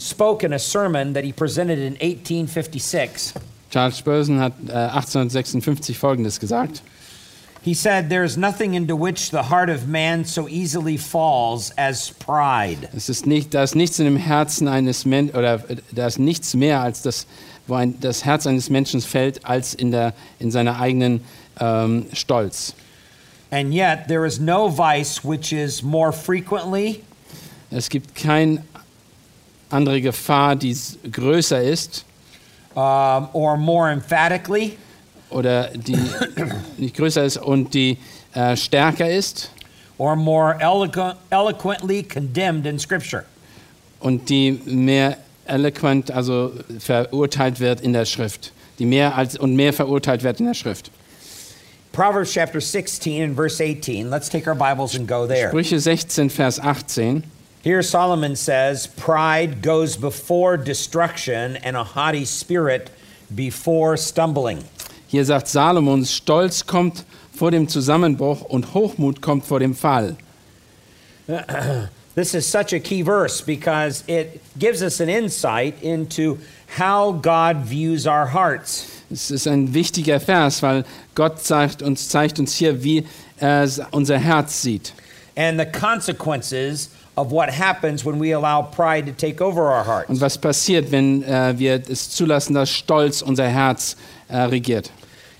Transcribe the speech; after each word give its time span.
spoke 0.00 0.42
in 0.42 0.52
a 0.52 0.58
sermon 0.58 1.12
that 1.12 1.24
he 1.24 1.32
presented 1.32 1.78
in 1.78 1.92
1856. 1.94 3.34
Charles 3.70 3.96
Spurgeon 3.96 4.38
hat 4.38 4.52
äh, 4.66 4.72
1856 4.72 5.96
Folgendes 5.96 6.40
gesagt. 6.40 6.82
He 7.62 7.74
said, 7.74 8.08
There's 8.08 8.36
nothing 8.38 8.74
into 8.74 8.96
which 8.96 9.30
the 9.30 9.42
heart 9.42 9.68
of 9.68 9.86
man 9.86 10.24
so 10.24 10.48
easily 10.48 10.96
falls 10.96 11.70
as 11.76 12.10
pride. 12.18 12.88
Es 12.96 13.08
ist 13.08 13.26
nicht, 13.26 13.52
da 13.52 13.62
ist 13.62 13.76
nichts 13.76 13.98
in 13.98 14.06
dem 14.06 14.16
Herzen 14.16 14.66
eines 14.66 15.04
Menschen 15.04 15.36
oder 15.36 15.62
äh, 15.68 15.76
da 15.92 16.06
ist 16.06 16.18
nichts 16.18 16.54
mehr 16.54 16.80
als 16.80 17.02
das, 17.02 17.26
wo 17.66 17.74
ein, 17.74 18.00
das 18.00 18.24
Herz 18.24 18.46
eines 18.46 18.70
Menschen 18.70 19.02
fällt, 19.02 19.44
als 19.44 19.74
in 19.74 19.90
der 19.90 20.14
in 20.38 20.50
seiner 20.50 20.80
eigenen 20.80 21.20
ähm, 21.60 22.06
Stolz. 22.14 22.74
And 23.52 23.74
yet, 23.74 24.08
there 24.08 24.24
is 24.24 24.40
no 24.40 24.68
vice 24.68 25.22
which 25.22 25.52
is 25.52 25.82
more 25.82 26.12
frequently 26.12 27.02
Es 27.72 27.88
gibt 27.88 28.16
keine 28.16 28.64
andere 29.70 30.00
Gefahr, 30.00 30.56
die 30.56 30.76
größer 31.10 31.62
ist 31.62 32.04
um, 32.74 33.28
or 33.32 33.56
more 33.56 33.90
emphatically 33.90 34.76
oder 35.30 35.70
die 35.74 35.98
nicht 36.76 36.96
größer 36.96 37.24
ist 37.24 37.38
und 37.38 37.72
die 37.74 37.98
äh, 38.34 38.56
stärker 38.56 39.10
ist 39.10 39.50
or 39.98 40.16
more 40.16 40.56
eloquent, 40.60 41.16
eloquently 41.30 42.02
condemned 42.02 42.66
in 42.66 42.78
Scripture. 42.78 43.24
und 44.00 44.28
die 44.28 44.60
mehr 44.64 45.16
eloquent, 45.46 46.10
also 46.10 46.52
verurteilt 46.78 47.60
wird 47.60 47.80
in 47.80 47.92
der 47.92 48.04
Schrift, 48.04 48.52
die 48.78 48.86
mehr 48.86 49.14
als 49.16 49.36
und 49.36 49.54
mehr 49.54 49.72
verurteilt 49.72 50.22
wird 50.22 50.40
in 50.40 50.46
der 50.46 50.54
Schrift. 50.54 50.90
Proverbs 51.92 52.32
chapter 52.32 52.60
16 52.60 53.22
and 53.22 53.36
verse 53.36 53.60
18. 53.60 54.08
Let's 54.10 54.28
take 54.28 54.48
our 54.48 54.54
Bibles 54.54 54.94
and 54.94 55.08
go 55.08 55.26
there. 55.26 55.48
Sprüche 55.48 55.78
16, 55.80 56.30
Vers 56.30 56.60
18. 56.60 57.24
Here 57.62 57.82
Solomon 57.82 58.36
says, 58.36 58.86
Pride 58.86 59.60
goes 59.60 59.98
before 59.98 60.56
destruction, 60.56 61.56
and 61.56 61.76
a 61.76 61.84
haughty 61.84 62.24
spirit 62.24 62.90
before 63.34 63.98
stumbling. 63.98 64.64
Hier 65.08 65.24
sagt 65.26 65.46
Salomon, 65.46 66.06
Stolz 66.06 66.64
kommt 66.64 67.04
vor 67.32 67.50
dem 67.50 67.68
Zusammenbruch 67.68 68.42
und 68.42 68.72
Hochmut 68.72 69.20
kommt 69.20 69.44
vor 69.44 69.60
dem 69.60 69.74
Fall. 69.74 70.16
This 72.14 72.34
is 72.34 72.46
such 72.46 72.72
a 72.72 72.80
key 72.80 73.02
verse 73.02 73.40
because 73.40 74.04
it 74.08 74.40
gives 74.58 74.82
us 74.82 75.00
an 75.00 75.08
insight 75.08 75.80
into 75.82 76.38
how 76.78 77.12
God 77.12 77.64
views 77.64 78.06
our 78.06 78.26
hearts. 78.32 78.86
Es 79.10 79.30
ist 79.30 79.46
ein 79.46 79.74
wichtiger 79.74 80.18
Vers, 80.18 80.62
weil 80.62 80.84
Gott 81.14 81.40
zeigt 81.40 81.82
uns, 81.82 82.08
zeigt 82.08 82.38
uns 82.38 82.54
hier, 82.54 82.82
wie 82.82 83.06
er 83.38 83.68
unser 83.92 84.18
Herz 84.18 84.62
sieht 84.62 84.92
and 85.36 85.58
the 85.58 85.66
consequences 85.66 86.90
of 87.16 87.30
what 87.32 87.48
happens 87.50 88.04
when 88.04 88.18
we 88.20 88.32
allow 88.32 88.62
pride 88.62 89.06
to 89.06 89.12
take 89.12 89.42
over 89.42 89.62
our 89.70 89.84
hearts. 89.84 90.08
und 90.08 90.20
was 90.20 90.38
passiert, 90.38 90.90
wenn 90.90 91.22
äh, 91.24 91.54
wir 91.58 91.82
es 91.88 92.10
zulassen, 92.10 92.54
dass 92.54 92.70
Stolz 92.70 93.22
unser 93.22 93.46
Herz 93.48 93.96
äh, 94.28 94.38
regiert. 94.38 94.90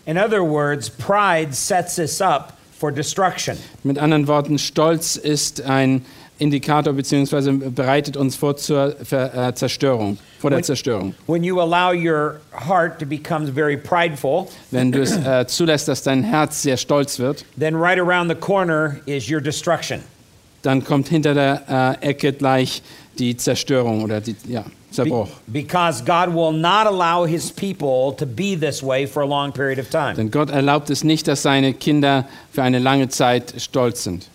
In 0.06 0.18
other 0.18 0.42
words, 0.42 0.90
pride 0.90 1.52
sets 1.54 1.98
us 1.98 2.20
up 2.20 2.54
for 2.78 2.90
destruction. 2.90 3.56
Mit 3.84 3.98
anderen 3.98 4.26
Worten, 4.26 4.58
Stolz 4.58 5.16
ist 5.16 5.62
ein 5.62 6.04
Indikator 6.38 6.94
bzw. 6.94 7.52
bereitet 7.70 8.16
uns 8.16 8.34
vor 8.34 8.56
zur 8.56 8.96
äh, 9.12 9.52
Zerstörung, 9.54 10.16
vor 10.40 10.48
der 10.48 10.56
When- 10.58 10.64
Zerstörung. 10.64 11.14
When 11.26 11.44
you 11.44 11.60
allow 11.60 11.92
your 11.92 12.40
heart 12.66 12.98
to 12.98 13.04
become 13.06 13.46
very 13.52 13.76
prideful, 13.76 14.48
Wenn 14.70 14.90
du 14.90 15.02
es 15.02 15.14
äh, 15.16 15.46
zulässt, 15.46 15.86
dass 15.86 16.02
dein 16.02 16.24
Herz 16.24 16.62
sehr 16.62 16.78
stolz 16.78 17.18
wird, 17.18 17.44
then 17.58 17.74
right 17.76 17.98
around 17.98 18.30
the 18.30 18.34
corner 18.34 18.96
is 19.04 19.30
your 19.30 19.40
destruction. 19.42 20.00
Dann 20.62 20.84
kommt 20.84 21.08
hinter 21.08 21.34
der 21.34 21.98
äh, 22.02 22.08
Ecke 22.10 22.32
gleich 22.32 22.82
die 23.18 23.36
Zerstörung 23.36 24.02
oder 24.02 24.20
die 24.20 24.34
ja, 24.48 24.62
Be- 24.62 24.70
Zerbruch. 24.90 25.28
because 25.46 26.02
God 26.04 26.34
will 26.34 26.52
not 26.52 26.86
allow 26.86 27.24
his 27.26 27.50
people 27.50 28.12
to 28.16 28.26
be 28.26 28.56
this 28.58 28.82
way 28.82 29.06
for 29.06 29.22
a 29.22 29.26
long 29.26 29.52
period 29.52 29.78
of 29.78 29.88
time. 29.90 30.14
Denn 30.14 30.30
Gott 30.30 30.50
erlaubt 30.50 30.90
es 30.90 31.04
nicht, 31.04 31.28
dass 31.28 31.42
seine 31.42 31.74
Kinder 31.74 32.26
für 32.52 32.62
eine 32.62 32.78
lange 32.78 33.08
Zeit 33.08 33.54
stolz 33.58 34.04
sind. 34.04 34.26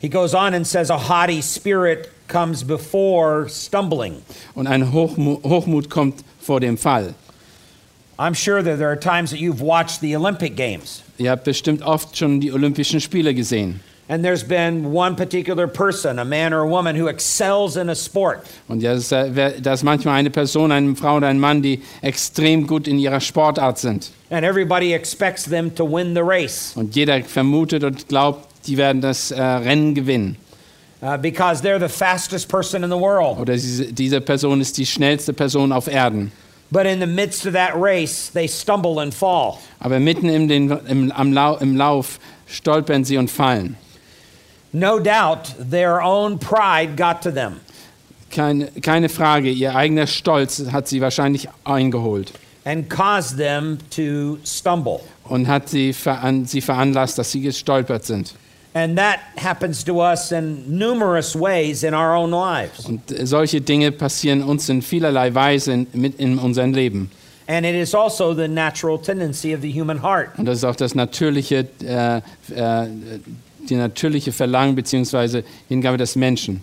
He 0.00 0.08
goes 0.08 0.34
on 0.34 0.52
and 0.54 0.66
says, 0.66 0.90
A 0.90 0.98
haughty 1.08 1.40
spirit 1.42 2.08
comes 2.28 2.62
before 2.64 3.48
stumbling. 3.48 4.16
Und 4.54 4.66
ein 4.66 4.92
Hochmu 4.92 5.38
Hochmut 5.42 5.88
kommt 5.88 6.24
vor 6.40 6.60
dem 6.60 6.76
Fall. 6.76 7.14
I'm 8.18 8.34
sure 8.34 8.62
that 8.62 8.78
there 8.78 8.88
are 8.88 8.98
times 8.98 9.30
that 9.30 9.40
you've 9.40 9.60
watched 9.60 10.00
the 10.00 10.14
Olympic 10.16 10.56
Games, 10.56 11.02
Ihr 11.18 11.30
habt 11.30 11.44
bestimmt 11.44 11.82
oft 11.82 12.16
schon 12.16 12.40
die 12.40 12.52
Olympischen 12.52 13.00
Spiele 13.00 13.34
gesehen. 13.34 13.80
And 14.08 14.24
there's 14.24 14.42
been 14.42 14.92
one 14.92 15.16
particular 15.16 15.66
person, 15.66 16.18
a 16.18 16.24
man 16.24 16.52
or 16.52 16.60
a 16.60 16.66
woman, 16.66 16.96
who 16.96 17.08
excels 17.08 17.76
in 17.76 17.88
a 17.88 17.94
sport. 17.94 18.46
Und 18.68 18.82
da 18.82 18.92
ist, 18.92 19.84
manchmal 19.84 20.14
eine 20.18 20.30
Person, 20.30 20.72
eine 20.72 20.94
Frau 20.94 21.16
oder 21.16 21.28
ein 21.28 21.40
Mann, 21.40 21.62
die 21.62 21.82
extrem 22.02 22.66
gut 22.66 22.86
in 22.86 22.98
ihrer 22.98 23.20
Sportart 23.20 23.78
sind. 23.78 24.10
And 24.30 24.44
everybody 24.44 24.92
expects 24.92 25.44
them 25.44 25.74
to 25.74 25.84
win 25.84 26.14
the 26.14 26.22
race 26.22 26.72
Und 26.76 26.94
jeder 26.94 27.22
vermutet 27.22 27.84
und 27.84 28.08
glaubt, 28.08 28.48
die 28.66 28.76
werden 28.76 29.00
das 29.00 29.30
äh, 29.30 29.40
Rennen 29.42 29.94
gewinnen. 29.94 30.36
uh, 31.04 31.18
because 31.18 31.60
they're 31.60 31.78
the 31.78 31.88
fastest 31.88 32.48
person 32.48 32.82
in 32.82 32.90
the 32.90 32.96
world. 32.96 33.38
Oder 33.38 33.54
diese, 33.54 33.92
diese 33.92 34.20
Person 34.20 34.60
ist 34.60 34.76
die 34.78 34.86
schnellste 34.86 35.32
Person 35.32 35.72
auf 35.72 35.86
Erden. 35.86 36.32
But 36.70 36.86
in 36.86 36.98
the 36.98 37.06
midst 37.06 37.46
of 37.46 37.52
that 37.52 37.72
race, 37.76 38.30
they 38.32 38.48
stumble 38.48 38.98
and 39.00 39.14
fall. 39.14 39.58
Aber 39.80 40.00
mitten 40.00 40.28
im, 40.28 40.48
den, 40.48 40.70
im, 40.88 41.32
Lau, 41.32 41.56
im 41.58 41.76
Lauf 41.76 42.18
stolpern 42.46 43.04
sie 43.04 43.18
und 43.18 43.30
fallen. 43.30 43.76
No 44.74 44.98
doubt 44.98 45.54
their 45.58 46.02
own 46.02 46.38
pride 46.38 46.96
got 46.96 47.22
to 47.22 47.30
them. 47.30 47.60
Keine, 48.30 48.66
keine 48.82 49.08
Frage, 49.08 49.50
ihr 49.50 49.74
eigener 49.74 50.06
Stolz 50.06 50.64
hat 50.72 50.88
sie 50.88 51.00
wahrscheinlich 51.00 51.48
eingeholt 51.64 52.32
and 52.64 52.88
caused 52.88 53.36
them 53.36 53.78
to 53.90 54.38
stumble. 54.44 55.00
und 55.24 55.46
hat 55.46 55.68
sie, 55.68 55.92
veran, 55.92 56.44
sie 56.46 56.60
veranlasst, 56.60 57.18
dass 57.18 57.32
sie 57.32 57.40
gestolpert 57.40 58.04
sind. 58.04 58.34
And 58.76 58.98
that 58.98 59.20
happens 59.36 59.84
to 59.84 60.02
us 60.02 60.32
in 60.32 60.64
numerous 60.66 61.36
ways 61.36 61.84
in 61.84 61.94
our 61.94 62.16
own 62.16 62.32
lives. 62.32 62.84
Und 62.86 63.02
solche 63.22 63.60
Dinge 63.60 63.92
passieren 63.92 64.42
uns 64.42 64.68
in 64.68 64.82
vielerlei 64.82 65.32
Weise 65.32 65.72
in, 65.72 65.86
mit 65.92 66.18
in 66.18 66.38
unserem 66.38 66.74
Leben. 66.74 67.10
And 67.46 67.64
it 67.64 67.74
is 67.74 67.94
also 67.94 68.34
the 68.34 68.48
natural 68.48 68.98
tendency 68.98 69.54
of 69.54 69.60
the 69.60 69.70
human 69.70 70.02
heart. 70.02 70.30
Und 70.38 70.46
das 70.46 70.58
ist 70.58 70.64
auch 70.64 70.74
das 70.74 70.94
natürliche, 70.94 71.68
äh, 71.84 72.16
äh, 72.16 72.88
die 73.70 73.76
natürliche 73.76 74.32
Verlangen 74.32 74.74
bzw. 74.74 75.42
Hingabe 75.68 75.96
des 75.96 76.16
Menschen. 76.16 76.60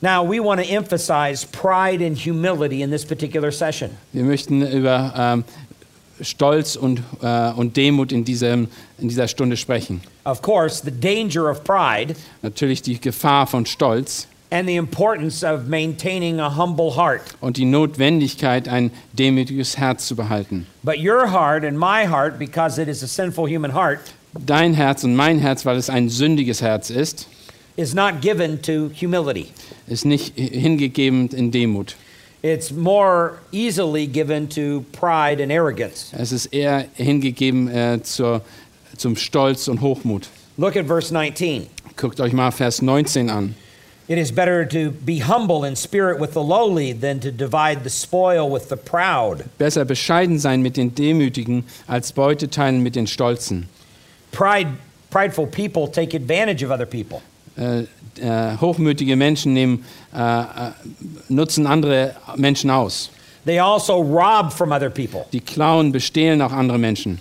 Now, 0.00 0.22
we 0.22 0.38
want 0.38 0.60
to 0.60 0.66
emphasize 0.66 1.44
pride 1.44 2.00
and 2.04 2.16
humility 2.16 2.82
in 2.82 2.90
this 2.90 3.04
particular 3.04 3.50
session. 3.50 3.90
Wir 4.12 4.22
möchten 4.22 4.62
über 4.62 5.12
ähm, 5.16 5.44
Stolz 6.20 6.76
und, 6.76 7.02
äh, 7.20 7.50
und 7.50 7.76
Demut 7.76 8.12
in, 8.12 8.24
diesem, 8.24 8.68
in 8.98 9.08
dieser 9.08 9.26
Stunde 9.26 9.56
sprechen. 9.56 10.00
Of 10.24 10.42
course, 10.42 10.82
the 10.84 10.92
danger 10.92 11.50
of 11.50 11.64
pride 11.64 12.14
Natürlich 12.42 12.82
die 12.82 13.00
Gefahr 13.00 13.46
von 13.46 13.66
Stolz 13.66 14.28
and 14.50 14.66
the 14.66 14.76
importance 14.76 15.42
of 15.42 15.66
maintaining 15.66 16.40
a 16.40 16.48
humble 16.48 16.92
heart. 16.96 17.22
und 17.40 17.56
die 17.56 17.64
Notwendigkeit, 17.64 18.68
ein 18.68 18.90
demütiges 19.12 19.76
Herz 19.78 20.06
zu 20.06 20.16
behalten. 20.16 20.66
But 20.82 20.98
your 20.98 21.30
heart 21.30 21.64
and 21.64 21.78
my 21.78 22.06
heart, 22.06 22.38
because 22.38 22.80
it 22.80 22.88
is 22.88 23.02
a 23.02 23.08
sinful 23.08 23.46
human 23.46 23.74
heart, 23.74 24.00
Dein 24.34 24.74
Herz 24.74 25.04
und 25.04 25.16
mein 25.16 25.38
Herz, 25.38 25.64
weil 25.64 25.76
es 25.76 25.90
ein 25.90 26.08
sündiges 26.08 26.62
Herz 26.62 26.90
ist, 26.90 27.28
is 27.76 27.94
not 27.94 28.20
given 28.20 28.60
to 28.62 28.90
humility. 29.00 29.48
ist 29.86 30.04
nicht 30.04 30.34
hingegeben 30.36 31.28
in 31.28 31.50
Demut. 31.50 31.96
It's 32.42 32.70
more 32.70 33.38
easily 33.50 34.06
given 34.06 34.48
to 34.50 34.84
pride 34.92 35.42
and 35.42 35.50
arrogance. 35.50 36.12
Es 36.12 36.30
ist 36.30 36.46
eher 36.46 36.86
hingegeben 36.94 37.68
äh, 37.68 38.00
zur, 38.02 38.42
zum 38.96 39.16
Stolz 39.16 39.66
und 39.68 39.80
Hochmut. 39.80 40.28
Look 40.56 40.76
at 40.76 40.86
verse 40.86 41.12
19. 41.12 41.66
Guckt 41.96 42.20
euch 42.20 42.32
mal 42.32 42.50
Vers 42.52 42.80
19 42.82 43.30
an. 43.30 43.54
It 44.08 44.18
is 44.18 44.32
better 44.32 44.66
to 44.66 44.90
be 45.04 45.20
humble 45.20 45.66
in 45.68 45.76
spirit 45.76 46.18
with 46.18 46.32
the 46.32 46.40
lowly 46.40 46.94
than 46.94 47.20
to 47.20 47.30
divide 47.30 47.82
the 47.84 47.90
spoil 47.90 48.50
with 48.50 48.68
the 48.70 48.76
proud. 48.76 49.44
Besser 49.58 49.84
bescheiden 49.84 50.38
sein 50.38 50.62
mit 50.62 50.76
den 50.76 50.94
Demütigen, 50.94 51.64
als 51.86 52.12
Beute 52.12 52.48
teilen 52.48 52.82
mit 52.82 52.96
den 52.96 53.06
Stolzen. 53.06 53.68
Pride, 54.32 54.68
prideful 55.10 55.46
people 55.46 55.88
take 55.88 56.14
advantage 56.14 56.62
of 56.62 56.70
other 56.70 56.86
people. 56.86 57.22
äh, 57.58 57.80
äh, 58.20 58.56
hochmütige 58.60 59.16
Menschen 59.16 59.52
nehmen, 59.52 59.84
äh, 60.14 60.18
äh, 60.18 60.44
nutzen 61.28 61.66
andere 61.66 62.14
Menschen 62.36 62.70
aus. 62.70 63.10
They 63.44 63.58
also 63.58 64.00
rob 64.00 64.52
from 64.52 64.72
other 64.72 64.90
people. 64.90 65.24
Die 65.32 65.40
klauen, 65.40 65.92
bestehlen 65.92 66.42
auch 66.42 66.52
andere 66.52 66.78
Menschen. 66.78 67.18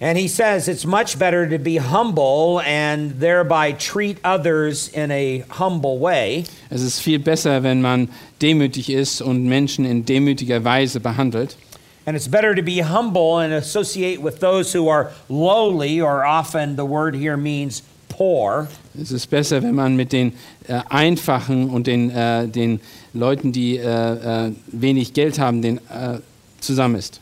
And 0.00 0.16
he 0.16 0.28
says 0.28 0.68
it's 0.68 0.86
much 0.86 1.18
better 1.18 1.48
to 1.48 1.58
be 1.58 1.78
humble 1.78 2.60
and 2.60 3.18
thereby 3.18 3.72
treat 3.72 4.18
others 4.24 4.88
in 4.88 5.10
a 5.10 5.42
humble 5.58 5.98
way 5.98 6.44
Es 6.70 6.82
ist 6.82 7.00
viel 7.00 7.18
besser, 7.18 7.64
wenn 7.64 7.82
man 7.82 8.08
demütig 8.40 8.90
ist 8.90 9.20
und 9.20 9.44
Menschen 9.46 9.84
in 9.84 10.04
demütiger 10.04 10.62
Weise 10.62 11.00
behandelt. 11.00 11.56
And 12.08 12.16
it's 12.16 12.26
better 12.26 12.54
to 12.54 12.62
be 12.62 12.80
humble 12.80 13.38
and 13.40 13.52
associate 13.52 14.22
with 14.22 14.40
those 14.40 14.72
who 14.72 14.88
are 14.88 15.10
lowly, 15.28 16.00
or 16.00 16.24
often 16.24 16.74
the 16.74 16.86
word 16.86 17.14
here 17.14 17.36
means 17.36 17.82
poor. 18.08 18.68
Es 18.98 19.12
ist 19.12 19.28
besser, 19.28 19.62
wenn 19.62 19.74
man 19.74 19.94
mit 19.94 20.12
den 20.12 20.32
äh, 20.68 20.80
Einfachen 20.88 21.68
und 21.68 21.86
den, 21.86 22.08
äh, 22.10 22.48
den 22.48 22.80
Leuten, 23.12 23.52
die 23.52 23.76
äh, 23.76 24.46
äh, 24.46 24.52
wenig 24.68 25.12
Geld 25.12 25.38
haben, 25.38 25.60
den, 25.60 25.76
äh, 25.90 26.20
zusammen 26.60 26.94
ist. 26.94 27.20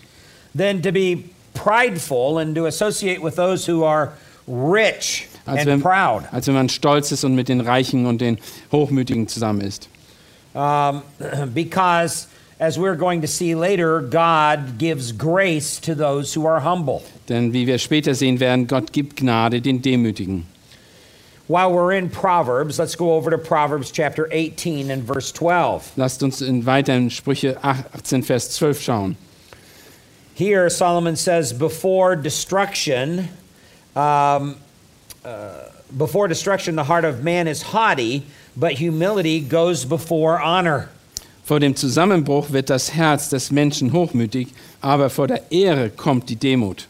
than 0.55 0.81
to 0.81 0.93
be 0.93 1.25
prideful 1.53 2.39
and 2.39 2.55
to 2.55 2.67
associate 2.67 3.21
with 3.21 3.35
those 3.35 3.67
who 3.67 3.83
are 3.83 4.13
rich 4.47 5.27
Als 5.47 5.63
and 5.63 5.67
wenn, 5.67 5.83
proud. 5.83 6.23
als 6.31 6.47
wenn 6.47 6.55
man 6.55 6.69
stolz 6.69 7.11
ist 7.11 7.25
und 7.25 7.35
mit 7.35 7.49
den 7.49 7.61
Reichen 7.61 8.07
und 8.07 8.21
den 8.21 8.39
Hochmütigen 8.71 9.27
zusammen 9.27 9.63
ist. 9.63 9.89
Um, 10.55 11.03
because, 11.53 12.29
as 12.59 12.79
we're 12.79 12.97
going 12.97 13.21
to 13.21 13.27
see 13.29 13.55
later, 13.55 14.01
God 14.01 14.79
gives 14.79 15.13
grace 15.13 15.79
to 15.81 15.95
those 15.95 16.33
who 16.35 16.47
are 16.47 16.61
humble. 16.61 17.03
Denn 17.29 17.53
wie 17.53 17.67
wir 17.67 17.79
später 17.79 18.15
sehen 18.15 18.41
werden, 18.41 18.67
Gott 18.67 18.93
gibt 18.93 19.17
Gnade 19.17 19.61
den 19.61 19.83
Demütigen. 19.83 20.45
While 21.49 21.73
we're 21.73 21.93
in 21.93 22.11
Proverbs, 22.11 22.79
let's 22.79 22.97
go 22.97 23.13
over 23.13 23.31
to 23.31 23.39
Proverbs 23.39 23.93
chapter 23.93 24.29
18 24.33 24.91
and 24.91 25.05
verse 25.05 25.31
12. 25.31 25.97
Lasst 25.97 26.23
uns 26.23 26.43
in 26.43 26.65
weiteren 26.65 27.09
Sprüche 27.09 27.57
18, 27.63 28.23
Vers 28.23 28.57
12 28.57 28.81
schauen. 28.81 29.17
Here, 30.35 30.69
Solomon 30.69 31.15
says, 31.15 31.53
before 31.53 32.17
destruction, 32.17 33.29
um, 33.95 34.57
uh, 35.25 35.71
before 35.97 36.27
destruction, 36.27 36.75
the 36.75 36.85
heart 36.85 37.05
of 37.05 37.23
man 37.23 37.47
is 37.47 37.63
haughty, 37.63 38.27
but 38.57 38.73
humility 38.73 39.41
goes 39.41 39.85
before 39.85 40.41
honor. 40.41 40.91
Vor 41.47 41.61
dem 41.61 41.77
Zusammenbruch 41.77 42.51
wird 42.51 42.71
das 42.71 42.93
Herz 42.93 43.29
des 43.29 43.53
Menschen 43.53 43.93
hochmütig, 43.93 44.49
aber 44.81 45.09
vor 45.11 45.29
der 45.29 45.43
Ehre 45.53 45.91
kommt 45.91 46.29
die 46.29 46.35
Demut. 46.35 46.89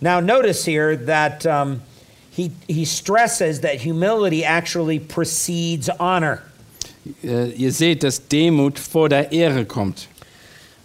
Now, 0.00 0.20
notice 0.22 0.64
here 0.64 0.96
that 0.96 1.44
um, 1.44 1.82
he, 2.30 2.50
he 2.66 2.86
stresses 2.86 3.60
that 3.60 3.84
humility 3.84 4.42
actually 4.44 4.98
precedes 4.98 5.90
honor. 6.00 6.40
Äh, 7.22 7.50
ihr 7.50 7.70
seht, 7.70 8.02
dass 8.02 8.26
Demut 8.28 8.78
vor 8.78 9.10
der 9.10 9.30
Ehre 9.30 9.66
kommt. 9.66 10.08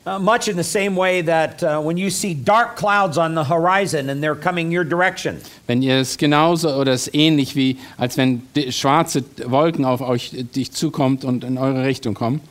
Uh, 0.05 0.17
much 0.17 0.47
in 0.47 0.55
the 0.55 0.63
same 0.63 0.95
way 0.95 1.21
that 1.21 1.61
uh, 1.61 1.79
when 1.79 1.97
you 1.97 2.09
see 2.09 2.33
dark 2.33 2.77
clouds 2.77 3.17
on 3.17 3.35
the 3.35 3.43
horizon 3.43 4.09
and 4.09 4.23
they're 4.23 4.33
coming 4.33 4.71
your 4.71 4.85
direction, 4.85 5.41
Wenn 5.67 5.81
ihr 5.81 5.99
es 5.99 6.17
genauso 6.17 6.69
oder 6.69 6.93
es 6.93 7.13
ähnlich 7.13 7.55
wie, 7.55 7.77
als 7.97 8.17
wenn 8.17 8.41
schwarze 8.69 9.23
Wolken 9.45 9.85
auf 9.85 10.01
euch 10.01 10.31
dich 10.55 10.71
zukommt 10.71 11.25
und 11.25 11.43
in 11.43 11.57
eure 11.57 11.83
Richtung 11.83 12.13
kommen. 12.13 12.41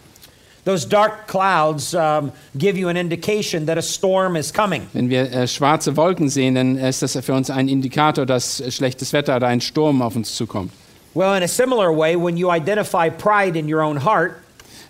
those 0.68 0.84
dark 0.84 1.26
clouds 1.26 1.94
um, 1.94 2.30
give 2.58 2.76
you 2.76 2.88
an 2.88 2.96
indication 2.98 3.64
that 3.66 3.78
a 3.78 3.82
storm 3.82 4.36
is 4.36 4.52
coming. 4.52 4.86
Wenn 4.92 5.08
wir 5.08 5.32
äh, 5.32 5.48
schwarze 5.48 5.96
Wolken 5.96 6.28
sehen, 6.28 6.56
dann 6.56 6.76
ist 6.76 7.00
das 7.00 7.16
für 7.24 7.32
uns 7.32 7.48
ein 7.48 7.68
Indikator, 7.68 8.26
dass 8.26 8.60
äh, 8.60 8.70
schlechtes 8.70 9.14
Wetter 9.14 9.36
oder 9.36 9.46
ein 9.46 9.62
Sturm 9.62 10.02
auf 10.02 10.14
uns 10.14 10.34
zukommt. 10.36 10.70
Well, 11.14 11.34
in 11.34 11.42
a 11.42 11.48
similar 11.48 11.90
way, 11.90 12.16
when 12.16 12.36
you 12.36 12.52
identify 12.52 13.08
pride 13.08 13.58
in 13.58 13.72
your 13.72 13.80
own 13.80 14.04
heart, 14.04 14.32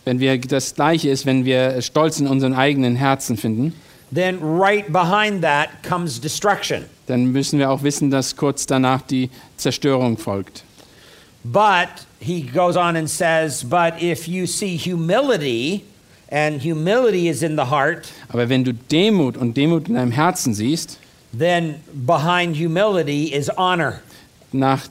Wenn 0.09 0.21
wir 0.21 0.39
das 0.39 0.75
Gleiche 0.75 1.11
ist, 1.11 1.27
wenn 1.27 1.45
wir 1.45 1.83
Stolz 1.83 2.19
in 2.19 2.27
unseren 2.27 2.55
eigenen 2.55 2.97
Herzen 2.97 3.37
finden, 3.37 3.75
then 4.11 4.39
right 4.41 4.91
behind 4.91 5.43
that 5.43 5.69
comes 5.87 6.19
destruction. 6.19 6.87
dann 7.09 7.27
müssen 7.27 7.59
wir 7.59 7.71
auch 7.71 7.83
wissen, 7.83 8.11
dass 8.11 8.35
kurz 8.35 8.65
danach 8.65 9.03
die 9.03 9.29
Zerstörung 9.59 10.17
folgt. 10.17 10.65
But 11.45 11.89
he 12.21 12.41
goes 12.41 12.75
on 12.75 12.97
and 12.97 13.07
says, 13.07 13.63
but 13.63 14.03
if 14.03 14.27
you 14.27 14.47
see 14.47 14.79
humility, 14.79 15.85
and 16.31 16.63
humility 16.65 17.29
is 17.29 17.43
in 17.43 17.57
the 17.57 17.67
heart, 17.71 18.09
Aber 18.31 18.49
wenn 18.49 18.65
du 18.65 18.73
Demut 18.73 19.37
und 19.37 19.59
Demut 19.59 19.89
in 19.89 19.95
deinem 19.97 20.13
Herzen 20.13 20.55
siehst, 20.55 20.99
then 21.39 21.75
behind 21.93 22.57
humility 22.57 23.25
is 23.25 23.51
honor. 23.59 24.01
nach, 24.53 24.87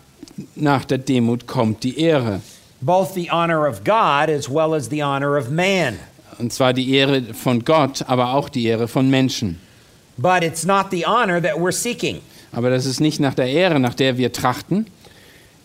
nach 0.53 0.85
der 0.85 0.99
Demut 0.99 1.47
kommt 1.47 1.83
die 1.83 1.99
Ehre. 1.99 2.41
Both 2.81 3.13
the 3.13 3.29
honor 3.31 3.65
of 3.67 3.83
God 3.83 4.29
as 4.29 4.49
well 4.49 4.73
as 4.73 4.89
the 4.89 5.01
honor 5.03 5.37
of 5.37 5.49
man. 5.49 5.97
Und 6.39 6.53
zwar 6.53 6.73
die 6.73 6.93
Ehre 6.93 7.21
von 7.33 7.63
Gott, 7.65 8.03
aber 8.07 8.33
auch 8.33 8.49
die 8.49 8.65
Ehre 8.65 8.87
von 8.87 9.09
Menschen. 9.09 9.59
But 10.17 10.43
it's 10.43 10.65
not 10.65 10.91
the 10.91 11.05
honor 11.05 11.41
that 11.41 11.55
we're 11.57 11.71
seeking. 11.71 12.21
Aber 12.51 12.69
das 12.69 12.85
ist 12.85 12.99
nicht 12.99 13.19
nach 13.19 13.33
der 13.33 13.47
Ehre, 13.47 13.79
nach 13.79 13.93
der 13.93 14.17
wir 14.17 14.31
trachten. 14.31 14.85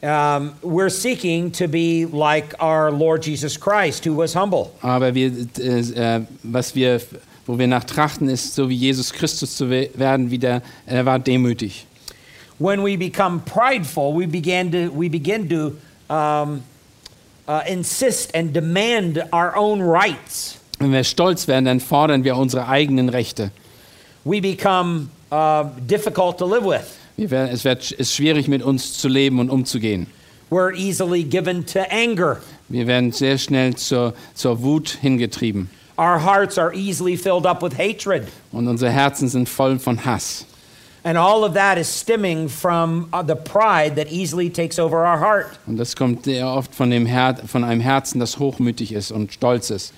Um, 0.02 0.52
we're 0.64 0.90
seeking 0.90 1.52
to 1.52 1.68
be 1.68 2.06
like 2.12 2.54
our 2.60 2.90
Lord 2.90 3.24
Jesus 3.24 3.56
Christ, 3.58 4.04
who 4.04 4.16
was 4.16 4.34
humble. 4.34 4.72
Aber 4.82 5.14
wir, 5.14 5.30
äh, 5.60 6.16
äh, 6.16 6.20
was 6.42 6.74
wir, 6.74 7.00
wo 7.46 7.56
wir 7.56 7.68
nach 7.68 7.84
trachten, 7.84 8.28
ist 8.28 8.54
so 8.54 8.68
wie 8.68 8.74
Jesus 8.74 9.12
Christus 9.12 9.54
zu 9.56 9.70
we- 9.70 9.90
werden, 9.94 10.30
wie 10.30 10.38
der, 10.38 10.60
er 10.86 11.06
war 11.06 11.20
demütig. 11.20 11.86
When 12.58 12.82
we 12.82 12.96
become 12.98 13.40
prideful, 13.44 14.12
we 14.12 14.26
begin 14.26 14.72
to, 14.72 14.90
we 14.92 15.08
begin 15.08 15.48
to 15.48 15.72
um, 16.12 16.62
uh, 17.52 17.60
insist 17.66 18.34
and 18.34 18.54
demand 18.54 19.22
our 19.32 19.54
own 19.56 19.82
rights. 19.82 20.58
Wenn 20.78 20.92
wir 20.92 21.04
stolz 21.04 21.46
werden, 21.46 21.66
dann 21.66 21.80
fordern 21.80 22.24
wir 22.24 22.36
unsere 22.36 22.66
eigenen 22.66 23.08
Rechte. 23.08 23.50
We 24.24 24.40
become 24.40 25.10
uh, 25.30 25.64
difficult 25.86 26.38
to 26.38 26.46
live 26.46 26.64
with. 26.64 26.98
Wir 27.16 27.30
werden, 27.30 27.50
es 27.52 27.64
wird, 27.64 27.90
ist 27.92 28.14
schwierig, 28.14 28.48
mit 28.48 28.62
uns 28.62 28.94
zu 28.94 29.08
leben 29.08 29.38
und 29.38 29.50
umzugehen. 29.50 30.06
We're 30.50 30.74
easily 30.74 31.24
given 31.24 31.64
to 31.66 31.80
anger. 31.90 32.38
Wir 32.68 32.86
werden 32.86 33.12
sehr 33.12 33.38
schnell 33.38 33.74
zur, 33.74 34.14
zur 34.34 34.62
Wut 34.62 34.98
hingetrieben. 35.00 35.68
Our 35.98 36.18
hearts 36.18 36.58
are 36.58 36.74
easily 36.74 37.16
filled 37.16 37.46
up 37.46 37.62
with 37.62 37.76
hatred. 37.76 38.28
Und 38.50 38.66
unsere 38.66 38.90
Herzen 38.90 39.28
sind 39.28 39.48
voll 39.48 39.78
von 39.78 40.04
Hass. 40.04 40.46
And 41.04 41.18
all 41.18 41.44
of 41.44 41.54
that 41.54 41.78
is 41.78 41.88
stemming 41.88 42.48
from 42.48 43.08
uh, 43.12 43.22
the 43.22 43.34
pride 43.34 43.96
that 43.96 44.12
easily 44.12 44.48
takes 44.48 44.78
over 44.78 45.04
our 45.04 45.18
heart. 45.18 45.58
Und 45.66 45.76
das 45.76 45.96
kommt 45.96 46.24
sehr 46.24 46.46
oft 46.46 46.72
von, 46.74 46.90
dem 46.90 47.06
Her 47.06 47.36
von 47.46 47.64
einem 47.64 47.80
Herzen, 47.80 48.20
das 48.20 48.38
hochmütig 48.38 48.92
ist 48.92 49.10
und 49.10 49.32
stolz 49.32 49.70
ist. 49.70 49.92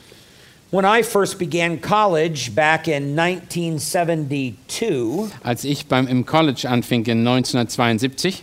When 0.70 0.84
I 0.86 1.02
first 1.02 1.38
began 1.38 1.80
college 1.80 2.50
back 2.54 2.88
in 2.88 3.18
1972, 3.18 5.30
Als 5.42 5.64
ich 5.64 5.86
beim, 5.86 6.08
im 6.08 6.24
College 6.24 6.66
anfing 6.68 7.04
in 7.06 7.26
1972 7.26 8.42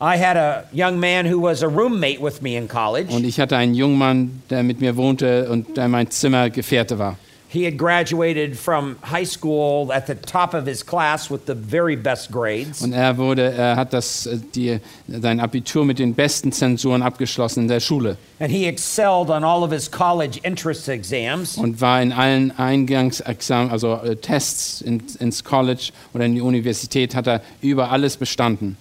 I 0.00 0.16
had 0.16 0.36
a 0.36 0.64
young 0.72 0.98
man 0.98 1.26
who 1.26 1.40
was 1.40 1.62
a 1.62 1.68
roommate 1.68 2.20
with 2.20 2.42
me 2.42 2.56
in 2.56 2.66
college. 2.68 3.12
und 3.14 3.24
ich 3.24 3.38
hatte 3.40 3.56
einen 3.56 3.74
jungen 3.74 3.98
Mann, 3.98 4.42
der 4.50 4.62
mit 4.64 4.80
mir 4.80 4.96
wohnte 4.96 5.48
und 5.48 5.76
der 5.76 5.86
mein 5.88 6.10
Zimmergefährte 6.10 6.98
war. 6.98 7.16
He 7.52 7.66
had 7.66 7.76
graduated 7.76 8.58
from 8.58 8.96
high 9.02 9.26
school 9.26 9.92
at 9.92 10.06
the 10.06 10.14
top 10.14 10.54
of 10.54 10.64
his 10.64 10.82
class 10.82 11.30
with 11.30 11.44
the 11.44 11.54
very 11.54 11.96
best 11.96 12.32
grades. 12.32 12.80
Und 12.80 12.94
er, 12.94 13.18
wurde, 13.18 13.52
er 13.52 13.76
hat 13.76 13.92
das, 13.92 14.24
äh, 14.24 14.38
die, 14.54 14.80
sein 15.06 15.38
Abitur 15.38 15.84
mit 15.84 15.98
den 15.98 16.14
besten 16.14 16.50
Zensuren 16.50 17.02
abgeschlossen 17.02 17.64
in 17.64 17.68
der 17.68 17.80
Schule 17.80 18.16
And 18.40 18.50
he 18.50 18.66
excelled 18.66 19.28
on 19.28 19.44
all 19.44 19.62
of 19.62 19.70
his 19.70 19.90
college 19.90 20.40
entrance 20.44 20.90
exams. 20.90 21.58
und 21.58 21.78
war 21.82 22.00
in 22.00 22.12
allen 22.12 22.58
Eingangsexamen, 22.58 23.70
also 23.70 23.96
äh, 23.96 24.16
Tests 24.16 24.80
in, 24.80 25.02
ins 25.18 25.44
College 25.44 25.90
oder 26.14 26.24
in 26.24 26.34
die 26.34 26.40
Universität, 26.40 27.14
hat 27.14 27.26
er 27.26 27.42
über 27.60 27.90
alles 27.90 28.16
bestanden. 28.16 28.78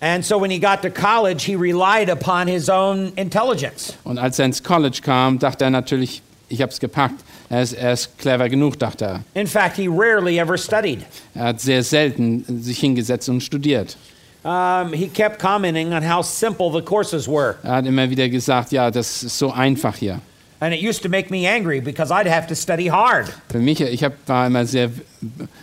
And 0.00 0.22
so 0.22 0.38
when 0.38 0.50
he 0.50 0.58
got 0.58 0.82
to 0.82 0.90
college, 0.90 1.46
he 1.46 1.56
relied 1.56 2.10
upon 2.10 2.46
his 2.46 2.68
own 2.68 3.12
intelligence. 3.16 3.94
Und 4.04 4.18
als 4.18 4.38
er 4.38 4.44
ins 4.44 4.62
College 4.62 5.00
kam, 5.02 5.38
dachte 5.38 5.64
er 5.64 5.70
natürlich, 5.70 6.20
ich 6.48 6.60
habe 6.62 6.72
es 6.72 6.80
gepackt. 6.80 7.24
Er 7.48 7.62
ist, 7.62 7.72
er 7.72 7.92
ist 7.92 8.18
clever 8.18 8.48
genug, 8.48 8.78
dachte 8.78 9.04
er. 9.04 9.20
In 9.34 9.46
fact, 9.46 9.76
he 9.76 9.88
rarely 9.88 10.38
ever 10.38 10.56
studied. 10.56 11.04
Er 11.34 11.44
hat 11.44 11.60
sehr 11.60 11.82
selten 11.82 12.44
sich 12.62 12.78
hingesetzt 12.78 13.28
und 13.28 13.42
studiert. 13.42 13.96
Um, 14.44 14.92
he 14.92 15.08
kept 15.08 15.38
commenting 15.38 15.94
on 15.94 16.02
how 16.02 16.22
simple 16.22 16.70
the 16.70 16.82
courses 16.82 17.26
were. 17.26 17.56
Er 17.62 17.76
hat 17.76 17.86
immer 17.86 18.08
wieder 18.10 18.28
gesagt, 18.28 18.72
ja, 18.72 18.90
das 18.90 19.22
ist 19.22 19.38
so 19.38 19.50
einfach 19.50 19.96
hier. 19.96 20.20
And 20.64 20.72
it 20.72 20.80
used 20.80 21.02
to 21.02 21.10
make 21.10 21.30
me 21.30 21.46
angry 21.46 21.78
because 21.82 22.10
I'd 22.10 22.26
have 22.26 22.46
to 22.46 22.54
study 22.54 22.86
hard. 22.88 23.26
Für 23.50 23.58
mich, 23.58 23.82
ich 23.82 24.02
hab, 24.02 24.14
war 24.26 24.46
immer 24.46 24.64
sehr 24.64 24.88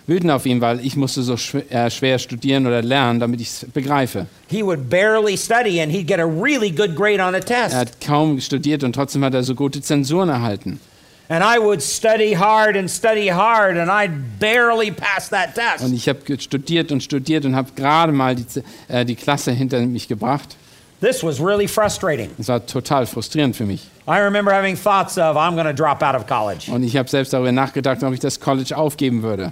wütend 0.05 0.29
auf 0.29 0.45
ihn, 0.45 0.61
weil 0.61 0.79
ich 0.85 0.95
musste 0.95 1.23
so 1.23 1.37
schwer, 1.37 1.63
äh, 1.71 1.89
schwer 1.89 2.19
studieren 2.19 2.67
oder 2.67 2.83
lernen, 2.83 3.19
damit 3.19 3.41
ich 3.41 3.47
es 3.47 3.65
begreife. 3.73 4.27
He 4.47 4.61
would 4.61 4.91
barely 4.91 5.35
study 5.37 5.81
and 5.81 5.91
he'd 5.91 6.05
get 6.05 6.19
a 6.19 6.25
really 6.25 6.69
good 6.69 6.95
grade 6.95 7.19
on 7.19 7.33
a 7.33 7.37
Er 7.39 7.45
test. 7.45 7.75
hat 7.75 7.99
kaum 7.99 8.39
studiert 8.39 8.83
und 8.83 8.93
trotzdem 8.93 9.23
hat 9.25 9.33
er 9.33 9.41
so 9.43 9.55
gute 9.55 9.81
Zensuren 9.81 10.29
erhalten. 10.29 10.79
And 11.29 11.43
I 11.43 11.57
would 11.59 11.81
study 11.81 12.35
hard 12.35 12.77
and 12.77 12.87
study 12.87 13.29
hard, 13.29 13.77
and 13.77 13.89
I'd 13.89 14.11
barely 14.39 14.91
pass 14.91 15.29
that 15.29 15.55
test. 15.55 15.83
Und 15.83 15.95
ich 15.95 16.07
habe 16.09 16.19
studiert 16.39 16.91
und 16.91 17.01
studiert 17.01 17.43
und 17.45 17.55
habe 17.55 17.69
gerade 17.75 18.11
mal 18.11 18.35
die, 18.35 18.45
äh, 18.87 19.03
die 19.03 19.15
Klasse 19.15 19.51
hinter 19.51 19.79
mich 19.79 20.07
gebracht. 20.07 20.57
This 21.01 21.23
was 21.23 21.39
really 21.41 21.67
frustrating. 21.67 22.29
Das 22.37 22.47
war 22.47 22.63
total 22.63 23.07
frustrierend 23.07 23.55
für 23.55 23.65
mich. 23.65 23.87
I 24.07 24.19
remember 24.19 24.53
having 24.53 24.75
thoughts 24.75 25.17
of, 25.17 25.35
I'm 25.35 25.55
going 25.55 25.65
to 25.65 25.73
drop 25.73 26.03
out 26.03 26.13
of 26.13 26.27
college. 26.27 26.71
Und 26.71 26.83
ich 26.83 26.95
habe 26.95 27.09
selbst 27.09 27.33
darüber 27.33 27.51
nachgedacht, 27.51 28.03
ob 28.03 28.13
ich 28.13 28.19
das 28.19 28.39
College 28.39 28.77
aufgeben 28.77 29.23
würde. 29.23 29.51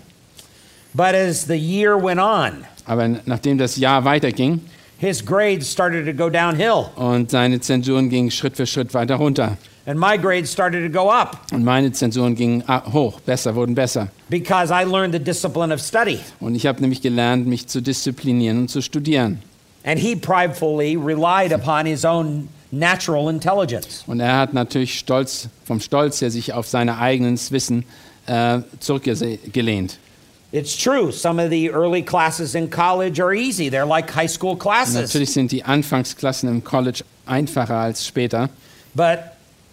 But 0.94 1.16
as 1.16 1.48
the 1.48 1.56
year 1.56 1.98
went 1.98 2.20
on, 2.20 2.66
Aber 2.86 3.08
nachdem 3.26 3.58
das 3.58 3.78
Jahr 3.78 4.06
weiterging 4.06 4.62
his 5.00 5.26
grades 5.26 5.72
started 5.72 6.06
to 6.06 6.14
go 6.14 6.30
downhill, 6.30 6.92
und 6.96 7.32
seine 7.32 7.60
Zensuren 7.60 8.10
gingen 8.10 8.30
Schritt 8.30 8.56
für 8.56 8.68
Schritt 8.68 8.94
weiter 8.94 9.16
runter 9.16 9.58
and 9.88 10.00
my 10.00 10.18
grades 10.18 10.52
started 10.52 10.84
to 10.84 10.90
go 10.90 11.10
up 11.10 11.48
und 11.52 11.64
meine 11.64 11.92
Zensuren 11.92 12.36
gingen 12.36 12.64
ah, 12.68 12.84
hoch, 12.94 13.20
besser, 13.22 13.56
wurden 13.56 13.74
besser. 13.74 14.10
because 14.30 14.72
I 14.72 14.84
learned 14.84 15.14
the 15.14 15.20
discipline 15.20 15.74
of 15.74 15.82
study. 15.82 16.20
Und 16.40 16.54
ich 16.54 16.68
habe 16.68 16.80
nämlich 16.82 17.02
gelernt, 17.02 17.48
mich 17.48 17.66
zu 17.66 17.82
disziplinieren 17.82 18.60
und 18.60 18.68
zu 18.70 18.82
studieren. 18.82 19.42
And 19.90 20.00
he 20.00 20.16
pridefully 20.16 20.98
relied 20.98 21.52
upon 21.52 21.88
his 21.88 22.06
own 22.06 22.50
natural 22.72 23.28
intelligence. 23.28 24.04
Und 24.06 24.20
er 24.20 24.38
hat 24.38 24.54
natürlich 24.54 25.00
stolz, 25.00 25.50
vom 25.66 25.80
Stolz 25.80 26.22
her 26.22 26.30
sich 26.30 26.54
auf 26.54 26.68
sein 26.68 26.90
eigenes 26.90 27.52
Wissen 27.52 27.86
äh, 28.28 28.60
zurückgelehnt. 28.80 29.98
It's 30.52 30.78
true, 30.78 31.12
some 31.12 31.40
of 31.44 31.50
the 31.50 31.72
early 31.72 32.04
classes 32.04 32.54
in 32.54 32.70
college 32.70 33.20
are 33.20 33.34
easy. 33.34 33.68
They're 33.70 33.88
like 33.88 34.12
high 34.16 34.30
school 34.30 34.52
Und 34.52 34.60
classes. 34.60 34.94
natürlich 34.96 35.32
sind 35.32 35.52
die 35.52 35.64
Anfangsklassen 35.64 36.50
im 36.50 36.64
College 36.64 37.04
einfacher 37.26 37.78
als 37.78 38.06
später. 38.06 38.50
But 38.94 39.20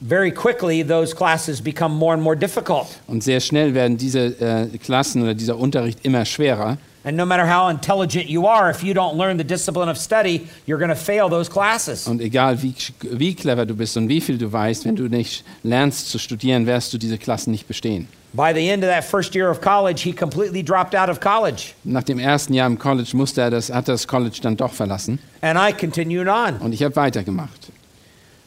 very 0.01 0.31
quickly, 0.31 0.83
those 0.83 1.15
classes 1.15 1.61
become 1.61 1.95
more 1.95 2.15
and 2.15 2.23
more 2.23 2.37
difficult. 2.37 2.87
Und 3.07 3.23
sehr 3.23 3.41
schnell 3.41 3.75
werden 3.75 3.99
diese 3.99 4.39
äh, 4.41 4.79
Klassen 4.79 5.23
oder 5.23 5.35
dieser 5.35 5.59
Unterricht 5.59 5.99
immer 6.05 6.25
schwerer. 6.25 6.79
And 7.07 7.17
no 7.17 7.25
matter 7.25 7.47
how 7.47 7.69
intelligent 7.69 8.29
you 8.29 8.49
are, 8.49 8.69
if 8.69 8.83
you 8.83 8.93
don't 8.93 9.17
learn 9.17 9.37
the 9.37 9.45
discipline 9.45 9.89
of 9.89 9.97
study, 9.97 10.49
you're 10.67 10.77
going 10.77 10.89
to 10.89 10.97
fail 10.97 11.29
those 11.29 11.49
classes. 11.49 12.09
Und 12.09 12.21
egal 12.21 12.61
wie, 12.63 12.75
wie 13.13 13.33
clever 13.33 13.65
du 13.65 13.77
bist 13.77 13.97
und 13.97 14.09
wie 14.09 14.21
viel 14.21 14.39
du 14.39 14.53
weißt, 14.53 14.85
wenn 14.85 14.97
du 14.97 15.05
nicht 15.09 15.45
lernst 15.63 16.11
zu 16.11 16.19
studieren, 16.19 16.67
wirst 16.67 16.93
du 16.93 16.99
diese 16.99 17.17
Klassen 17.17 17.53
nicht 17.53 17.69
bestehen. 17.69 18.09
By 18.33 18.53
the 18.53 18.69
end 18.69 18.83
of 18.83 18.91
that 18.91 19.05
first 19.05 19.37
year 19.37 19.49
of 19.49 19.61
college, 19.61 20.03
he 20.03 20.13
completely 20.13 20.65
dropped 20.65 20.97
out 20.97 21.09
of 21.09 21.21
college. 21.21 21.75
Nach 21.85 22.03
dem 22.03 22.19
ersten 22.19 22.55
Jahr 22.55 22.67
im 22.67 22.77
College 22.77 23.17
musste 23.17 23.41
er 23.41 23.51
das, 23.51 23.73
hat 23.73 23.87
das 23.87 24.09
College 24.09 24.41
dann 24.43 24.57
doch 24.57 24.73
verlassen. 24.73 25.21
And 25.43 25.57
I 25.57 25.73
continued 25.73 26.27
on. 26.27 26.57
Und 26.57 26.73
ich 26.73 26.83
habe 26.83 26.97
weitergemacht. 26.97 27.69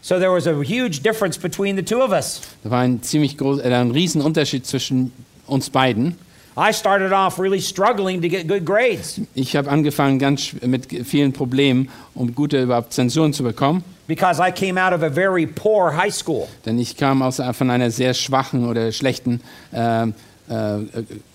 So 0.02 0.20
there 0.20 0.34
was 0.34 0.48
a 0.48 0.54
huge 0.54 1.02
difference 1.02 1.38
between 1.38 1.78
the 1.78 1.84
two 1.84 2.02
of 2.02 2.12
us. 2.12 2.42
Da 2.66 2.72
war 2.72 2.82
ein 2.82 3.02
ziemlich 3.02 3.38
groß, 3.38 3.60
äh, 3.60 3.74
ein 3.74 3.92
Riesenunterschied 3.92 4.66
zwischen 4.66 5.14
uns 5.48 5.70
beiden. 5.70 6.18
I 6.60 6.74
started 6.74 7.14
off 7.14 7.40
really 7.40 7.62
struggling 7.62 8.22
to 8.22 8.28
get 8.28 8.48
good 8.48 8.66
grades 8.66 9.22
Ich 9.34 9.56
habe 9.56 9.70
angefangen 9.70 10.20
ganz 10.20 10.54
mit 10.62 10.88
vielen 11.08 11.32
Problemen, 11.32 11.90
um 12.14 12.36
gute 12.36 12.62
überhaupt 12.62 12.92
Zensuren 12.94 13.32
zu 13.34 13.44
bekommen. 13.44 13.84
because 14.08 14.42
I 14.42 14.52
came 14.52 14.78
out 14.78 14.92
of 14.92 15.04
a 15.04 15.10
very 15.10 15.46
poor 15.46 15.92
high 15.92 16.12
school. 16.12 16.48
Denn 16.66 16.80
ich 16.80 16.98
kam 16.98 17.22
aus, 17.22 17.40
von 17.54 17.70
einer 17.70 17.92
sehr 17.92 18.14
schwachen 18.14 18.68
oder 18.68 18.92
schlechten 18.92 19.40
ähm, 19.72 20.14
äh, 20.50 20.54
äh, 20.82 20.84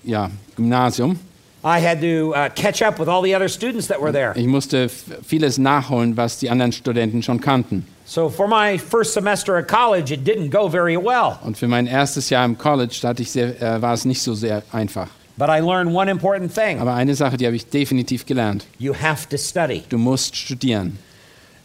ja, 0.03 0.31
Gymnasium. 0.57 1.19
I 1.65 1.81
had 1.81 2.01
to 2.03 2.35
uh, 2.35 2.51
catch 2.55 2.83
up 2.83 2.99
with 2.99 3.09
all 3.09 3.23
the 3.23 3.35
other 3.35 3.49
students 3.49 3.87
that 3.89 3.99
were 4.01 4.13
there. 4.13 4.33
Ich 4.37 4.47
musste 4.47 4.89
vieles 4.89 5.57
nachholen, 5.59 6.15
was 6.17 6.39
die 6.39 6.51
anderen 6.51 6.73
Studenten 6.73 7.23
schon 7.23 7.41
kannten. 7.41 7.87
So 8.05 8.29
for 8.29 8.47
my 8.47 8.77
first 8.77 9.15
semester 9.15 9.57
at 9.57 9.67
college, 9.67 10.13
it 10.13 10.25
didn't 10.25 10.51
go 10.51 10.69
very 10.69 10.97
well. 10.97 11.39
Und 11.43 11.57
für 11.57 11.67
mein 11.67 11.87
erstes 11.87 12.29
Jahr 12.29 12.45
im 12.45 12.59
College 12.59 13.01
hatte 13.05 13.23
ich 13.23 13.31
sehr, 13.31 13.61
äh, 13.63 13.81
war 13.81 13.95
es 13.95 14.05
nicht 14.05 14.21
so 14.21 14.35
sehr 14.35 14.63
einfach. 14.73 15.09
But 15.39 15.49
I 15.49 15.61
learned 15.61 15.93
one 15.95 16.09
important 16.11 16.55
thing 16.55 16.79
Aber 16.81 16.95
eine 16.95 17.15
Sache, 17.15 17.37
die 17.39 17.47
habe 17.47 17.57
ich 17.57 17.67
definitiv 17.67 18.27
gelernt. 18.27 18.67
you 18.79 18.93
have 18.95 19.27
to 19.31 19.39
study. 19.39 19.83
Du 19.89 19.97
musst 19.97 20.37
studieren. 20.37 20.99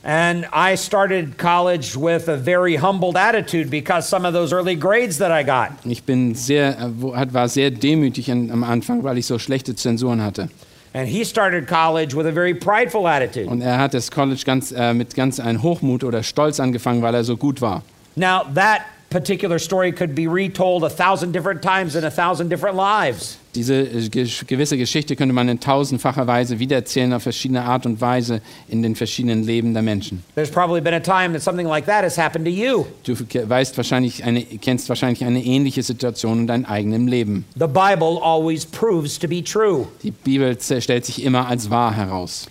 And 0.01 0.47
I 0.53 0.75
started 0.75 1.37
college 1.37 1.97
with 1.97 2.29
a 2.29 2.37
very 2.37 2.77
humbled 2.77 3.17
attitude 3.17 3.69
because 3.69 4.07
some 4.07 4.25
of 4.25 4.33
those 4.33 4.53
early 4.53 4.75
grades 4.75 5.17
that 5.17 5.31
I 5.31 5.43
got. 5.43 5.71
Ich 5.83 6.03
bin 6.03 6.35
sehr, 6.35 6.77
äh, 6.79 7.33
war 7.33 7.49
sehr 7.49 7.69
demütig 7.69 8.31
am 8.31 8.63
Anfang, 8.63 9.03
weil 9.03 9.17
ich 9.17 9.25
so 9.25 9.37
schlechte 9.39 9.75
Zensuren 9.75 10.23
hatte. 10.23 10.49
And 10.93 11.07
he 11.07 11.23
started 11.23 11.67
college 11.67 12.15
with 12.15 12.25
a 12.25 12.31
very 12.31 12.53
prideful 12.53 13.05
attitude. 13.07 13.47
Und 13.47 13.61
er 13.61 13.77
hat 13.77 13.93
das 13.93 14.09
College 14.09 14.41
ganz, 14.45 14.71
äh, 14.71 14.93
mit 14.93 15.15
ganz 15.15 15.39
ein 15.39 15.61
Hochmut 15.61 16.03
oder 16.03 16.23
Stolz 16.23 16.59
angefangen, 16.59 17.01
weil 17.01 17.13
er 17.13 17.23
so 17.23 17.37
gut 17.37 17.61
war. 17.61 17.83
Now, 18.15 18.43
that 18.55 18.81
particular 19.09 19.57
story 19.57 19.91
could 19.91 20.13
be 20.13 20.27
retold 20.27 20.83
a 20.83 20.89
thousand 20.89 21.31
different 21.31 21.61
times 21.61 21.95
in 21.95 22.03
a 22.03 22.11
thousand 22.11 22.49
different 22.49 22.77
lives. 22.77 23.37
Diese 23.55 23.73
äh, 23.73 24.09
ge- 24.09 24.29
gewisse 24.45 24.77
Geschichte 24.77 25.15
könnte 25.15 25.33
man 25.33 25.49
in 25.49 25.59
tausendfacher 25.59 26.27
Weise 26.27 26.59
wiedererzählen 26.59 27.11
auf 27.13 27.23
verschiedene 27.23 27.63
Art 27.63 27.87
und 27.87 27.99
Weise 27.99 28.41
in 28.67 28.83
den 28.83 28.95
verschiedenen 28.95 29.43
Leben 29.43 29.73
der 29.73 29.81
Menschen. 29.81 30.23
There's 30.35 30.51
probably 30.51 30.81
been 30.81 30.93
a 30.93 30.99
time 30.99 31.33
that 31.33 31.41
something 31.41 31.65
like 31.65 31.87
that 31.87 32.03
has 32.03 32.17
happened 32.17 32.45
to 32.45 32.51
you. 32.51 32.85
Du 33.03 33.15
weißt 33.15 33.75
wahrscheinlich 33.77 34.23
eine, 34.23 34.43
kennst 34.43 34.87
wahrscheinlich 34.89 35.23
eine 35.25 35.43
ähnliche 35.43 35.81
Situation 35.81 36.41
in 36.41 36.47
deinem 36.47 36.65
eigenen 36.65 37.07
Leben. 37.07 37.45
The 37.55 37.65
Bible 37.67 38.19
always 38.21 38.65
proves 38.65 39.17
to 39.17 39.27
be 39.27 39.43
true. 39.43 39.87
Die 40.03 40.11
Bibel 40.11 40.55
stellt 40.59 41.05
sich 41.05 41.23
immer 41.23 41.47
als 41.47 41.69
wahr 41.69 41.95
heraus. 41.95 42.47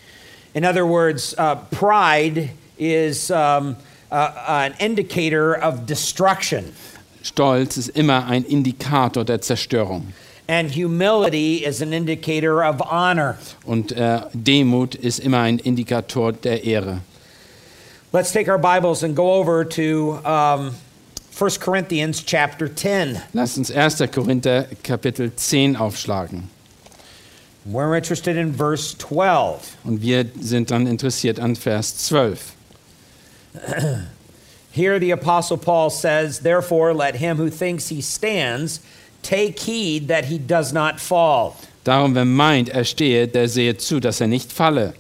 In 0.54 0.64
other 0.64 0.84
words, 0.88 1.36
uh, 1.38 1.54
pride 1.70 2.48
is 2.78 3.30
um, 3.30 3.76
uh, 4.10 4.32
an 4.46 4.74
indicator 4.78 5.54
of 5.62 5.86
destruction, 5.86 6.72
Stolz 7.22 7.76
ist 7.76 7.88
immer 7.90 8.26
ein 8.26 8.44
Indikator 8.44 9.24
der 9.24 9.40
Zerstörung. 9.40 10.12
and 10.48 10.70
humility 10.70 11.64
is 11.64 11.82
an 11.82 11.92
indicator 11.92 12.64
of 12.64 12.80
honor. 12.80 13.38
Und 13.66 13.92
äh, 13.92 14.22
Demut 14.32 14.94
ist 14.94 15.18
immer 15.18 15.40
ein 15.40 15.58
Indikator 15.58 16.32
der 16.32 16.64
Ehre. 16.64 17.02
Let's 18.12 18.32
take 18.32 18.48
our 18.48 18.58
Bibles 18.58 19.02
and 19.02 19.14
go 19.14 19.34
over 19.34 19.68
to 19.68 20.18
um, 20.24 20.74
1 21.30 21.60
Corinthians 21.60 22.24
chapter 22.24 22.74
10. 22.74 23.20
Lasst 23.34 23.58
uns 23.58 23.70
1. 23.70 24.02
Korinther 24.10 24.66
Kapitel 24.82 25.30
10 25.36 25.76
aufschlagen. 25.76 26.48
We're 27.66 27.94
interested 27.94 28.36
in 28.38 28.54
verse 28.54 28.96
12. 28.96 29.76
Und 29.84 30.00
wir 30.00 30.24
sind 30.40 30.70
dann 30.70 30.86
interessiert 30.86 31.38
an 31.38 31.54
Vers 31.54 31.98
12. 31.98 32.54
Here 34.71 34.99
the 34.99 35.11
Apostle 35.11 35.57
Paul 35.57 35.90
says, 35.90 36.40
Therefore, 36.40 36.95
let 36.95 37.17
him 37.17 37.37
who 37.37 37.50
thinks 37.50 37.88
he 37.88 38.00
stands 38.00 38.81
take 39.23 39.59
heed 39.59 40.09
that 40.09 40.26
he 40.26 40.38
does 40.38 40.73
not 40.73 41.00
fall. 41.00 41.57
Darum, 41.85 42.14
wer 42.14 42.25
meint, 42.25 42.69
er 42.69 42.85
stehe, 42.85 43.26
der 43.26 43.49
sehe 43.49 43.76
zu, 43.76 44.00
dass 44.00 44.21
er 44.21 44.26
nicht 44.26 44.52
falle. 44.52 44.95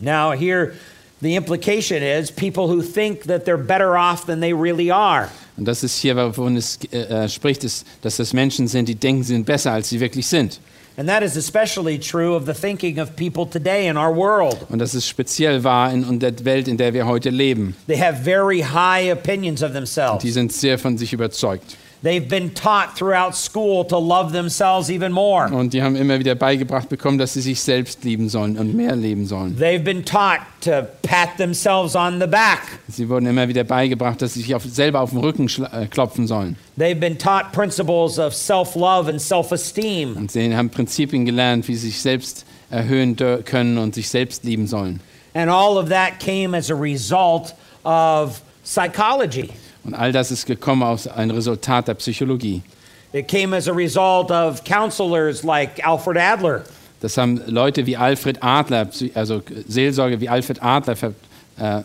Now, 0.00 0.32
here 0.32 0.74
the 1.20 1.36
implication 1.36 2.02
is 2.02 2.30
people 2.30 2.68
who 2.68 2.82
think 2.82 3.24
that 3.24 3.44
they're 3.44 3.56
better 3.56 3.96
off 3.96 4.26
than 4.26 4.40
they 4.40 4.52
really 4.52 4.90
are. 4.90 5.28
Und 5.56 5.66
das 5.66 5.84
ist 5.84 5.98
hier, 5.98 6.16
wovon 6.16 6.56
es 6.56 6.78
äh, 6.92 7.28
spricht, 7.28 7.62
ist, 7.64 7.86
dass 8.00 8.16
das 8.16 8.32
Menschen 8.32 8.68
sind, 8.68 8.88
die 8.88 8.94
denken, 8.94 9.22
sie 9.22 9.34
sind 9.34 9.44
besser, 9.44 9.72
als 9.72 9.88
sie 9.90 10.00
wirklich 10.00 10.26
sind. 10.26 10.60
And 10.96 11.08
that 11.08 11.22
is 11.22 11.36
especially 11.36 11.98
true 11.98 12.34
of 12.34 12.44
the 12.44 12.54
thinking 12.54 12.98
of 12.98 13.16
people 13.16 13.46
today 13.46 13.86
in 13.88 13.96
our 13.96 14.12
world. 14.14 14.66
Und 14.68 14.78
das 14.78 14.94
ist 14.94 15.08
speziell 15.08 15.64
wahr 15.64 15.90
in, 15.90 16.02
in 16.04 16.18
der 16.18 16.32
Welt, 16.44 16.68
in 16.68 16.76
der 16.76 16.92
wir 16.92 17.06
heute 17.06 17.30
leben. 17.30 17.74
They 17.86 17.98
have 17.98 18.22
very 18.22 18.60
high 18.60 19.10
opinions 19.10 19.62
of 19.62 19.72
themselves. 19.72 20.22
Die 20.22 20.30
sind 20.30 20.52
sehr 20.52 20.78
von 20.78 20.98
sich 20.98 21.12
überzeugt. 21.12 21.76
They've 22.02 22.28
been 22.28 22.52
taught 22.52 22.96
throughout 22.96 23.36
school 23.36 23.84
to 23.86 23.96
love 23.96 24.32
themselves 24.32 24.90
even 24.90 25.12
more. 25.12 25.46
Und 25.46 25.72
die 25.72 25.82
haben 25.82 25.94
immer 25.94 26.18
wieder 26.18 26.34
beigebracht 26.34 26.88
bekommen, 26.88 27.16
dass 27.16 27.34
sie 27.34 27.40
sich 27.40 27.60
selbst 27.60 28.02
lieben 28.02 28.28
sollen 28.28 28.58
und 28.58 28.74
mehr 28.74 28.96
leben 28.96 29.24
sollen. 29.26 29.56
They've 29.56 29.84
been 29.84 30.04
taught 30.04 30.40
to 30.62 30.88
pat 31.02 31.36
themselves 31.36 31.94
on 31.94 32.18
the 32.18 32.26
back. 32.26 32.60
Sie 32.88 33.08
wurden 33.08 33.26
immer 33.26 33.46
wieder 33.46 33.62
beigebracht, 33.62 34.20
dass 34.20 34.34
sie 34.34 34.40
sich 34.40 34.52
auf, 34.52 34.64
selber 34.64 35.00
auf 35.00 35.10
den 35.10 35.20
Rücken 35.20 35.48
äh, 35.72 35.86
klopfen 35.86 36.26
sollen. 36.26 36.56
They've 36.76 36.98
been 36.98 37.16
taught 37.16 37.52
principles 37.52 38.18
of 38.18 38.34
self 38.34 38.74
love 38.74 39.08
and 39.08 39.20
self 39.20 39.52
esteem. 39.52 40.16
Und 40.16 40.32
sie 40.32 40.56
haben 40.56 40.70
Prinzipien 40.70 41.24
gelernt, 41.24 41.68
wie 41.68 41.76
sie 41.76 41.88
sich 41.88 42.00
selbst 42.00 42.44
erhöhen 42.68 43.16
können 43.44 43.78
und 43.78 43.94
sich 43.94 44.08
selbst 44.08 44.42
lieben 44.42 44.66
sollen. 44.66 45.00
And 45.34 45.48
all 45.48 45.78
of 45.78 45.88
that 45.88 46.18
came 46.18 46.56
as 46.56 46.68
a 46.68 46.74
result 46.74 47.54
of 47.84 48.42
psychology. 48.64 49.50
Und 49.84 49.94
all 49.94 50.12
das 50.12 50.30
ist 50.30 50.46
gekommen 50.46 50.82
aus 50.82 51.08
einem 51.08 51.34
Resultat 51.34 51.88
der 51.88 51.94
Psychologie. 51.94 52.62
It 53.12 53.28
came 53.28 53.54
as 53.54 53.68
a 53.68 53.72
result 53.72 54.30
of 54.30 54.64
counselors 54.64 55.42
like 55.42 55.84
Alfred 55.86 56.16
Adler. 56.16 56.62
Das 57.00 57.16
haben 57.18 57.42
Leute 57.46 57.84
wie 57.84 57.96
Alfred 57.96 58.42
Adler, 58.42 58.88
also 59.14 59.42
Seelsorge 59.66 60.20
wie 60.20 60.28
Alfred 60.28 60.62
Adler 60.62 60.96
äh, 61.58 61.82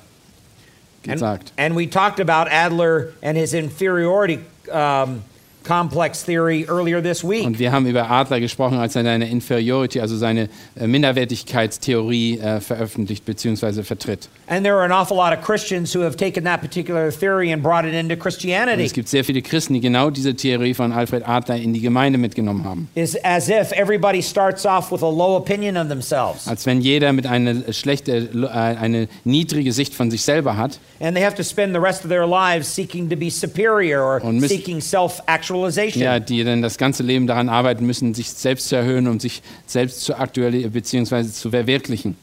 And, 1.07 1.13
gesagt. 1.13 1.53
and 1.57 1.75
we 1.75 1.87
talked 1.87 2.19
about 2.19 2.49
Adler 2.51 3.13
and 3.21 3.37
his 3.37 3.53
inferiority 3.53 4.39
um, 4.71 5.23
complex 5.67 6.23
theory 6.23 6.65
earlier 6.69 7.01
this 7.01 7.23
week. 7.23 7.45
Und 7.45 7.59
wir 7.59 7.71
haben 7.71 7.85
über 7.85 8.09
Adler 8.09 8.39
gesprochen, 8.39 8.77
als 8.77 8.95
er 8.95 9.03
seine 9.03 9.29
Inferiority, 9.29 9.99
also 9.99 10.15
seine 10.15 10.49
äh, 10.79 10.87
Minderwertigkeitstheorie 10.87 12.39
äh, 12.39 12.59
veröffentlicht 12.61 13.25
bzw. 13.25 13.83
vertritt. 13.83 14.29
And 14.47 14.63
there 14.63 14.75
are 14.75 14.85
an 14.85 14.91
awful 14.91 15.17
lot 15.17 15.37
of 15.37 15.43
Christians 15.43 15.93
who 15.93 16.01
have 16.03 16.15
taken 16.15 16.45
that 16.45 16.61
particular 16.61 17.11
theory 17.11 17.51
and 17.51 17.61
brought 17.61 17.85
it 17.85 17.93
into 17.93 18.13
Und 18.13 18.19
Christianity. 18.21 18.83
es 18.83 18.93
gibt 18.93 19.09
sehr 19.09 19.23
viele 19.25 19.41
Christen, 19.41 19.73
die 19.73 19.81
genau 19.81 20.09
diese 20.09 20.35
Theorie 20.35 20.73
von 20.73 20.91
Alfred 20.91 21.27
Adler 21.27 21.57
in 21.57 21.73
die 21.73 21.81
Gemeinde 21.81 22.17
mitgenommen 22.17 22.63
haben. 22.63 22.89
Is 22.95 23.17
as 23.23 23.49
if 23.49 23.71
everybody 23.73 24.21
starts 24.23 24.65
off 24.65 24.91
with 24.91 25.03
a 25.03 25.09
low 25.09 25.35
opinion 25.35 25.75
of 25.75 25.89
themselves. 25.89 26.47
Als 26.47 26.65
wenn 26.65 26.79
jeder 26.81 27.11
mit 27.11 27.27
einer 27.27 27.73
schlechte, 27.73 28.29
äh, 28.33 28.47
eine 28.47 29.07
niedrige 29.25 29.73
Sicht 29.73 29.93
von 29.93 30.09
sich 30.11 30.21
selber 30.23 30.55
hat 30.55 30.79
And 30.99 31.15
they 31.15 31.23
have 31.23 31.35
to 31.35 31.43
spend 31.43 31.73
the 31.75 31.79
rest 31.79 32.03
of 32.03 32.09
their 32.09 32.25
lives 32.25 32.67
seeking 32.73 33.09
to 33.09 33.15
be 33.15 33.29
superior 33.29 34.01
or 34.01 34.23
Und 34.23 34.41
seeking 34.41 34.81
self 34.81 35.21
actualization. 35.65 36.03
Ja, 36.03 36.19
die 36.19 36.43
dann 36.43 36.61
das 36.61 36.77
ganze 36.77 37.03
Leben 37.03 37.27
daran 37.27 37.49
arbeiten 37.49 37.85
müssen, 37.85 38.13
sich 38.13 38.29
selbst 38.29 38.69
zu 38.69 38.75
erhöhen 38.75 39.07
und 39.07 39.21
sich 39.21 39.41
selbst 39.65 40.01
zu 40.01 40.15
aktualisieren 40.17 40.71
bzw. 40.71 41.23
zu 41.31 41.49
verwirklichen. 41.49 42.15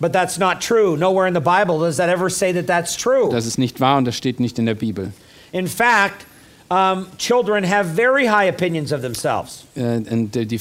But 0.00 0.12
that's 0.12 0.38
not 0.38 0.60
true. 0.60 0.96
Nowhere 0.96 1.28
in 1.28 1.34
the 1.34 1.40
Bible 1.40 1.78
does 1.78 1.96
that 1.96 2.08
ever 2.08 2.28
say 2.28 2.52
that 2.52 2.66
that's 2.66 2.96
true. 2.96 3.28
Das 3.30 3.46
ist 3.46 3.58
nicht 3.58 3.80
wahr 3.80 3.98
und 3.98 4.04
das 4.06 4.16
steht 4.16 4.40
nicht 4.40 4.58
in 4.58 4.66
der 4.66 4.74
Bibel. 4.74 5.12
In 5.52 5.68
fact, 5.68 6.26
um, 6.68 7.06
children 7.16 7.64
have 7.64 7.88
very 7.94 8.26
high 8.26 8.48
opinions 8.48 8.92
of 8.92 9.02
themselves. 9.02 9.64
Äh, 9.76 10.00
Und 10.10 10.34
die, 10.34 10.46
die, 10.46 10.60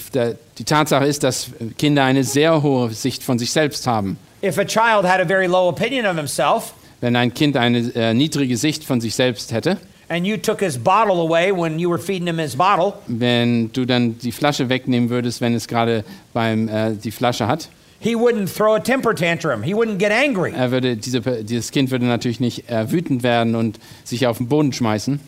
die 0.57 0.63
Tatsache 0.63 1.05
ist, 1.05 1.23
dass 1.23 1.47
Kinder 1.77 2.03
eine 2.03 2.23
sehr 2.23 2.61
hohe 2.61 2.91
Sicht 2.91 3.23
von 3.23 3.39
sich 3.39 3.51
selbst 3.51 3.87
haben. 3.87 4.17
If 4.43 4.57
a 4.59 4.65
child 4.65 5.03
had 5.03 5.19
a 5.19 5.25
very 5.25 5.47
low 5.47 5.67
opinion 5.69 6.05
of 6.05 6.15
himself, 6.15 6.73
Wenn 7.01 7.15
ein 7.15 7.33
Kind 7.33 7.57
eine 7.57 7.79
äh, 7.95 8.13
niedrige 8.13 8.55
Sicht 8.55 8.83
von 8.83 9.01
sich 9.01 9.15
selbst 9.15 9.51
hätte, 9.51 9.77
and 10.09 10.25
you 10.25 10.37
took 10.37 10.59
his 10.59 10.77
bottle 10.77 11.21
away 11.21 11.51
when 11.51 11.79
you 11.79 11.89
were 11.89 11.99
feeding 11.99 12.27
him 12.27 12.37
his 12.37 12.55
bottle, 12.55 12.93
wenn 13.07 13.71
du 13.73 13.85
dann 13.85 14.17
die 14.17 14.31
Flasche 14.31 14.69
wegnehmen 14.69 15.09
würdest, 15.09 15.41
wenn 15.41 15.53
es 15.53 15.67
gerade 15.67 16.03
beim 16.33 16.67
äh, 16.67 16.93
die 16.95 17.11
Flasche 17.11 17.47
hat, 17.47 17.69
he 17.99 18.15
wouldn't 18.15 18.49
throw 18.49 18.75
a 18.75 18.79
temper 18.79 19.13
tantrum. 19.13 19.63
He 19.63 19.73
wouldn't 19.73 19.97
get 19.97 20.11
angry. 20.11 20.51
er 20.53 20.71
würde 20.71 20.97
diese, 20.97 21.21
dieses 21.43 21.71
Kind 21.71 21.91
würde 21.91 22.05
natürlich 22.05 22.39
nicht 22.39 22.69
äh, 22.69 22.91
wütend 22.91 23.23
werden 23.23 23.55
und 23.55 23.79
sich 24.03 24.27
auf 24.27 24.37
den 24.37 24.47
Boden 24.47 24.73
schmeißen. 24.73 25.19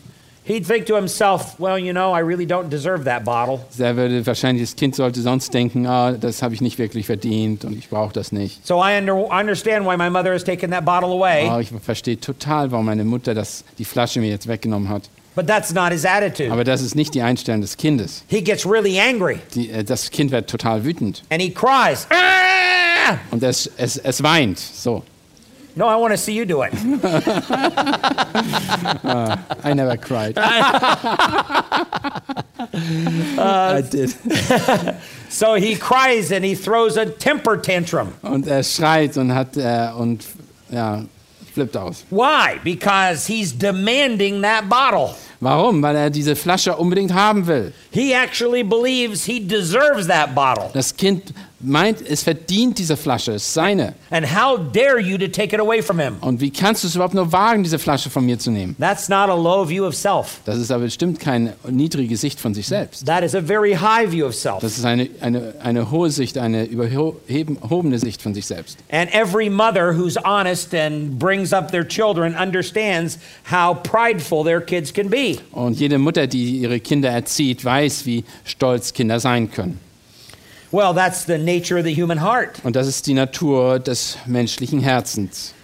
He'd 0.46 0.64
think 0.64 0.86
to 0.86 0.94
himself, 0.94 1.58
well, 1.58 1.76
you 1.78 1.92
know, 1.92 2.12
I 2.16 2.20
really 2.20 2.46
don't 2.46 2.68
deserve 2.70 3.04
that 3.04 3.24
bottle. 3.24 3.60
Er 3.78 3.96
würde 3.96 4.24
wahrscheinlich 4.26 4.62
das 4.62 4.76
Kind 4.76 4.94
sollte 4.94 5.20
sonst 5.20 5.52
denken, 5.52 5.86
ah, 5.86 6.12
das 6.12 6.40
habe 6.42 6.54
ich 6.54 6.60
nicht 6.60 6.78
wirklich 6.78 7.06
verdient 7.06 7.64
und 7.64 7.76
ich 7.76 7.88
brauche 7.88 8.12
das 8.12 8.30
nicht. 8.30 8.64
So 8.66 8.76
I 8.82 8.96
under, 8.98 9.14
understand 9.16 9.84
why 9.86 9.96
my 9.96 10.08
mother 10.08 10.32
has 10.32 10.44
taken 10.44 10.70
that 10.70 10.84
bottle 10.84 11.10
away, 11.10 11.48
Ah, 11.48 11.58
ich 11.60 11.70
verstehe 11.82 12.18
total, 12.20 12.70
warum 12.70 12.86
meine 12.86 13.04
Mutter 13.04 13.34
das, 13.34 13.64
die 13.78 13.84
Flasche 13.84 14.20
mir 14.20 14.28
jetzt 14.30 14.46
weggenommen 14.46 14.88
hat. 14.88 15.02
but 15.34 15.46
that's 15.46 15.74
not 15.74 15.90
his 15.92 16.04
attitude. 16.06 16.50
Aber 16.52 16.64
das 16.64 16.80
ist 16.80 16.94
nicht 16.94 17.12
die 17.14 17.20
Einstellung 17.22 17.60
des 17.60 17.76
Kindes. 17.76 18.22
He 18.28 18.40
gets 18.40 18.64
really 18.64 18.98
angry 19.00 19.38
Die, 19.54 19.68
äh, 19.70 19.82
das 19.84 20.10
Kind 20.10 20.30
wird 20.30 20.48
total 20.48 20.84
wütend 20.84 21.24
and 21.28 21.42
he 21.42 21.50
cries. 21.50 22.06
"Ah!" 22.10 23.18
und 23.32 23.42
es, 23.42 23.70
es, 23.76 23.96
es 23.98 24.22
weint. 24.22 24.58
So. 24.58 25.02
No, 25.76 25.86
I 25.86 25.96
want 25.96 26.12
to 26.12 26.16
see 26.16 26.32
you 26.32 26.46
do 26.46 26.62
it. 26.62 26.72
I 29.62 29.74
never 29.74 29.98
cried. 29.98 30.38
I 33.38 33.82
did. 33.88 34.14
So 35.28 35.54
he 35.54 35.74
cries 35.76 36.30
and 36.32 36.44
he 36.44 36.54
throws 36.54 36.96
a 36.96 37.04
temper 37.04 37.56
tantrum. 37.60 38.12
Und 38.22 38.46
er 38.46 38.62
schreit 38.62 39.16
und 39.18 39.34
hat 39.34 39.56
äh, 39.56 39.90
und 39.98 40.24
ja, 40.70 41.02
flippt 41.52 41.76
aus. 41.76 42.04
Why? 42.10 42.58
Because 42.62 43.26
he's 43.26 43.52
demanding 43.52 44.40
that 44.42 44.68
bottle. 44.68 45.14
Warum? 45.40 45.82
Weil 45.82 45.96
er 45.96 46.10
diese 46.10 46.36
Flasche 46.36 46.76
unbedingt 46.76 47.12
haben 47.12 47.46
will. 47.46 47.72
He 47.90 48.14
actually 48.14 48.62
believes 48.62 49.24
he 49.26 49.40
deserves 49.40 50.06
that 50.06 50.34
bottle. 50.34 50.70
Das 50.72 50.96
Kind 50.96 51.34
meint, 51.60 52.02
es 52.06 52.22
verdient 52.22 52.78
diese 52.78 52.96
Flasche, 52.96 53.32
es 53.32 53.44
ist 53.44 53.54
seine. 53.54 53.94
And 54.10 54.26
how 54.26 54.58
dare 54.72 55.00
you 55.00 55.16
to 55.18 55.28
take 55.28 55.54
it 55.54 55.60
away 55.60 55.82
from 55.82 55.98
him? 55.98 56.16
Und 56.20 56.40
wie 56.40 56.50
kannst 56.50 56.84
du 56.84 56.88
es 56.88 56.94
überhaupt 56.94 57.14
nur 57.14 57.32
wagen, 57.32 57.62
diese 57.62 57.78
Flasche 57.78 58.10
von 58.10 58.24
mir 58.24 58.38
zu 58.38 58.50
nehmen? 58.50 58.76
That's 58.78 59.08
not 59.08 59.28
a 59.28 59.34
low 59.34 59.68
view 59.68 59.84
of 59.86 59.94
self. 59.94 60.40
Das 60.44 60.58
ist 60.58 60.70
aber 60.70 60.84
bestimmt 60.84 61.18
keine 61.20 61.54
niedrige 61.68 62.16
Sicht 62.16 62.40
von 62.40 62.54
sich 62.54 62.66
selbst. 62.66 63.06
That 63.06 63.22
is 63.22 63.34
a 63.34 63.42
very 63.42 63.74
high 63.74 64.10
view 64.10 64.26
of 64.26 64.34
self. 64.34 64.60
Das 64.60 64.76
ist 64.76 64.84
eine, 64.84 65.08
eine, 65.20 65.54
eine 65.62 65.90
hohe 65.90 66.10
Sicht, 66.10 66.38
eine 66.38 66.64
überhobene 66.64 67.98
Sicht 67.98 68.22
von 68.22 68.34
sich 68.34 68.46
selbst. 68.46 68.78
And 68.90 69.12
every 69.14 69.48
mother 69.48 69.96
who's 69.96 70.16
honest 70.24 70.74
and 70.74 71.18
brings 71.18 71.52
up 71.52 71.70
their 71.70 71.86
children 71.86 72.34
understands 72.34 73.18
how 73.50 73.74
prideful 73.82 74.44
their 74.44 74.60
kids 74.60 74.92
can 74.92 75.08
be. 75.08 75.38
Und 75.52 75.78
jede 75.78 75.98
Mutter, 75.98 76.26
die 76.26 76.58
ihre 76.58 76.80
Kinder 76.80 77.10
erzieht, 77.10 77.64
weiß, 77.64 78.06
wie 78.06 78.24
stolz 78.44 78.92
Kinder 78.92 79.20
sein 79.20 79.50
können. 79.50 79.85
Well, 80.76 80.92
that's 80.92 81.24
the 81.24 81.38
nature 81.38 81.78
of 81.78 81.84
the 81.84 81.94
human 81.94 82.18
heart. 82.18 82.60
Und 82.62 82.76
das 82.76 82.86
ist 82.86 83.06
die 83.06 83.14
Natur 83.14 83.78
des 83.78 84.18
menschlichen 84.26 84.80
Herzens. 84.80 85.54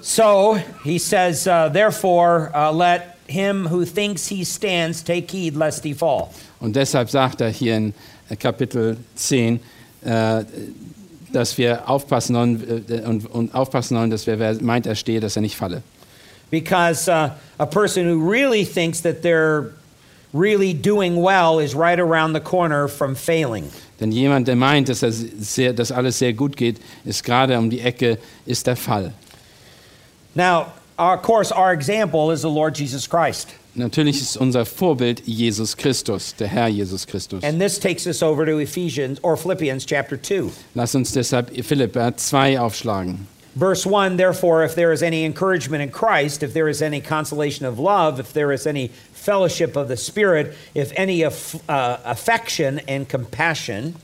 So 0.00 0.58
he 0.82 0.98
says, 0.98 1.46
uh, 1.46 1.68
therefore, 1.68 2.50
uh, 2.52 2.72
let 2.72 3.18
him 3.28 3.68
who 3.68 3.84
thinks 3.84 4.26
he 4.26 4.42
stands 4.42 5.00
take 5.04 5.30
heed 5.30 5.54
lest 5.54 5.84
he 5.84 5.94
fall. 5.94 6.30
Und 6.58 6.74
deshalb 6.74 7.08
sagt 7.08 7.40
er 7.40 7.50
hier 7.50 7.76
in 7.76 7.94
äh, 8.28 8.34
Kapitel 8.34 8.96
10, 9.14 9.60
äh, 10.04 10.44
dass 11.32 11.56
wir 11.56 11.88
aufpassen 11.88 12.34
sollen, 12.34 12.84
äh, 12.88 13.02
und, 13.02 13.26
und 13.26 13.54
aufpassen 13.54 13.96
sollen, 13.96 14.10
dass 14.10 14.26
wer, 14.26 14.40
wer 14.40 14.60
meint, 14.60 14.88
er 14.88 14.96
stehe, 14.96 15.20
dass 15.20 15.36
er 15.36 15.42
nicht 15.42 15.54
falle. 15.54 15.84
Because 16.50 17.08
uh, 17.08 17.30
a 17.60 17.66
person 17.66 18.06
who 18.08 18.18
really 18.28 18.64
thinks 18.64 19.02
that 19.02 19.22
they're 19.22 19.70
really 20.32 20.74
doing 20.74 21.16
well 21.16 21.58
is 21.58 21.74
right 21.74 21.98
around 21.98 22.32
the 22.32 22.40
corner 22.40 22.88
from 22.88 23.14
failing. 23.14 23.70
Denn 24.00 24.12
jemand, 24.12 24.46
der 24.46 24.56
meint, 24.56 24.88
dass, 24.88 25.02
er 25.02 25.12
sehr, 25.12 25.72
dass 25.72 25.90
alles 25.90 26.18
sehr 26.18 26.32
gut 26.32 26.56
geht, 26.56 26.78
ist 27.04 27.24
gerade 27.24 27.58
um 27.58 27.70
die 27.70 27.80
Ecke, 27.80 28.18
ist 28.46 28.66
der 28.66 28.76
Fall. 28.76 29.12
Now, 30.34 30.72
of 30.98 31.22
course, 31.22 31.50
our 31.52 31.72
example 31.72 32.30
is 32.30 32.42
the 32.42 32.50
Lord 32.50 32.78
Jesus 32.78 33.08
Christ. 33.08 33.48
Natürlich 33.74 34.20
ist 34.20 34.36
unser 34.36 34.64
Vorbild 34.64 35.22
Jesus 35.24 35.76
Christus, 35.76 36.34
der 36.34 36.48
Herr 36.48 36.68
Jesus 36.68 37.06
Christus. 37.06 37.44
And 37.44 37.60
this 37.60 37.78
takes 37.78 38.06
us 38.06 38.22
over 38.22 38.44
to 38.44 38.58
Ephesians 38.58 39.20
or 39.22 39.36
Philippians 39.36 39.84
chapter 39.84 40.16
2. 40.16 40.50
Lass 40.74 40.94
uns 40.94 41.12
deshalb 41.12 41.50
Philippa 41.64 42.10
2 42.16 42.58
aufschlagen. 42.58 43.26
Verse 43.54 43.84
1 43.84 44.16
Therefore, 44.16 44.64
if 44.64 44.74
there 44.74 44.92
is 44.92 45.02
any 45.02 45.24
encouragement 45.24 45.82
in 45.82 45.90
Christ, 45.90 46.42
if 46.42 46.52
there 46.54 46.68
is 46.68 46.82
any 46.82 47.00
consolation 47.00 47.66
of 47.66 47.78
love, 47.78 48.20
if 48.20 48.32
there 48.32 48.52
is 48.52 48.66
any 48.66 48.90
fellowship 49.18 49.76
of 49.76 49.88
the 49.88 49.96
Spirit, 49.96 50.54
if 50.74 50.92
any 50.96 51.24
aff- 51.24 51.56
uh, 51.68 51.98
affection 52.04 52.80
and 52.88 53.08
compassion, 53.08 53.94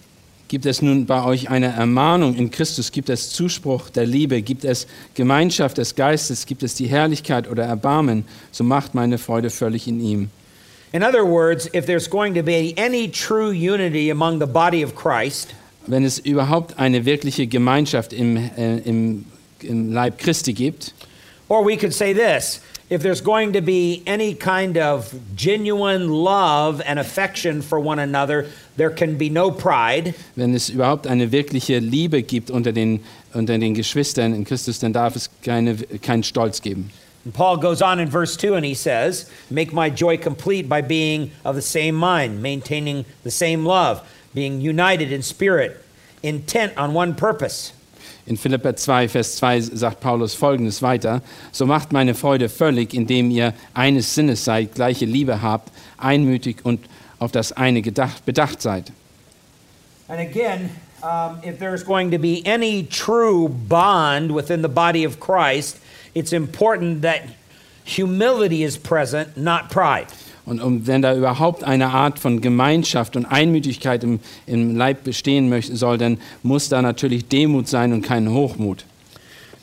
Gibt 0.49 0.67
es 0.67 0.83
nun 0.83 1.07
bei 1.07 1.25
euch 1.25 1.49
eine 1.49 1.73
Ermahnung 1.73 2.37
in 2.37 2.51
Christus? 2.51 2.93
Gibt 2.93 3.09
es 3.09 3.31
Zuspruch 3.31 3.89
der 3.89 4.07
Liebe? 4.07 4.43
Gibt 4.43 4.65
es 4.65 4.87
Gemeinschaft 5.15 5.79
des 5.79 5.95
Geistes? 5.95 6.45
Gibt 6.45 6.63
es 6.63 6.75
die 6.75 6.87
Herrlichkeit 6.87 7.49
oder 7.51 7.65
Erbarmen? 7.65 8.25
So 8.53 8.63
macht 8.63 8.95
meine 8.95 9.17
Freude 9.19 9.49
völlig 9.51 9.89
in 9.89 10.01
ihm. 10.01 10.31
in 10.93 11.03
other 11.03 11.25
words, 11.25 11.69
if 11.75 11.87
there's 11.87 12.07
going 12.07 12.35
to 12.35 12.43
be 12.43 12.73
any 12.77 13.09
true 13.09 13.51
unity 13.51 14.11
among 14.11 14.39
the 14.39 14.47
body 14.47 14.85
of 14.85 14.95
Christ, 14.95 15.55
Wenn 15.87 16.05
es 16.05 16.19
überhaupt 16.19 16.79
eine 16.79 17.05
wirkliche 17.05 17.47
Gemeinschaft 17.49 18.13
im, 18.13 18.37
äh, 18.37 18.79
im, 18.85 19.25
im 19.61 19.93
Leib 19.93 20.19
Christi 20.19 20.53
gibt, 20.53 20.95
or 21.49 21.67
we 21.67 21.77
could 21.77 21.93
say 21.93 22.15
this 22.15 22.61
if 22.95 23.03
there's 23.03 23.21
going 23.21 23.53
to 23.53 23.61
be 23.61 24.03
any 24.07 24.35
kind 24.35 24.79
of 24.79 25.13
genuine 25.35 26.09
love 26.09 26.81
and 26.87 26.99
affection 26.99 27.61
for 27.61 27.81
one 27.81 27.99
another, 27.99 28.47
there 28.77 28.91
can 28.91 29.19
be 29.19 29.29
no 29.29 29.51
pride. 29.51 30.15
wenn 30.37 30.55
es 30.55 30.71
überhaupt 30.71 31.07
eine 31.07 31.33
wirkliche 31.33 31.81
Liebe 31.81 32.23
gibt 32.23 32.51
unter 32.51 32.73
den, 32.73 33.01
unter 33.33 33.59
den 33.59 33.75
Geschwistern 33.75 34.33
in 34.33 34.45
Christus, 34.45 34.79
dann 34.79 34.93
darf 34.93 35.17
es 35.17 35.29
keine, 35.43 35.77
keinen 36.03 36.23
Stolz 36.23 36.63
geben. 36.63 36.91
And 37.25 37.35
Paul 37.35 37.57
goes 37.57 37.83
on 37.83 38.01
in 38.01 38.09
verse 38.09 38.37
2 38.37 38.55
and 38.55 38.65
he 38.65 38.75
says, 38.75 39.29
Make 39.51 39.73
my 39.73 39.91
joy 39.91 40.17
complete 40.17 40.69
by 40.69 40.81
being 40.81 41.33
of 41.45 41.57
the 41.57 41.63
same 41.63 41.97
mind, 41.97 42.43
maintaining 42.43 43.07
the 43.25 43.31
same 43.31 43.65
love, 43.65 44.03
being 44.35 44.61
united 44.61 45.11
in 45.11 45.23
spirit, 45.23 45.83
intent 46.23 46.77
on 46.77 46.95
one 46.95 47.15
purpose. 47.15 47.73
In 48.27 48.39
Philippa 48.39 48.75
2, 48.75 49.09
Vers 49.09 49.37
2 49.37 49.61
sagt 49.61 50.01
Paulus 50.01 50.35
folgendes 50.35 50.81
weiter: 50.81 51.21
So 51.53 51.67
macht 51.67 51.93
meine 51.93 52.15
Freude 52.15 52.49
völlig, 52.49 52.95
indem 52.95 53.31
ihr 53.31 53.53
eines 53.75 54.15
Sinnes 54.15 54.45
seid, 54.45 54.75
gleiche 54.75 55.05
Liebe 55.05 55.43
habt, 55.43 55.71
einmütig 55.99 56.57
und 56.63 56.81
auf 57.19 57.33
das 57.33 57.53
eine 57.53 57.83
gedacht, 57.83 58.25
bedacht 58.25 58.63
seid. 58.63 58.93
And 60.09 60.21
again, 60.21 60.71
um, 61.03 61.39
if 61.43 61.59
there's 61.59 61.85
going 61.85 62.11
to 62.11 62.19
be 62.19 62.43
any 62.47 62.83
true 62.85 63.49
bond 63.49 64.35
within 64.35 64.63
the 64.63 64.69
body 64.69 65.05
of 65.07 65.21
Christ, 65.21 65.79
it's 66.15 66.33
important 66.33 67.03
that 67.03 67.23
humility 67.85 68.63
is 68.63 68.79
present, 68.79 69.37
not 69.37 69.71
pride. 69.71 70.07
Und 70.47 70.61
um, 70.61 70.87
wenn 70.87 71.01
da 71.01 71.15
überhaupt 71.15 71.65
eine 71.65 71.89
Art 71.89 72.19
von 72.19 72.41
Gemeinschaft 72.41 73.17
und 73.17 73.25
Einmütigkeit 73.25 74.05
im, 74.05 74.21
im 74.47 74.77
Leib 74.77 75.05
bestehen 75.05 75.49
möchte, 75.49 75.77
soll, 75.77 75.97
dann 75.97 76.19
muss 76.43 76.69
da 76.69 76.83
natürlich 76.83 77.29
Demut 77.29 77.69
sein 77.69 77.93
und 77.93 78.03
kein 78.03 78.31
Hochmut. 78.31 78.85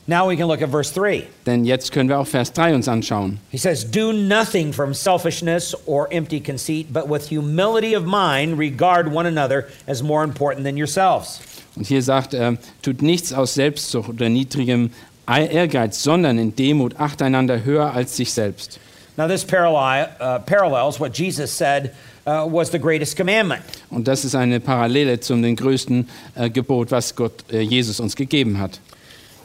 Now 0.08 0.28
we 0.28 0.36
can 0.36 0.48
look 0.48 0.64
at 0.64 0.72
verse 0.72 0.92
3. 0.94 1.24
Denn 1.46 1.64
jetzt 1.64 1.92
können 1.92 2.10
wir 2.10 2.20
auch 2.20 2.26
Vers 2.26 2.52
3 2.54 2.74
uns 2.74 2.88
anschauen. 2.88 3.40
He 3.52 3.58
says, 3.58 3.90
Do 3.90 4.12
nothing 4.12 4.74
from 4.74 4.94
selfishness 4.96 5.76
or 5.86 6.12
empty 6.12 6.40
conceit, 6.40 6.92
but 6.92 7.08
with 7.08 7.30
humility 7.30 7.96
of 7.96 8.04
mind 8.06 8.58
regard 8.58 9.08
one 9.08 9.28
another 9.28 9.68
as 9.88 10.02
more 10.02 10.24
important 10.24 10.66
than 10.66 10.76
yourselves. 10.76 11.40
Und 11.76 11.86
hier 11.86 12.02
sagt 12.02 12.34
er, 12.34 12.58
tut 12.82 13.02
nichts 13.02 13.32
aus 13.32 13.54
Selbstsucht 13.54 14.10
oder 14.10 14.28
niedrigem 14.28 14.92
Ehrgeiz, 15.28 16.04
sondern 16.04 16.38
in 16.38 16.56
Demut 16.56 17.00
acht 17.00 17.22
einander 17.22 17.64
höher 17.64 17.94
als 17.94 18.18
sich 18.18 18.34
selbst. 18.34 18.80
Now, 19.22 19.28
this 19.28 19.44
parallel, 19.44 20.10
uh, 20.20 20.40
parallels 20.40 21.00
what 21.00 21.14
Jesus 21.14 21.52
said 21.52 21.94
uh, 22.26 22.48
was 22.50 22.72
the 22.72 22.80
greatest 22.80 23.16
commandment. 23.16 23.62
Und 23.92 24.08
das 24.08 24.26
ist 24.26 24.34
eine 24.34 24.60
Parallele 24.60 25.20
zum 25.20 25.44
den 25.44 25.56
größten 25.56 26.10
äh, 26.34 26.50
Gebot, 26.50 26.90
was 26.90 27.16
Gott 27.16 27.44
äh, 27.52 27.60
Jesus 27.60 28.00
uns 28.00 28.16
gegeben 28.16 28.58
hat. 28.58 28.80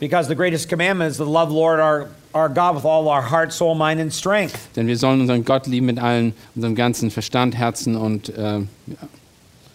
Because 0.00 0.28
the 0.28 0.34
greatest 0.34 0.70
commandment 0.70 1.10
is 1.10 1.18
to 1.18 1.24
love 1.26 1.52
Lord 1.52 1.78
our, 1.78 2.08
our 2.32 2.48
God 2.48 2.74
with 2.74 2.86
all 2.86 3.06
our 3.08 3.20
heart, 3.20 3.52
soul, 3.52 3.74
mind, 3.74 4.00
and 4.00 4.10
strength. 4.10 4.56
Denn 4.76 4.86
wir 4.86 4.96
sollen 4.96 5.20
unseren 5.20 5.44
Gott 5.44 5.66
lieben 5.66 5.84
mit 5.84 5.98
allen, 5.98 6.32
unserem 6.54 6.74
ganzen 6.74 7.10
Verstand, 7.10 7.54
Herzen 7.54 7.96
und 7.96 8.30
äh, 8.30 8.60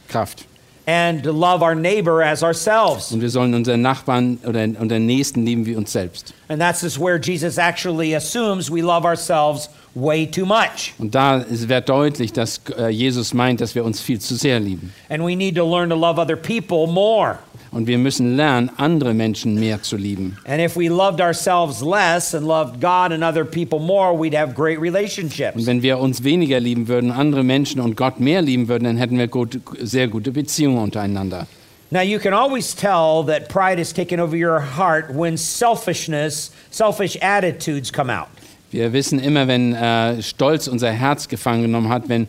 Kraft. 0.07 0.45
And 0.87 1.23
to 1.23 1.31
love 1.31 1.61
our 1.61 1.75
neighbor 1.75 2.23
as 2.23 2.41
ourselves. 2.41 3.11
Und 3.11 3.21
wir 3.21 3.29
sollen 3.29 3.53
unseren 3.53 3.83
Nachbarn 3.83 4.39
oder 4.47 4.63
unseren 4.63 5.05
Nächsten 5.05 5.45
lieben 5.45 5.67
wie 5.67 5.75
uns 5.75 5.91
selbst. 5.91 6.33
And 6.49 6.59
that's 6.59 6.81
just 6.81 6.99
where 6.99 7.19
Jesus 7.19 7.59
actually 7.59 8.15
assumes 8.15 8.71
we 8.71 8.81
love 8.81 9.05
ourselves 9.05 9.69
way 9.93 10.25
too 10.25 10.45
much. 10.45 10.93
Und 10.97 11.15
da 11.15 11.43
wird 11.47 11.89
deutlich, 11.89 12.31
dass 12.33 12.61
äh, 12.77 12.89
Jesus 12.89 13.33
meint, 13.33 13.61
dass 13.61 13.75
wir 13.75 13.83
uns 13.83 14.01
viel 14.01 14.19
zu 14.19 14.35
sehr 14.35 14.59
lieben. 14.59 14.93
And 15.09 15.23
we 15.23 15.35
need 15.35 15.55
to 15.55 15.65
learn 15.65 15.89
to 15.89 15.95
love 15.95 16.19
other 16.19 16.35
people 16.35 16.87
more. 16.87 17.39
Und 17.71 17.87
wir 17.87 17.97
müssen 17.97 18.35
lernen, 18.35 18.69
andere 18.77 19.13
Menschen 19.13 19.55
mehr 19.55 19.81
zu 19.81 19.95
lieben. 19.95 20.37
And 20.45 20.59
if 20.59 20.75
we 20.75 20.89
loved 20.89 21.21
ourselves 21.21 21.81
less 21.81 22.35
and 22.35 22.45
loved 22.45 22.81
God 22.81 23.13
and 23.13 23.23
other 23.23 23.45
people 23.45 23.79
more, 23.79 24.13
we'd 24.13 24.37
have 24.37 24.53
great 24.53 24.79
relationships. 24.79 25.55
Und 25.55 25.65
wenn 25.65 25.81
wir 25.81 25.97
uns 25.99 26.23
weniger 26.23 26.59
lieben 26.59 26.87
würden, 26.87 27.11
andere 27.11 27.43
Menschen 27.43 27.79
und 27.79 27.95
Gott 27.95 28.19
mehr 28.19 28.41
lieben 28.41 28.67
würden, 28.67 28.83
dann 28.83 28.97
hätten 28.97 29.17
wir 29.17 29.27
gut, 29.27 29.59
sehr 29.79 30.09
gute 30.09 30.31
Beziehungen 30.31 30.79
untereinander. 30.79 31.47
Now, 31.93 32.01
you 32.01 32.19
can 32.19 32.33
always 32.33 32.73
tell 32.73 33.23
that 33.23 33.49
pride 33.49 33.77
has 33.77 33.91
taken 33.91 34.21
over 34.21 34.35
your 34.35 34.61
heart 34.61 35.13
when 35.13 35.37
selfishness, 35.37 36.51
selfish 36.71 37.17
attitudes 37.21 37.91
come 37.91 38.09
out. 38.09 38.29
Wir 38.71 38.93
wissen 38.93 39.19
immer, 39.19 39.47
wenn 39.47 39.73
äh, 39.73 40.21
Stolz 40.21 40.67
unser 40.67 40.91
Herz 40.91 41.27
gefangen 41.27 41.63
genommen 41.63 41.89
hat, 41.89 42.07
wenn 42.07 42.27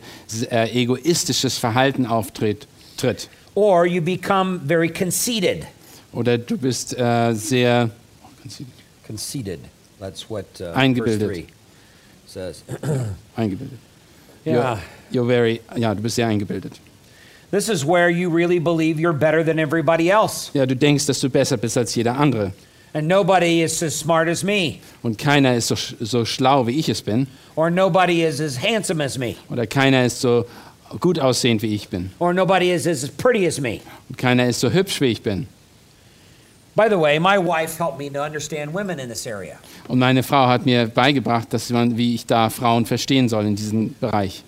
äh, 0.51 0.69
egoistisches 0.71 1.57
Verhalten 1.57 2.05
auftritt. 2.05 2.67
Tritt. 2.97 3.29
Or 3.55 3.85
you 3.85 4.01
become 4.01 4.59
very 4.65 4.89
conceited. 4.89 5.65
Oder 6.11 6.37
du 6.37 6.57
bist 6.57 6.97
äh, 6.97 7.33
sehr 7.33 7.89
Conceited. 9.07 9.59
That's 9.99 10.29
what 10.29 10.45
uh, 10.59 10.73
Eingebildet. 10.73 11.47
verse 12.25 12.63
3 12.63 12.63
says. 12.63 12.63
eingebildet. 13.35 13.79
Yeah. 14.45 14.79
You're, 15.11 15.23
you're 15.23 15.27
very, 15.27 15.61
ja, 15.75 15.93
du 15.93 16.01
bist 16.01 16.15
sehr 16.15 16.27
eingebildet. 16.27 16.79
This 17.51 17.69
is 17.69 17.85
where 17.85 18.09
you 18.09 18.29
really 18.29 18.59
believe 18.59 18.99
you're 18.99 19.13
better 19.13 19.43
than 19.43 19.59
everybody 19.59 20.09
else. 20.09 20.49
Ja, 20.53 20.65
du 20.65 20.75
denkst, 20.75 21.05
dass 21.05 21.19
du 21.19 21.29
besser 21.29 21.55
bist 21.57 21.77
als 21.77 21.93
jeder 21.95 22.17
andere. 22.17 22.51
And 22.93 23.07
nobody 23.07 23.63
is 23.63 23.81
as 23.81 23.97
smart 23.97 24.27
as 24.29 24.43
me. 24.43 24.79
Und 25.01 25.17
keiner 25.17 25.55
ist 25.55 25.67
so, 25.67 25.75
so 25.99 26.25
schlau, 26.25 26.67
wie 26.67 26.79
ich 26.79 26.89
es 26.89 27.01
bin. 27.01 27.27
Or 27.55 27.71
nobody 27.71 28.23
is 28.23 28.39
as 28.39 28.61
handsome 28.61 29.03
as 29.03 29.17
me. 29.17 29.35
Oder 29.49 29.65
keiner 29.65 30.05
ist 30.05 30.21
so 30.21 30.45
gut 30.99 31.17
aussehend, 31.17 31.63
wie 31.63 31.73
ich 31.73 31.89
bin. 31.89 32.11
Or 32.19 32.33
nobody 32.33 32.71
is 32.71 32.85
as 32.85 33.09
pretty 33.09 33.47
as 33.47 33.59
me. 33.59 33.79
Und 34.09 34.17
keiner 34.17 34.47
ist 34.47 34.59
so 34.59 34.69
hübsch, 34.69 35.01
wie 35.01 35.07
ich 35.07 35.23
bin. 35.23 35.47
By 36.75 36.87
the 36.89 36.99
way, 36.99 37.19
my 37.19 37.37
wife 37.37 37.77
helped 37.77 37.99
me 37.99 38.09
to 38.11 38.23
understand 38.23 38.73
women 38.73 38.99
in 38.99 39.07
this 39.07 39.27
area. 39.27 39.57
Und 39.87 39.99
meine 39.99 40.23
Frau 40.23 40.47
hat 40.47 40.65
mir 40.65 40.87
beigebracht, 40.87 41.53
dass 41.53 41.69
man, 41.69 41.97
wie 41.97 42.15
ich 42.15 42.25
da 42.25 42.49
Frauen 42.49 42.85
verstehen 42.85 43.29
soll 43.29 43.45
in 43.45 43.55
diesem 43.55 43.95
Bereich. 43.99 44.43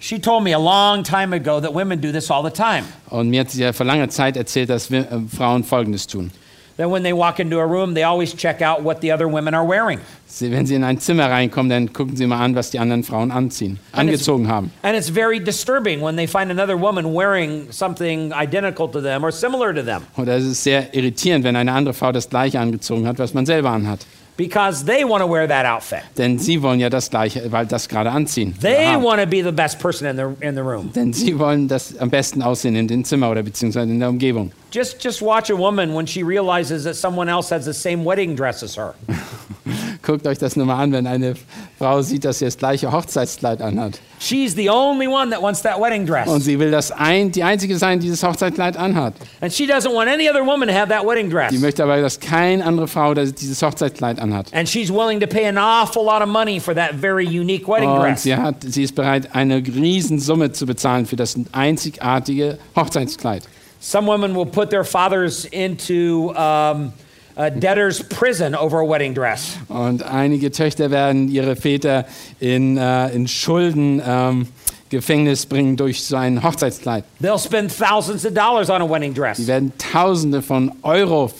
She 0.00 0.18
told 0.18 0.44
me 0.44 0.54
a 0.54 0.58
long 0.58 1.02
time 1.02 1.34
ago 1.34 1.60
that 1.60 1.74
women 1.74 2.00
do 2.00 2.12
this 2.12 2.30
all 2.30 2.42
the 2.42 2.50
time. 2.50 2.84
Und 3.10 3.30
mir 3.30 3.40
hat 3.40 3.50
sie 3.50 3.62
ja 3.62 3.72
vor 3.72 3.84
langer 3.84 4.08
Zeit 4.08 4.36
erzählt, 4.36 4.70
dass 4.70 4.90
äh, 4.90 5.04
Frauen 5.34 5.64
Folgendes 5.64 6.06
tun. 6.06 6.30
That 6.78 6.90
when 6.90 7.02
they 7.02 7.12
walk 7.12 7.40
into 7.40 7.58
a 7.58 7.66
room, 7.66 7.94
they 7.94 8.04
always 8.04 8.32
check 8.32 8.62
out 8.62 8.84
what 8.84 9.00
the 9.00 9.10
other 9.10 9.26
women 9.26 9.52
are 9.52 9.66
wearing. 9.66 9.98
Sie, 10.28 10.48
wenn 10.52 10.64
sie 10.64 10.76
in 10.76 10.84
ein 10.84 11.00
Zimmer 11.00 11.28
reinkommen, 11.28 11.68
dann 11.68 11.92
gucken 11.92 12.16
sie 12.16 12.24
mal 12.24 12.38
an, 12.38 12.54
was 12.54 12.70
die 12.70 12.78
anderen 12.78 13.02
Frauen 13.02 13.32
anziehen, 13.32 13.80
angezogen 13.90 14.46
haben. 14.46 14.70
And 14.82 14.96
it's 14.96 15.08
very 15.08 15.40
disturbing 15.40 16.00
when 16.00 16.14
they 16.14 16.28
find 16.28 16.52
another 16.52 16.76
woman 16.80 17.14
wearing 17.14 17.72
something 17.72 18.32
identical 18.32 18.88
to 18.92 19.00
them 19.00 19.24
or 19.24 19.32
similar 19.32 19.74
to 19.74 19.82
them 19.82 20.02
Oder 20.16 20.36
es 20.36 20.44
ist 20.44 20.62
sehr 20.62 20.94
irritierend, 20.94 21.44
wenn 21.44 21.56
eine 21.56 21.72
andere 21.72 21.94
Frau 21.94 22.12
das 22.12 22.30
gleiche 22.30 22.60
angezogen 22.60 23.08
hat, 23.08 23.18
was 23.18 23.34
man 23.34 23.44
selber 23.44 23.70
anhat. 23.70 24.06
Because 24.38 24.84
they 24.84 25.04
want 25.04 25.20
to 25.20 25.26
wear 25.26 25.46
that 25.46 25.66
outfit. 25.66 26.04
Denn 26.16 26.38
sie 26.38 26.62
wollen 26.62 26.80
ja 26.80 26.88
das 26.88 27.10
gleiche, 27.10 27.50
weil 27.50 27.66
das 27.66 27.88
gerade 27.88 28.10
anziehen. 28.10 28.54
They 28.60 28.96
want 28.96 29.20
to 29.20 29.26
be 29.26 29.42
the 29.42 29.52
best 29.52 29.78
person 29.80 30.06
in 30.06 30.16
the, 30.16 30.46
in 30.46 30.54
the 30.54 30.62
room. 30.62 30.90
Denn 30.94 31.12
sie 31.12 31.38
wollen 31.38 31.68
das 31.68 31.98
am 31.98 32.08
besten 32.08 32.40
aussehen 32.40 32.76
in 32.76 32.86
dem 32.88 33.04
Zimmer 33.04 33.30
oder 33.30 33.42
beziehungsweise 33.42 33.90
in 33.90 33.98
der 33.98 34.08
Umgebung. 34.08 34.52
Just, 34.72 35.02
just 35.02 35.20
watch 35.20 35.50
a 35.50 35.56
woman 35.56 35.94
when 35.94 36.06
she 36.06 36.22
realizes 36.22 36.84
that 36.84 36.94
someone 36.94 37.28
else 37.28 37.50
has 37.50 37.64
the 37.64 37.74
same 37.74 38.04
wedding 38.04 38.36
dress 38.36 38.62
as 38.62 38.76
her. 38.76 38.94
Guckt 40.02 40.26
euch 40.26 40.38
das 40.38 40.56
nur 40.56 40.64
mal 40.64 40.80
an, 40.82 40.92
wenn 40.92 41.06
eine 41.06 41.34
Frau 41.78 42.00
sieht, 42.02 42.24
dass 42.24 42.38
sie 42.38 42.44
das 42.44 42.56
gleiche 42.56 42.90
Hochzeitskleid 42.92 43.60
anhat. 43.60 44.00
She's 44.20 44.54
the 44.54 44.70
only 44.70 45.06
one 45.06 45.30
that 45.30 45.42
wants 45.42 45.62
that 45.62 45.80
wedding 45.80 46.02
Und 46.02 46.08
dress. 46.08 46.44
sie 46.44 46.58
will 46.58 46.70
das 46.70 46.90
ein, 46.92 47.30
die 47.32 47.42
einzige 47.42 47.76
sein, 47.76 48.00
die 48.00 48.08
das 48.10 48.22
Hochzeitskleid 48.22 48.76
anhat. 48.76 49.14
And 49.40 49.52
she 49.52 49.64
doesn't 49.64 49.92
want 49.94 50.08
any 50.08 50.28
other 50.28 50.44
woman 50.44 50.68
to 50.68 50.74
have 50.74 50.88
that 50.88 51.04
wedding 51.06 51.28
dress. 51.30 51.50
Die 51.50 51.58
möchte 51.58 51.82
aber, 51.82 52.00
dass 52.00 52.18
keine 52.18 52.64
andere 52.64 52.88
Frau 52.88 53.14
dieses 53.14 53.60
Hochzeitskleid 53.62 54.18
anhat. 54.20 54.52
And 54.54 54.68
she's 54.68 54.90
willing 54.90 55.20
to 55.20 55.26
pay 55.26 55.46
an 55.46 55.58
awful 55.58 56.04
lot 56.04 56.22
of 56.22 56.28
money 56.28 56.58
for 56.60 56.74
that 56.74 56.94
very 56.94 57.24
unique 57.26 57.66
wedding 57.68 57.88
Und 57.90 58.00
dress. 58.02 58.22
sie, 58.22 58.34
hat, 58.36 58.56
sie 58.66 58.84
ist 58.84 58.94
bereit, 58.94 59.28
eine 59.34 59.56
Riesensumme 59.58 60.52
zu 60.52 60.66
bezahlen 60.66 61.06
für 61.06 61.16
das 61.16 61.36
einzigartige 61.52 62.58
Hochzeitskleid. 62.76 63.42
Some 63.80 64.06
women 64.08 64.34
will 64.34 64.46
put 64.46 64.70
their 64.70 64.84
fathers 64.84 65.44
into 65.44 66.32
um, 66.36 66.92
debtor's 67.38 68.02
prison 68.02 68.54
over 68.54 68.80
a 68.80 68.88
wedding 68.88 69.14
dress. 69.14 69.56
Und 69.68 70.02
einige 70.02 70.50
Töchter 70.50 70.90
werden 70.90 71.28
ihre 71.28 71.56
Väter 71.56 72.04
in, 72.40 72.76
äh, 72.76 73.08
in 73.10 73.28
Schulden 73.28 74.02
ähm, 74.04 74.48
Gefängnis 74.90 75.46
bringen 75.46 75.76
durch 75.76 76.02
so 76.02 76.16
ein 76.16 76.42
Hochzeitskleid. 76.42 77.04
They'll 77.22 77.38
spend 77.38 77.70
thousands 77.76 78.26
of 78.26 78.34
dollars 78.34 78.70
on 78.70 78.82
a 78.82 78.88
wedding 78.88 79.14
dress. 79.14 79.36
Die 79.36 79.46
werden 79.46 79.72
Tausende 79.78 80.42
von 80.42 80.72
Euro 80.82 81.30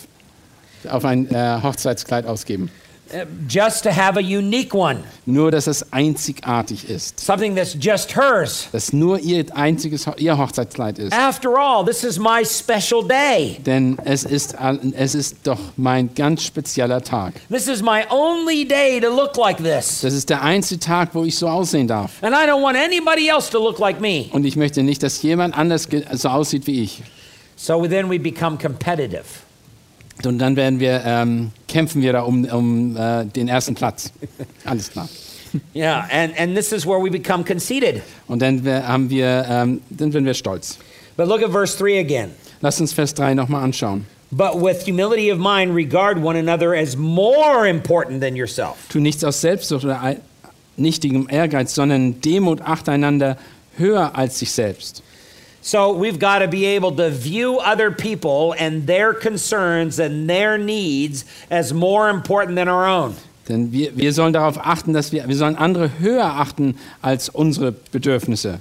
auf 0.89 1.05
ein 1.05 1.29
äh, 1.29 1.59
Hochzeitskleid 1.61 2.25
ausgeben. 2.25 2.69
Uh, 3.13 3.25
just 3.47 3.83
to 3.83 3.91
have 3.91 4.17
a 4.17 4.21
unique 4.21 4.73
one, 4.73 5.03
Nur, 5.25 5.51
dass 5.51 5.67
es 5.67 5.91
einzigartig 5.91 6.89
ist. 6.89 7.19
something 7.19 7.55
that's 7.55 7.75
just 7.79 8.15
hers. 8.15 8.67
Dass 8.71 8.93
nur 8.93 9.19
ihr 9.19 9.45
einziges 9.55 10.05
ihr 10.17 10.37
Hochzeitskleid 10.37 10.99
ist. 10.99 11.13
After 11.13 11.57
all, 11.57 11.85
this 11.85 12.03
is 12.03 12.19
my 12.19 12.43
special 12.45 13.07
day. 13.07 13.59
Denn 13.65 13.97
es 14.05 14.23
ist, 14.23 14.55
es 14.93 15.15
ist 15.15 15.37
doch 15.43 15.59
mein 15.77 16.13
ganz 16.13 16.43
spezieller 16.43 17.01
Tag. 17.01 17.33
This 17.49 17.67
is 17.67 17.81
my 17.81 18.03
only 18.09 18.67
day 18.67 18.99
to 18.99 19.09
look 19.09 19.37
like 19.37 19.57
this. 19.57 20.01
Das 20.01 20.13
ist 20.13 20.29
der 20.29 20.41
einzige 20.41 20.79
Tag, 20.79 21.09
wo 21.13 21.23
ich 21.23 21.35
so 21.37 21.47
aussehen 21.47 21.87
darf. 21.87 22.21
And 22.21 22.33
I 22.35 22.47
don't 22.49 22.61
want 22.61 22.77
anybody 22.77 23.29
else 23.29 23.49
to 23.51 23.59
look 23.59 23.79
like 23.79 23.99
me. 23.99 24.25
Und 24.31 24.45
ich 24.45 24.55
möchte 24.55 24.83
nicht, 24.83 25.03
dass 25.03 25.21
jemand 25.21 25.57
anders 25.57 25.87
so 26.13 26.29
aussieht 26.29 26.67
wie 26.67 26.83
ich. 26.83 27.03
So 27.55 27.85
then 27.85 28.09
we 28.09 28.17
become 28.17 28.57
competitive. 28.57 29.25
Und 30.25 30.39
dann 30.39 30.55
werden 30.55 30.79
wir, 30.79 31.01
ähm, 31.05 31.51
kämpfen 31.67 32.01
wir 32.01 32.13
da 32.13 32.21
um, 32.21 32.45
um 32.45 32.97
äh, 32.97 33.25
den 33.25 33.47
ersten 33.47 33.75
Platz. 33.75 34.11
Alles 34.65 34.91
klar. 34.91 35.07
Yeah, 35.73 36.07
and, 36.11 36.37
and 36.37 36.55
this 36.55 36.71
is 36.71 36.85
where 36.85 36.99
we 36.99 37.09
become 37.09 37.43
conceited. 37.43 38.03
Und 38.27 38.39
dann 38.39 38.63
haben 38.67 39.09
wir, 39.09 39.47
ähm, 39.49 39.81
dann 39.89 40.13
werden 40.13 40.25
wir 40.25 40.35
stolz. 40.35 40.77
But 41.17 41.27
look 41.27 41.41
at 41.41 41.51
verse 41.51 41.75
3 41.75 41.99
again. 41.99 42.29
Lass 42.61 42.79
uns 42.79 42.93
Vers 42.93 43.15
3 43.15 43.33
nochmal 43.33 43.63
anschauen. 43.63 44.05
But 44.31 44.61
with 44.61 44.85
humility 44.85 45.31
of 45.31 45.39
mind, 45.39 45.73
regard 45.73 46.21
one 46.21 46.37
another 46.37 46.75
as 46.75 46.95
more 46.95 47.67
important 47.67 48.21
than 48.21 48.35
yourself. 48.35 48.75
Tu 48.89 48.99
nichts 48.99 49.23
aus 49.23 49.41
Selbstsucht 49.41 49.85
oder 49.85 50.17
nichtigem 50.77 51.27
Ehrgeiz, 51.29 51.73
sondern 51.73 52.21
Demut 52.21 52.61
acht 52.61 52.87
einander 52.89 53.37
höher 53.75 54.15
als 54.15 54.39
sich 54.39 54.51
selbst. 54.51 55.01
So 55.61 55.93
we've 55.93 56.19
got 56.19 56.39
to 56.39 56.47
be 56.47 56.65
able 56.65 56.93
to 56.93 57.09
view 57.09 57.59
other 57.59 57.91
people 57.91 58.55
and 58.57 58.87
their 58.87 59.13
concerns 59.13 59.99
and 59.99 60.29
their 60.29 60.57
needs 60.57 61.25
as 61.51 61.73
more 61.73 62.09
important 62.09 62.55
than 62.55 62.69
our 62.69 62.85
own. 62.85 63.15
Denn 63.47 63.71
wir, 63.71 63.97
wir 63.97 64.13
sollen 64.13 64.31
darauf 64.31 64.57
achten, 64.63 64.93
dass 64.93 65.11
wir, 65.11 65.27
wir 65.27 65.35
sollen 65.35 65.55
andere 65.55 65.99
höher 65.99 66.25
achten 66.25 66.75
als 67.01 67.29
unsere 67.29 67.71
Bedürfnisse. 67.71 68.59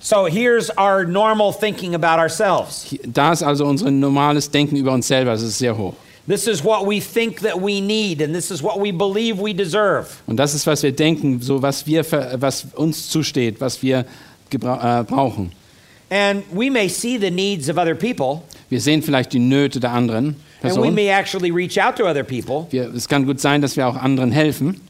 So 0.00 0.26
here's 0.26 0.70
our 0.78 1.04
normal 1.04 1.52
thinking 1.52 1.94
about 1.94 2.20
ourselves. 2.20 2.86
Da 3.04 3.32
ist 3.32 3.42
also 3.42 3.66
unser 3.66 3.90
normales 3.90 4.50
Denken 4.50 4.76
über 4.76 4.92
uns 4.92 5.08
selber, 5.08 5.32
das 5.32 5.42
ist 5.42 5.58
sehr 5.58 5.76
hoch. 5.76 5.94
This 6.28 6.46
is 6.46 6.62
what 6.62 6.86
we 6.86 7.00
think 7.00 7.40
that 7.40 7.56
we 7.56 7.80
need, 7.80 8.20
and 8.20 8.34
this 8.34 8.50
is 8.50 8.62
what 8.62 8.78
we 8.78 8.92
believe 8.92 9.40
we 9.40 9.54
deserve. 9.54 10.08
Und 10.26 10.36
das 10.36 10.54
ist, 10.54 10.66
was 10.66 10.82
wir 10.82 10.92
denken, 10.92 11.40
so 11.40 11.62
was, 11.62 11.86
wir, 11.86 12.04
was 12.38 12.66
uns 12.74 13.08
zusteht, 13.08 13.60
was 13.62 13.82
wir 13.82 14.04
äh, 14.52 15.04
brauchen. 15.04 15.52
And 16.10 16.42
we 16.50 16.70
may 16.70 16.88
see 16.88 17.18
the 17.18 17.30
needs 17.30 17.68
of 17.68 17.76
other 17.78 17.94
people, 17.94 18.42
Wir 18.70 18.80
sehen 18.80 19.02
vielleicht 19.02 19.32
die 19.32 19.38
Nöte 19.38 19.80
der 19.80 19.92
anderen, 19.92 20.36
And 20.62 20.76
we 20.76 20.90
may 20.90 21.08
actually 21.10 21.50
reach 21.50 21.78
out 21.78 21.96
to 21.96 22.06
other 22.06 22.24
people, 22.24 22.66
Wir, 22.70 22.92
es 22.94 23.06
kann 23.08 23.26
gut 23.26 23.40
sein, 23.40 23.60
dass 23.62 23.76
wir 23.76 23.86
auch 23.86 23.96
anderen 23.96 24.32
helfen, 24.32 24.80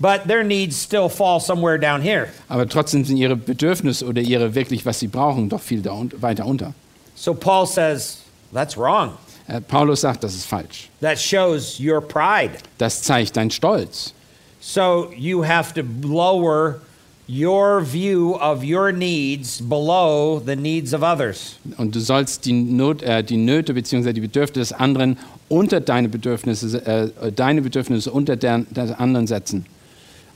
but 0.00 0.26
their 0.28 0.44
needs 0.44 0.76
still 0.82 1.08
fall 1.08 1.40
somewhere 1.40 1.78
down 1.78 2.00
here. 2.00 2.28
aber 2.48 2.68
trotzdem 2.68 3.04
sind 3.04 3.16
ihre 3.16 3.36
Bedürfnisse 3.36 4.06
oder 4.06 4.22
ihre 4.22 4.54
wirklich, 4.54 4.86
was 4.86 5.00
sie 5.00 5.08
brauchen, 5.08 5.48
doch 5.48 5.60
viel 5.60 5.82
da 5.82 5.92
un 5.92 6.10
weiter 6.20 6.46
unter. 6.46 6.72
So 7.16 7.34
Paul 7.34 7.66
says, 7.66 8.18
that's 8.54 8.76
wrong. 8.76 9.12
Äh, 9.48 9.60
Paulus 9.60 10.02
sagt, 10.02 10.22
das 10.22 10.34
ist 10.34 10.46
falsch. 10.46 10.88
That 11.00 11.18
shows 11.18 11.80
your 11.80 12.00
pride. 12.00 12.52
Das 12.78 13.02
zeigt 13.02 13.36
dein 13.36 13.50
Stolz. 13.50 14.12
So 14.60 15.10
you 15.16 15.42
have 15.44 15.74
to 15.74 15.82
lower 16.06 16.80
your 17.28 17.82
view 17.82 18.36
of 18.40 18.64
your 18.64 18.90
needs 18.90 19.60
below 19.60 20.40
the 20.40 20.56
needs 20.56 20.94
of 20.94 21.02
others. 21.02 21.58
Und 21.76 21.94
du 21.94 22.00
sollst 22.00 22.46
die, 22.46 22.52
Not, 22.52 23.02
äh, 23.02 23.22
die 23.22 23.36
Nöte 23.36 23.74
bzw. 23.74 24.12
die 24.14 24.22
Bedürfnisse 24.22 24.60
des 24.60 24.72
anderen 24.72 25.18
unter 25.48 25.80
deine 25.80 26.08
Bedürfnisse, 26.08 26.84
äh, 26.86 27.30
deine 27.32 27.62
Bedürfnisse 27.62 28.10
unter 28.10 28.36
der, 28.36 28.64
der 28.70 28.98
anderen 28.98 29.26
setzen. 29.26 29.66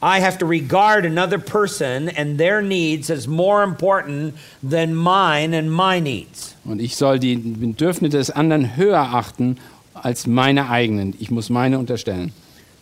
I 0.03 0.21
have 0.21 0.37
to 0.39 0.47
regard 0.47 1.07
another 1.07 1.39
person 1.39 2.09
and 2.09 2.37
their 2.37 2.61
needs 2.61 3.09
as 3.09 3.29
more 3.29 3.63
important 3.63 4.35
than 4.69 4.95
mine 4.95 5.55
and 5.57 5.71
my 5.71 6.01
needs. 6.01 6.57
Und 6.65 6.81
ich 6.81 6.97
soll 6.97 7.21
die 7.21 7.37
Bedürfnisse 7.37 8.19
des 8.19 8.31
anderen 8.31 8.77
höher 8.77 8.99
achten 9.15 9.57
als 9.95 10.27
meine 10.27 10.69
eigenen. 10.69 11.15
Ich 11.21 11.31
muss 11.31 11.51
meine 11.51 11.79
unterstellen. 11.79 12.33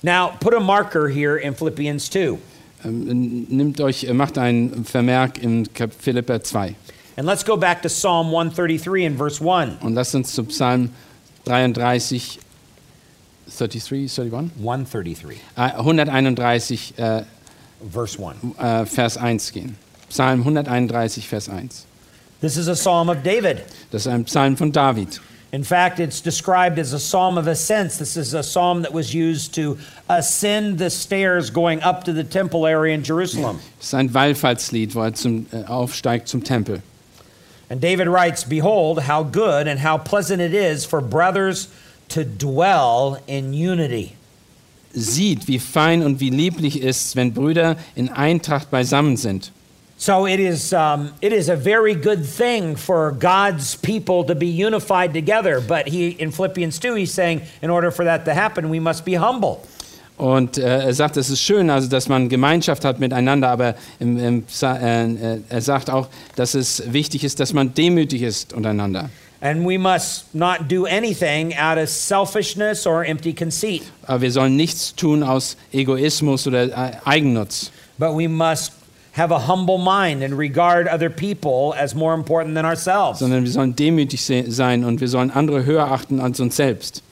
Now, 0.02 0.30
put 0.40 0.54
a 0.54 0.60
marker 0.60 1.08
here 1.08 1.36
in 1.36 1.54
Philippians 1.54 2.08
2. 2.08 2.38
Ähm, 2.84 3.46
nimmt 3.48 3.80
euch, 3.80 4.04
äh, 4.04 4.12
macht 4.14 4.38
einen 4.38 4.84
Vermerk 4.84 5.42
in 5.42 5.68
Philipper 5.98 6.42
2. 6.42 6.74
And 7.16 7.26
let's 7.26 7.44
go 7.44 7.56
back 7.56 7.82
to 7.82 7.88
Psalm 7.88 8.28
133 8.28 9.06
and 9.06 9.18
verse 9.18 9.40
1. 9.42 9.82
Und 9.82 9.94
lasst 9.94 10.14
uns 10.14 10.32
zu 10.32 10.44
Psalm 10.44 10.90
33, 11.44 12.38
33, 13.46 14.08
31? 14.18 14.50
133, 14.58 15.36
Äh, 15.56 15.60
131, 15.76 16.94
äh, 16.98 17.22
verse 17.90 18.18
1. 18.18 18.36
äh, 18.58 18.86
Vers 18.86 19.16
1 19.16 19.52
gehen. 19.52 19.76
Psalm 20.08 20.40
131, 20.40 21.28
Vers 21.28 21.48
1. 21.48 21.86
This 22.40 22.56
is 22.56 22.68
a 22.68 22.74
psalm 22.74 23.10
of 23.10 23.18
David. 23.22 23.64
Das 23.90 24.06
ist 24.06 24.12
ein 24.12 24.24
Psalm 24.24 24.56
von 24.56 24.72
David. 24.72 25.20
In 25.52 25.64
fact, 25.64 25.98
it's 25.98 26.20
described 26.20 26.78
as 26.78 26.92
a 26.92 26.98
psalm 27.00 27.36
of 27.36 27.48
ascents. 27.48 27.98
This 27.98 28.16
is 28.16 28.34
a 28.34 28.42
psalm 28.42 28.82
that 28.82 28.92
was 28.92 29.12
used 29.12 29.52
to 29.54 29.78
ascend 30.08 30.78
the 30.78 30.90
stairs 30.90 31.50
going 31.50 31.82
up 31.82 32.04
to 32.04 32.12
the 32.12 32.22
temple 32.22 32.66
area 32.66 32.94
in 32.94 33.02
Jerusalem. 33.02 33.58
Das 33.78 33.88
ist 33.88 33.94
ein 33.94 34.14
Wallfahrtslied, 34.14 34.94
wo 34.94 35.02
er 35.02 35.14
zum, 35.14 35.46
äh, 35.52 35.64
aufsteigt 35.64 36.28
zum 36.28 36.44
Tempel. 36.44 36.82
And 37.68 37.80
David 37.80 38.08
writes, 38.08 38.44
Behold, 38.44 39.08
how 39.08 39.24
good 39.24 39.66
and 39.66 39.80
how 39.80 39.98
pleasant 39.98 40.40
it 40.40 40.54
is 40.54 40.84
for 40.84 41.00
brothers 41.00 41.68
to 42.10 42.24
dwell 42.24 43.18
in 43.26 43.52
unity. 43.52 44.16
Sieht, 44.92 45.48
wie 45.48 45.58
fein 45.58 46.02
und 46.02 46.20
wie 46.20 46.30
lieblich 46.30 46.80
ist, 46.80 47.16
wenn 47.16 47.32
Brüder 47.32 47.76
in 47.94 48.08
Eintracht 48.08 48.70
beisammen 48.70 49.16
sind. 49.16 49.52
So 50.00 50.26
it 50.26 50.40
is, 50.40 50.72
um, 50.72 51.12
it 51.20 51.30
is 51.30 51.50
a 51.50 51.56
very 51.56 51.94
good 51.94 52.24
thing 52.24 52.74
for 52.74 53.12
God's 53.12 53.76
people 53.76 54.24
to 54.24 54.34
be 54.34 54.46
unified 54.46 55.12
together. 55.12 55.60
But 55.60 55.88
he, 55.88 56.08
in 56.12 56.30
Philippians 56.30 56.78
2, 56.78 56.94
he's 56.94 57.12
saying, 57.12 57.42
in 57.60 57.68
order 57.68 57.90
for 57.90 58.06
that 58.06 58.24
to 58.24 58.32
happen, 58.32 58.70
we 58.70 58.80
must 58.80 59.04
be 59.04 59.18
humble. 59.18 59.60
Und 60.16 60.56
äh, 60.56 60.86
er 60.86 60.94
sagt, 60.94 61.18
es 61.18 61.28
ist 61.28 61.42
schön, 61.42 61.68
also, 61.68 61.86
dass 61.86 62.08
man 62.08 62.30
Gemeinschaft 62.30 62.82
hat 62.86 62.98
miteinander, 62.98 63.50
aber 63.50 63.74
im, 63.98 64.16
im, 64.18 64.44
äh, 64.62 65.04
äh, 65.04 65.40
er 65.50 65.60
sagt 65.60 65.90
auch, 65.90 66.08
dass 66.34 66.54
es 66.54 66.82
wichtig 66.90 67.22
ist, 67.22 67.38
dass 67.38 67.52
man 67.52 67.74
demütig 67.74 68.22
ist 68.22 68.54
untereinander. 68.54 69.10
And 69.42 69.66
we 69.66 69.78
must 69.78 70.34
not 70.34 70.70
do 70.70 70.86
anything 70.86 71.54
out 71.58 71.76
of 71.76 71.90
selfishness 71.90 72.86
or 72.86 73.04
empty 73.04 73.34
conceit, 73.34 73.82
Aber 74.06 74.22
wir 74.22 74.32
sollen 74.32 74.56
nichts 74.56 74.94
tun 74.94 75.22
aus 75.22 75.58
Egoismus 75.72 76.46
oder 76.46 76.64
äh, 76.64 76.92
Eigennutz, 77.04 77.70
but 77.98 78.16
we 78.16 78.26
must 78.26 78.79
have 79.16 79.32
a 79.34 79.48
humble 79.48 79.78
mind 79.78 80.22
and 80.22 80.36
regard 80.38 80.86
other 80.88 81.10
people 81.10 81.74
as 81.78 81.94
more 81.94 82.14
important 82.14 82.54
than 82.54 82.64
ourselves. 82.64 83.18
sondern 83.18 83.44
wir 83.44 83.50
sollen 83.50 83.74
demütig 83.76 84.22
se 84.24 84.44
sein 84.50 84.84
und 84.84 85.00
wir 85.00 85.08
sollen 85.08 85.30
andere 85.30 85.64
höher 85.64 85.90
achten 85.90 86.20
als 86.20 86.40
uns 86.40 86.56
selbst. 86.56 87.02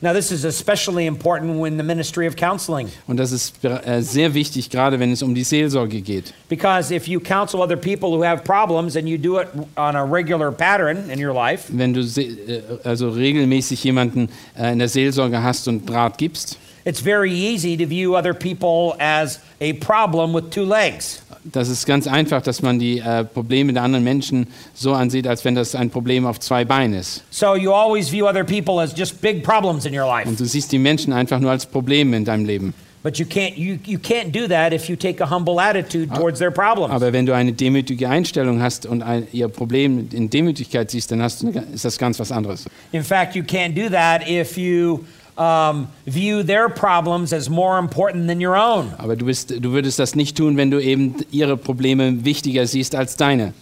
Now, 0.00 0.12
this 0.12 0.30
is 0.30 0.44
especially 0.44 1.06
important 1.08 1.66
in 1.66 1.76
the 1.76 1.82
ministry 1.82 2.28
of 2.28 2.36
counseling, 2.36 2.86
Und 3.08 3.16
das 3.16 3.32
ist 3.32 3.64
äh, 3.64 4.00
sehr 4.00 4.32
wichtig, 4.32 4.70
gerade 4.70 5.00
wenn 5.00 5.10
es 5.10 5.24
um 5.24 5.34
die 5.34 5.42
Seelsorge 5.42 6.00
geht. 6.02 6.32
because 6.48 6.94
if 6.94 7.08
you 7.08 7.18
counsel 7.18 7.60
other 7.60 7.76
people 7.76 8.10
who 8.10 8.22
have 8.22 8.44
problems 8.44 8.94
and 8.96 9.08
you 9.08 9.18
do 9.18 9.40
it 9.40 9.48
on 9.76 9.96
a 9.96 10.04
regular 10.04 10.52
pattern 10.52 11.10
in 11.10 11.18
your 11.18 11.34
life, 11.34 11.64
Wenn 11.76 11.94
du 11.94 12.00
äh, 12.02 12.62
also 12.84 13.08
regelmäßig 13.10 13.82
jemanden 13.82 14.28
äh, 14.56 14.70
in 14.72 14.78
der 14.78 14.88
Seelsorge 14.88 15.42
hast 15.42 15.66
und 15.66 15.90
Rat 15.90 16.16
gibst, 16.16 16.58
it's 16.88 17.00
very 17.00 17.32
easy 17.32 17.76
to 17.76 17.86
view 17.86 18.16
other 18.16 18.32
people 18.32 18.96
as 18.98 19.38
a 19.60 19.74
problem 19.74 20.32
with 20.32 20.50
two 20.50 20.64
legs. 20.64 21.22
das 21.44 21.68
ist 21.68 21.86
ganz 21.86 22.06
einfach, 22.06 22.42
dass 22.42 22.62
man 22.62 22.78
die 22.78 22.98
äh, 22.98 23.24
Probleme 23.24 23.72
der 23.72 23.82
anderen 23.82 24.04
Menschen 24.04 24.46
so 24.74 24.92
ansieht, 24.92 25.26
als 25.26 25.44
wenn 25.44 25.54
das 25.54 25.74
ein 25.74 25.90
Problem 25.90 26.26
auf 26.26 26.40
zwei 26.40 26.64
Beinen 26.64 26.98
ist. 26.98 27.22
So 27.30 27.54
you 27.54 27.72
always 27.72 28.10
view 28.10 28.26
other 28.26 28.44
people 28.44 28.80
as 28.80 28.92
just 28.96 29.20
big 29.20 29.42
problems 29.42 29.84
in 29.84 29.98
your 29.98 30.06
life. 30.06 30.28
Und 30.28 30.40
du 30.40 30.44
siehst 30.44 30.72
die 30.72 30.78
Menschen 30.78 31.12
einfach 31.12 31.40
nur 31.40 31.50
als 31.50 31.66
Probleme 31.66 32.16
in 32.16 32.24
deinem 32.24 32.46
Leben. 32.46 32.74
But 33.02 33.16
you 33.18 33.26
can't 33.26 33.56
you, 33.56 33.78
you 33.86 33.98
can't 33.98 34.32
do 34.32 34.48
that 34.48 34.72
if 34.72 34.88
you 34.88 34.96
take 34.96 35.22
a 35.22 35.30
humble 35.30 35.60
attitude 35.60 36.12
towards 36.12 36.40
their 36.40 36.50
problems. 36.50 36.92
Aber 36.92 37.12
wenn 37.12 37.26
du 37.26 37.34
eine 37.34 37.52
demütige 37.52 38.08
Einstellung 38.08 38.60
hast 38.60 38.86
und 38.86 39.02
ein, 39.02 39.28
ihr 39.32 39.48
Problem 39.48 40.08
in 40.12 40.28
Demütigkeit 40.28 40.90
siehst, 40.90 41.12
dann 41.12 41.22
hast 41.22 41.42
du 41.42 41.52
ist 41.72 41.84
das 41.84 41.96
ganz 41.96 42.18
was 42.18 42.32
anderes. 42.32 42.66
In 42.90 43.04
fact, 43.04 43.36
you 43.36 43.44
can't 43.44 43.74
do 43.74 43.88
that 43.88 44.28
if 44.28 44.58
you 44.58 45.04
um, 45.38 45.88
view 46.06 46.42
their 46.42 46.68
problems 46.68 47.32
as 47.32 47.48
more 47.48 47.78
important 47.78 48.26
than 48.28 48.40
your 48.40 48.56
own. 48.56 48.92
Aber 48.98 49.16
du, 49.16 49.26
bist, 49.26 49.50
du 49.50 49.72
würdest 49.72 49.98
das 49.98 50.14
nicht 50.14 50.36
tun, 50.36 50.56
wenn 50.56 50.70
du 50.70 50.80
eben 50.80 51.14
ihre 51.30 51.56
Probleme 51.56 52.24
wichtiger 52.24 52.66
siehst 52.66 52.94
als 52.94 53.16
deine. 53.16 53.54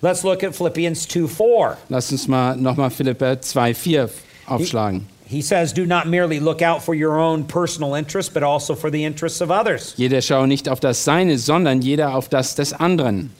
Let's 0.00 0.22
look 0.22 0.42
at 0.42 0.54
Philippians 0.54 1.06
2 1.08 1.26
4. 1.26 1.76
Lass 1.88 2.10
uns 2.12 2.28
mal 2.28 2.56
nochmal 2.56 2.90
Philipper 2.90 3.32
2,4 3.32 4.08
aufschlagen. 4.46 5.06
He 5.26 5.42
says, 5.42 5.74
Do 5.74 5.84
not 5.84 6.06
merely 6.06 6.40
look 6.40 6.62
out 6.62 6.82
for 6.82 6.94
your 6.94 7.18
own 7.18 7.44
personal 7.44 7.94
interests, 7.94 8.32
but 8.32 8.42
also 8.42 8.74
for 8.74 8.90
the 8.90 9.04
interests 9.04 9.42
of 9.42 9.50
others. 9.50 9.94
Jeder 9.96 10.22
schaue 10.22 10.48
nicht 10.48 10.68
auf 10.68 10.80
das 10.80 11.04
Seine, 11.04 11.36
sondern 11.36 11.82
jeder 11.82 12.14
auf 12.14 12.28
das 12.30 12.54
des 12.54 12.72
anderen. 12.72 13.30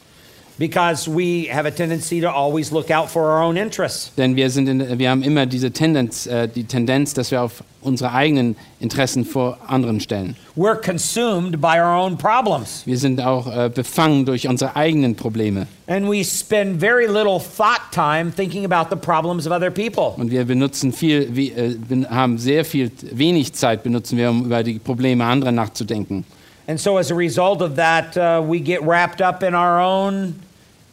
Because 0.58 1.08
we 1.08 1.48
have 1.52 1.66
a 1.66 1.70
tendency 1.70 2.20
to 2.20 2.28
always 2.28 2.72
look 2.72 2.90
out 2.90 3.08
for 3.08 3.22
our 3.30 3.42
own 3.42 3.56
interests. 3.56 4.10
Denn 4.16 4.34
wir, 4.34 4.50
sind 4.50 4.68
in, 4.68 4.98
wir 4.98 5.08
haben 5.08 5.22
immer 5.22 5.46
diese 5.46 5.70
Tendenz, 5.70 6.26
äh, 6.26 6.48
die 6.48 6.64
Tendenz, 6.64 7.14
dass 7.14 7.30
wir 7.30 7.42
auf 7.42 7.62
unsere 7.80 8.12
eigenen 8.12 8.56
Interessen 8.80 9.24
vor 9.24 9.58
anderen 9.68 10.00
stellen. 10.00 10.34
We're 10.56 10.74
consumed 10.74 11.60
by 11.60 11.78
our 11.78 11.96
own 11.96 12.18
problems. 12.18 12.82
Wir 12.86 12.98
sind 12.98 13.20
auch 13.20 13.46
äh, 13.46 13.70
befangen 13.72 14.24
durch 14.24 14.48
unsere 14.48 14.74
eigenen 14.74 15.14
Probleme. 15.14 15.68
And 15.86 16.10
we 16.10 16.24
spend 16.24 16.80
very 16.80 17.06
little 17.06 17.38
thought 17.38 17.92
time 17.92 18.32
thinking 18.32 18.64
about 18.64 18.90
the 18.90 19.00
problems 19.00 19.46
of 19.46 19.52
other 19.52 19.70
people. 19.70 20.14
Und 20.16 20.32
wir 20.32 20.44
benutzen 20.44 20.92
viel, 20.92 21.28
wie, 21.36 21.52
äh, 21.52 21.76
ben- 21.76 22.10
haben 22.10 22.36
sehr 22.36 22.64
viel, 22.64 22.90
wenig 23.12 23.52
Zeit 23.52 23.84
benutzen 23.84 24.18
wir, 24.18 24.28
um 24.28 24.46
über 24.46 24.64
die 24.64 24.80
Probleme 24.80 25.24
anderer 25.24 25.52
nachzudenken. 25.52 26.24
And 26.66 26.78
so, 26.78 26.98
as 26.98 27.10
a 27.10 27.14
result 27.14 27.62
of 27.62 27.76
that, 27.76 28.14
uh, 28.16 28.42
we 28.42 28.60
get 28.60 28.82
wrapped 28.82 29.22
up 29.22 29.42
in 29.42 29.54
our 29.54 29.80
own 29.80 30.34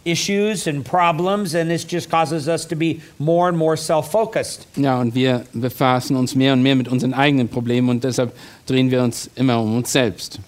issues 0.05 0.67
and 0.67 0.85
problems, 0.85 1.55
and 1.55 1.69
this 1.69 1.83
just 1.83 2.09
causes 2.09 2.47
us 2.47 2.65
to 2.67 2.75
be 2.75 3.01
more 3.19 3.49
and 3.49 3.57
more 3.57 3.75
self 3.75 4.11
focused. 4.11 4.67
Ja, 4.75 5.01
und 5.01 5.13
wir 5.15 5.45
befassen 5.53 6.15
uns 6.15 6.35
mehr 6.35 6.53
und 6.53 6.63
mehr 6.63 6.75
mit 6.75 6.87
unseren 6.87 7.13
eigenen 7.13 7.49
Problemen 7.49 7.89
und 7.89 8.03
deshalb 8.03 8.33
drehen 8.65 8.91
wir 8.91 9.03
uns 9.03 9.29
immer 9.35 9.59
um 9.59 9.77
uns 9.77 9.91
selbst. 9.91 10.39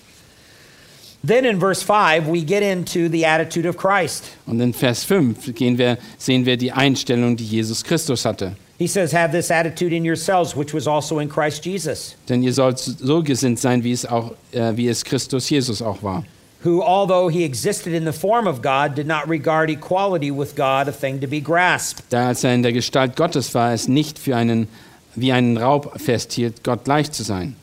Then 1.23 1.45
in 1.45 1.59
verse 1.59 1.83
5, 1.83 2.27
we 2.27 2.41
get 2.41 2.63
into 2.63 3.09
the 3.09 3.25
attitude 3.25 3.65
of 3.67 3.75
Christ. 3.75 4.25
Und 4.45 4.61
in 4.61 4.71
Vers 4.73 5.03
5 5.03 5.53
gehen 5.55 5.77
wir, 5.77 5.97
sehen 6.17 6.45
wir 6.45 6.55
die 6.55 6.71
Einstellung, 6.71 7.35
die 7.35 7.43
Jesus 7.43 7.83
Christus 7.83 8.23
hatte. 8.23 8.55
He 8.77 8.87
says, 8.87 9.11
Have 9.11 9.31
this 9.31 9.49
attitude 9.49 9.91
in 9.91 10.05
yourselves, 10.05 10.55
which 10.55 10.73
was 10.73 10.87
also 10.87 11.19
in 11.19 11.27
Christ 11.27 11.65
Jesus, 11.65 12.15
Denn 12.29 12.43
ihr 12.43 12.53
sollt 12.53 12.77
so 12.77 13.23
gesinnt 13.23 13.59
sein, 13.59 13.83
wie 13.83 13.91
es, 13.91 14.05
auch, 14.05 14.31
äh, 14.51 14.77
wie 14.77 14.87
es 14.87 15.03
Christus 15.03 15.49
Jesus 15.49 15.81
auch 15.81 16.03
war. 16.03 16.23
Who, 16.63 16.81
although 16.81 17.29
he 17.29 17.43
existed 17.43 17.93
in 17.93 18.05
the 18.05 18.13
form 18.13 18.47
of 18.47 18.61
God, 18.61 18.95
did 18.95 19.07
not 19.07 19.27
regard 19.27 19.69
equality 19.69 20.31
with 20.31 20.55
God 20.55 20.87
a 20.87 20.91
thing 20.91 21.19
to 21.21 21.27
be 21.27 21.39
grasped. 21.39 22.09
Da 22.09 22.27
als 22.27 22.43
er 22.43 22.53
in 22.53 22.63
der 22.63 22.73
Gestalt 22.73 23.15
Gottes 23.15 23.53
war, 23.53 23.73
es 23.73 23.87
nicht 23.87 24.19
für 24.19 24.35
einen, 24.35 24.67
wie 25.15 25.31
einen 25.31 25.57
Raub 25.57 25.99
festhielt, 25.99 26.63
Gott 26.63 26.83
gleich 26.83 27.11
zu 27.11 27.23
sein. 27.23 27.55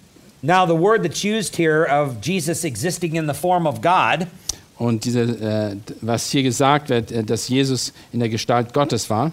Now, 0.43 0.67
the 0.67 0.77
word 0.77 1.03
that's 1.03 1.25
used 1.25 1.57
here 1.57 1.87
of 1.87 2.21
Jesus 2.21 2.65
existing 2.65 3.17
in 3.17 3.27
the 3.27 3.35
form 3.35 3.67
of 3.67 3.81
God 3.81 4.27
Und 4.77 5.05
diese, 5.05 5.21
äh, 5.21 5.77
was 6.01 6.31
hier 6.31 6.43
gesagt 6.43 6.89
wird, 6.89 7.13
äh, 7.13 7.23
dass 7.23 7.49
Jesus 7.49 7.93
in 8.13 8.21
der 8.21 8.29
Gestalt 8.29 8.73
Gottes 8.73 9.09
war, 9.09 9.33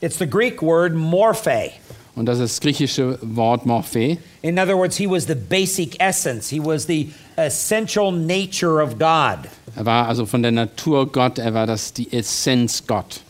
It's 0.00 0.18
the 0.18 0.26
Greek 0.26 0.60
word 0.60 0.94
morphe. 0.94 1.70
Und 2.14 2.26
das 2.26 2.38
ist 2.38 2.56
das 2.56 2.60
griechische 2.60 3.18
Wort 3.22 3.64
Morphe. 3.64 4.18
In 4.42 4.58
other 4.58 4.76
words, 4.76 4.96
he 4.96 5.06
was 5.08 5.26
the 5.26 5.34
basic 5.34 5.98
essence, 6.00 6.50
he 6.50 6.60
was 6.60 6.86
the 6.86 7.10
essential 7.36 8.12
nature 8.12 8.82
of 8.82 8.98
God. 8.98 9.48
Er 9.76 9.86
war 9.86 10.08
also 10.08 10.26
von 10.26 10.42
der 10.42 10.52
Natur 10.52 11.10
Gott, 11.10 11.38
er 11.38 11.54
war 11.54 11.66
das, 11.66 11.92
die 11.92 12.12
Essenz 12.12 12.86
Gott. 12.86 13.20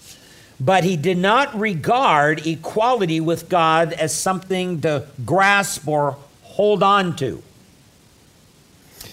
but 0.65 0.85
he 0.85 0.97
did 0.97 1.19
not 1.19 1.49
regard 1.59 2.47
equality 2.47 3.19
with 3.19 3.49
God 3.49 3.93
as 3.95 4.15
something 4.15 4.81
to 4.81 5.05
grasp 5.27 5.89
or 5.89 6.17
hold 6.43 6.83
on 6.83 7.17
to. 7.17 7.43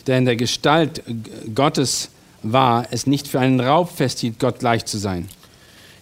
der 0.06 0.18
in 0.18 0.26
der 0.26 0.36
Gestalt 0.36 1.04
Gottes 1.54 2.10
war, 2.42 2.88
es 2.92 3.06
nicht 3.06 3.28
für 3.28 3.40
einen 3.40 3.60
Raub 3.60 3.90
festhielt, 3.90 4.40
Gott 4.40 4.60
gleich 4.60 4.86
zu 4.86 4.98
sein. 4.98 5.28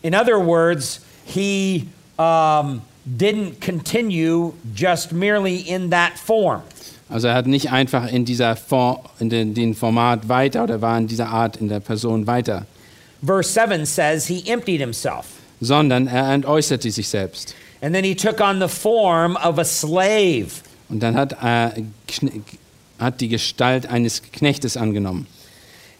In 0.01 0.13
other 0.13 0.39
words, 0.39 1.01
he 1.25 1.87
um, 2.17 2.81
didn't 3.17 3.61
continue 3.61 4.53
just 4.75 5.11
merely 5.11 5.57
in 5.61 5.89
that 5.91 6.13
form. 6.17 6.61
Also 7.09 7.27
er 7.29 7.35
hat 7.35 7.47
nicht 7.47 7.71
einfach 7.71 8.11
in 8.11 8.25
dieser 8.25 8.55
Form, 8.57 8.99
in 9.19 9.29
den, 9.29 9.53
den 9.53 9.73
Format 9.75 10.27
weiter 10.27 10.63
oder 10.65 10.81
war 10.81 10.97
in 10.97 11.07
dieser 11.07 11.29
Art 11.29 11.55
in 11.57 11.69
der 11.69 11.79
Person 11.79 12.27
weiter, 12.27 12.65
Verse 13.25 13.49
7 13.51 13.85
says 13.85 14.27
he 14.27 14.43
emptied 14.51 14.79
himself. 14.81 15.25
sondern 15.61 16.07
er 16.07 16.31
entäußerte 16.33 16.91
sich 16.91 17.07
selbst. 17.07 17.55
And 17.81 17.93
then 17.95 18.03
he 18.03 18.13
took 18.13 18.39
on 18.41 18.59
the 18.59 18.67
form 18.67 19.35
of 19.37 19.57
a 19.57 19.63
slave. 19.63 20.47
Und 20.89 21.01
dann 21.01 21.15
hat 21.15 21.33
er 21.41 21.73
kn- 22.09 22.41
hat 22.99 23.21
die 23.21 23.27
Gestalt 23.29 23.87
eines 23.87 24.21
Knechtes 24.31 24.75
angenommen 24.77 25.27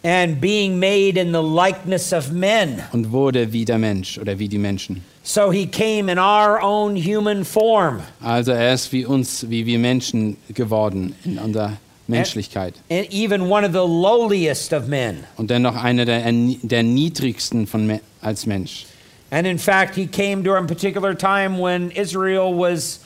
And 0.04 0.40
being 0.40 0.78
made 0.78 1.20
in 1.20 1.32
the 1.32 1.42
likeness 1.42 2.12
of 2.12 2.30
men. 2.30 2.82
und 2.92 3.10
wurde 3.10 3.52
wie 3.52 3.64
der 3.64 3.78
Mensch 3.78 4.18
oder 4.18 4.38
wie 4.38 4.48
die 4.48 4.58
Menschen. 4.58 5.02
So 5.24 5.50
he 5.50 5.66
came 5.66 6.10
in 6.10 6.18
our 6.18 6.60
own 6.62 6.96
human 6.96 7.44
form. 7.44 8.00
Also 8.22 8.52
er 8.52 8.74
ist 8.74 8.92
wie 8.92 9.04
uns, 9.04 9.44
wie 9.50 9.66
wir 9.66 9.78
Menschen 9.78 10.36
geworden 10.54 11.14
in 11.24 11.38
unserer 11.38 11.78
Menschlichkeit. 12.06 12.74
And 12.90 13.12
even 13.12 13.50
one 13.50 13.64
of 13.64 13.72
the 13.72 13.86
lowliest 13.86 14.72
of 14.72 14.86
men. 14.86 15.24
Und 15.36 15.50
dennoch 15.50 15.76
einer 15.76 16.04
der, 16.04 16.22
der 16.30 16.82
niedrigsten 16.82 17.66
von, 17.66 18.00
als 18.22 18.46
Mensch. 18.46 18.86
And 19.30 19.46
in 19.46 19.58
fact, 19.58 19.94
he 19.94 20.06
came 20.06 20.42
during 20.42 20.64
a 20.64 20.66
particular 20.66 21.14
time 21.14 21.58
when 21.58 21.90
Israel 21.90 22.54
was 22.54 23.00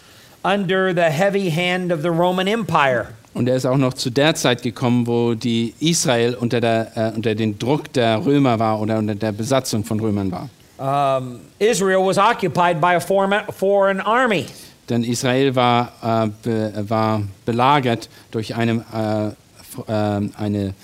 under 0.45 0.95
the 0.95 1.11
heavy 1.11 1.51
hand 1.51 1.91
of 1.91 2.03
the 2.03 2.11
Roman 2.11 2.47
Empire. 2.47 3.15
Und 3.35 3.49
er 3.49 3.57
ist 3.57 3.65
auch 3.65 3.79
noch 3.79 3.95
zu 3.95 4.11
der 4.11 4.35
Zeit 4.35 4.63
gekommen, 4.63 5.07
wo 5.07 5.35
die 5.35 5.75
Israel 5.81 6.35
unter, 6.35 6.61
der, 6.61 6.93
äh, 6.97 7.17
unter 7.17 7.35
den 7.35 7.59
Druck 7.59 7.93
der 7.93 8.25
Römer 8.25 8.59
war 8.59 8.81
oder 8.81 8.99
unter 8.99 9.15
der 9.15 9.33
Besatzung 9.33 9.85
von 9.85 10.01
Römern 10.01 10.31
war. 10.31 10.49
Um, 10.79 11.41
Israel 11.59 12.05
was 12.05 12.19
occupied 12.19 12.81
by 12.81 12.97
a 12.97 13.01
foreign 13.01 13.45
foreign 13.53 14.01
army. 14.01 14.47
Denn 14.89 15.05
Israel 15.05 15.55
war, 15.55 15.93
äh, 16.03 16.29
be, 16.43 16.73
war 16.89 17.23
belagert 17.45 18.09
durch 18.33 18.55
eine, 18.55 18.85
äh, 18.93 19.93
äh, 19.93 20.29
eine 20.37 20.75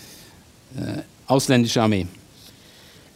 äh, 0.76 1.02
ausländische 1.26 1.82
Armee. 1.82 2.06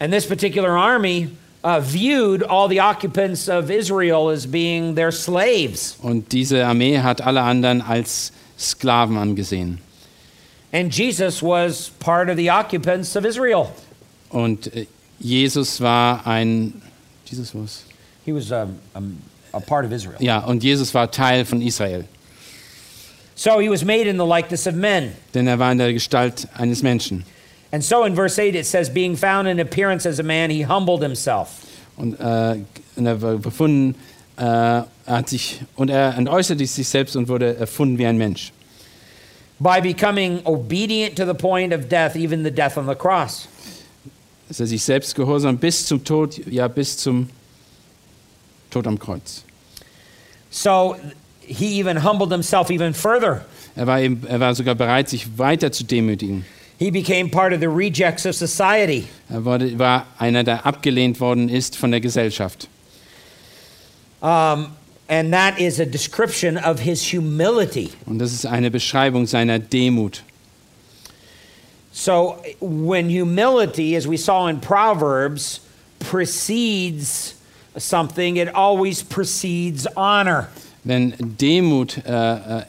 And 0.01 0.13
this 0.13 0.27
particular 0.27 0.71
army 0.71 1.29
uh, 1.63 1.81
viewed 1.81 2.43
all 2.43 2.69
the 2.69 2.81
occupants 2.81 3.49
of 3.49 3.71
Israel 3.71 4.31
as 4.31 4.47
being 4.47 4.95
their 4.97 5.13
slaves. 5.13 5.97
Und 6.03 6.33
diese 6.33 6.67
Armee 6.67 6.99
hat 6.99 7.21
alle 7.21 7.43
anderen 7.43 7.81
als 7.81 8.33
Sklaven 8.59 9.17
angesehen. 9.17 9.79
And 10.73 10.91
Jesus 10.91 11.43
was 11.43 11.91
part 12.01 12.31
of 12.31 12.37
the 12.37 12.51
occupants 12.51 13.15
of 13.17 13.25
Israel. 13.25 13.71
Und 14.31 14.75
äh, 14.75 14.87
Jesus 15.21 15.81
war 15.81 16.27
ein. 16.27 16.81
Jesus 17.27 17.55
was? 17.55 17.85
He 18.25 18.33
was 18.33 18.51
um, 18.51 18.79
um, 18.95 19.19
a 19.53 19.61
part 19.61 19.85
of 19.85 19.93
Israel. 19.93 20.17
Ja, 20.21 20.39
und 20.39 20.63
Jesus 20.63 20.95
war 20.95 21.11
Teil 21.11 21.45
von 21.45 21.61
Israel. 21.61 22.05
So 23.35 23.59
he 23.59 23.69
was 23.69 23.85
made 23.85 24.07
in 24.07 24.17
the 24.17 24.25
likeness 24.25 24.67
of 24.67 24.75
men. 24.75 25.15
Denn 25.35 25.47
er 25.47 25.59
war 25.59 25.73
in 25.73 25.79
der 25.79 25.93
Gestalt 25.93 26.47
eines 26.55 26.83
Menschen. 26.83 27.25
And 27.73 27.83
so 27.83 28.05
in 28.05 28.15
verse 28.15 28.39
8 28.39 28.55
it 28.55 28.67
says, 28.67 28.91
being 28.91 29.17
found 29.17 29.49
in 29.49 29.59
appearance 29.59 30.07
as 30.07 30.19
a 30.19 30.23
man, 30.23 30.51
he 30.51 30.63
humbled 30.63 31.03
himself. 31.03 31.67
Und, 31.97 32.19
äh, 32.21 32.59
und 32.97 33.07
er 33.07 33.21
war 33.21 33.37
befunden, 33.37 33.95
äh, 34.37 34.83
hat 35.07 35.29
sich, 35.29 35.61
und 35.77 35.91
er 35.91 36.17
entäußerte 36.17 36.67
sich 36.67 36.89
selbst 36.89 37.17
und 37.17 37.29
wurde 37.29 37.57
erfunden 37.57 37.99
wie 37.99 38.07
ein 38.07 38.17
Mensch. 38.17 38.53
By 39.59 39.81
becoming 39.81 40.41
obedient 40.45 41.17
to 41.17 41.27
the 41.27 41.35
point 41.35 41.73
of 41.73 41.89
death, 41.89 42.17
even 42.17 42.43
the 42.45 42.51
death 42.51 42.77
on 42.77 42.87
the 42.87 42.95
cross. 42.95 43.47
Dass 44.49 44.61
er 44.61 44.67
sich 44.67 44.83
selbst 44.83 45.15
gehorsam 45.15 45.57
bis 45.57 45.87
zum 45.87 46.03
Tod, 46.05 46.41
ja 46.47 46.69
bis 46.69 46.97
zum 46.97 47.29
Tod 48.71 48.87
am 48.87 48.99
Kreuz. 48.99 49.45
So 50.51 50.97
he 51.41 51.79
even 51.79 52.03
humbled 52.03 52.31
himself 52.31 52.71
even 52.71 52.93
further. 52.93 53.45
Er 53.75 53.87
war, 53.87 54.01
eben, 54.01 54.27
er 54.27 54.41
war 54.41 54.55
sogar 54.55 54.75
bereit, 54.75 55.09
sich 55.09 55.39
weiter 55.39 55.73
zu 55.73 55.85
demütigen. 55.85 56.45
He 56.79 56.91
became 56.91 57.31
part 57.31 57.53
of 57.53 57.61
the 57.61 57.69
rejects 57.69 58.27
of 58.27 58.35
society. 58.35 59.07
Er 59.31 59.45
wurde, 59.45 59.79
war 59.79 60.07
einer, 60.19 60.43
der 60.45 60.67
abgelehnt 60.67 61.21
worden 61.21 61.49
ist 61.49 61.77
von 61.77 61.91
der 61.91 62.01
Gesellschaft. 62.01 62.69
Um, 64.21 64.69
and 65.13 65.31
that 65.35 65.61
is 65.61 65.79
a 65.79 65.85
description 65.85 66.57
of 66.57 66.81
his 66.81 67.13
humility. 67.13 67.93
Und 68.07 68.19
das 68.19 68.33
ist 68.33 68.47
eine 68.47 68.71
Beschreibung 68.71 69.27
seiner 69.27 69.59
Demut. 69.59 70.23
So 71.93 72.43
when 72.61 73.11
humility, 73.11 73.95
as 73.95 74.09
we 74.09 74.17
saw 74.17 74.47
in 74.47 74.59
Proverbs, 74.59 75.61
precedes 75.99 77.35
something, 77.77 78.39
it 78.39 78.49
always 78.55 79.03
precedes 79.03 79.87
honor. 79.95 80.49
Wenn 80.83 81.37
Demut, 81.37 81.99
äh, 82.07 82.61
äh, 82.61 82.65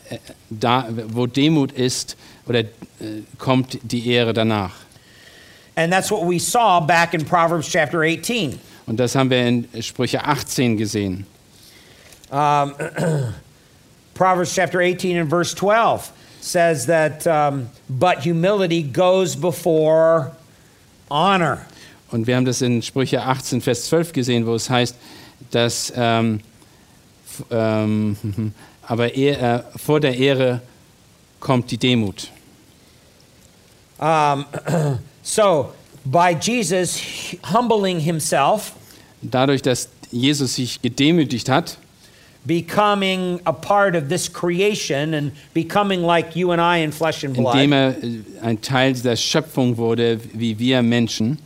da, 0.49 0.87
wo 0.89 1.25
Demut 1.27 1.71
ist, 1.71 2.17
oder 2.45 2.59
äh, 2.59 3.23
kommt 3.37 3.79
die 3.83 4.05
Ehre 4.09 4.33
danach. 4.33 4.75
And 5.77 5.93
that's 5.93 6.11
what 6.11 6.27
we 6.27 6.39
saw 6.39 6.81
back 6.81 7.13
in 7.13 7.23
Proverbs 7.23 7.69
chapter 7.69 8.03
18. 8.03 8.59
Und 8.85 8.99
das 8.99 9.15
haben 9.15 9.29
wir 9.29 9.47
in 9.47 9.65
Sprüche 9.81 10.25
18 10.25 10.75
gesehen. 10.75 11.25
Um, 12.33 12.73
Proverbs 14.15 14.53
chapter 14.53 14.81
18 14.81 15.17
and 15.17 15.29
verse 15.29 15.53
12 15.53 16.11
says 16.41 16.87
that, 16.87 17.25
um, 17.27 17.69
but 17.89 18.25
humility 18.25 18.81
goes 18.81 19.35
before 19.35 20.31
honor. 21.09 21.65
Und 22.11 22.27
wir 22.27 22.35
haben 22.35 22.45
das 22.45 22.61
in 22.61 22.81
Sprüche 22.81 23.21
18, 23.21 23.61
Vers 23.61 23.85
12 23.85 24.13
gesehen, 24.13 24.45
wo 24.45 24.55
es 24.55 24.69
heißt, 24.69 24.95
dass 25.51 25.93
ähm, 25.95 26.41
ähm, 27.51 28.17
aber 28.87 29.15
eh- 29.15 29.29
äh, 29.29 29.63
vor 29.75 29.99
der 29.99 30.17
Ehre 30.17 30.61
kommt 31.39 31.69
die 31.69 31.77
Demut. 31.77 32.29
Um, 33.99 34.45
so, 35.23 35.71
by 36.03 36.35
Jesus 36.39 36.99
humbling 37.53 37.99
himself, 37.99 38.73
Dadurch, 39.21 39.61
dass 39.61 39.87
Jesus 40.11 40.55
sich 40.55 40.81
gedemütigt 40.81 41.47
hat, 41.47 41.77
becoming 42.45 43.39
a 43.45 43.53
part 43.53 43.95
of 43.95 44.09
this 44.09 44.27
creation 44.27 45.13
and 45.13 45.31
becoming 45.53 46.03
like 46.03 46.35
you 46.35 46.51
and 46.51 46.61
I 46.61 46.77
in 46.77 46.91
flesh 46.91 47.23
and 47.23 47.35
blood, 47.35 47.55
indem 47.55 47.73
er 47.73 47.95
äh, 48.03 48.21
ein 48.41 48.61
Teil 48.61 48.93
der 48.93 49.15
Schöpfung 49.15 49.77
wurde, 49.77 50.19
wie 50.33 50.57
wir 50.59 50.81
Menschen, 50.81 51.37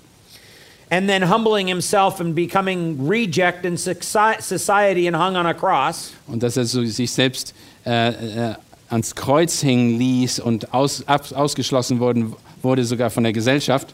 and 0.90 1.08
then 1.08 1.30
humbling 1.30 1.68
himself 1.68 2.20
and 2.20 2.34
becoming 2.34 3.08
reject 3.08 3.66
in 3.66 3.78
society 3.78 5.08
and 5.08 5.16
hung 5.16 5.36
on 5.36 5.46
a 5.46 5.54
cross, 5.54 6.14
und 6.28 6.42
dass 6.42 6.58
er 6.58 6.66
so 6.66 6.84
sich 6.86 7.12
selbst 7.12 7.54
äh, 7.86 8.10
äh, 8.10 8.56
ans 8.90 9.14
Kreuz 9.14 9.62
hängen 9.64 9.98
ließ 9.98 10.40
und 10.40 10.74
aus, 10.74 11.08
ab, 11.08 11.26
ausgeschlossen 11.34 12.00
worden, 12.00 12.34
wurde 12.62 12.84
sogar 12.84 13.10
von 13.10 13.24
der 13.24 13.34
Gesellschaft. 13.34 13.94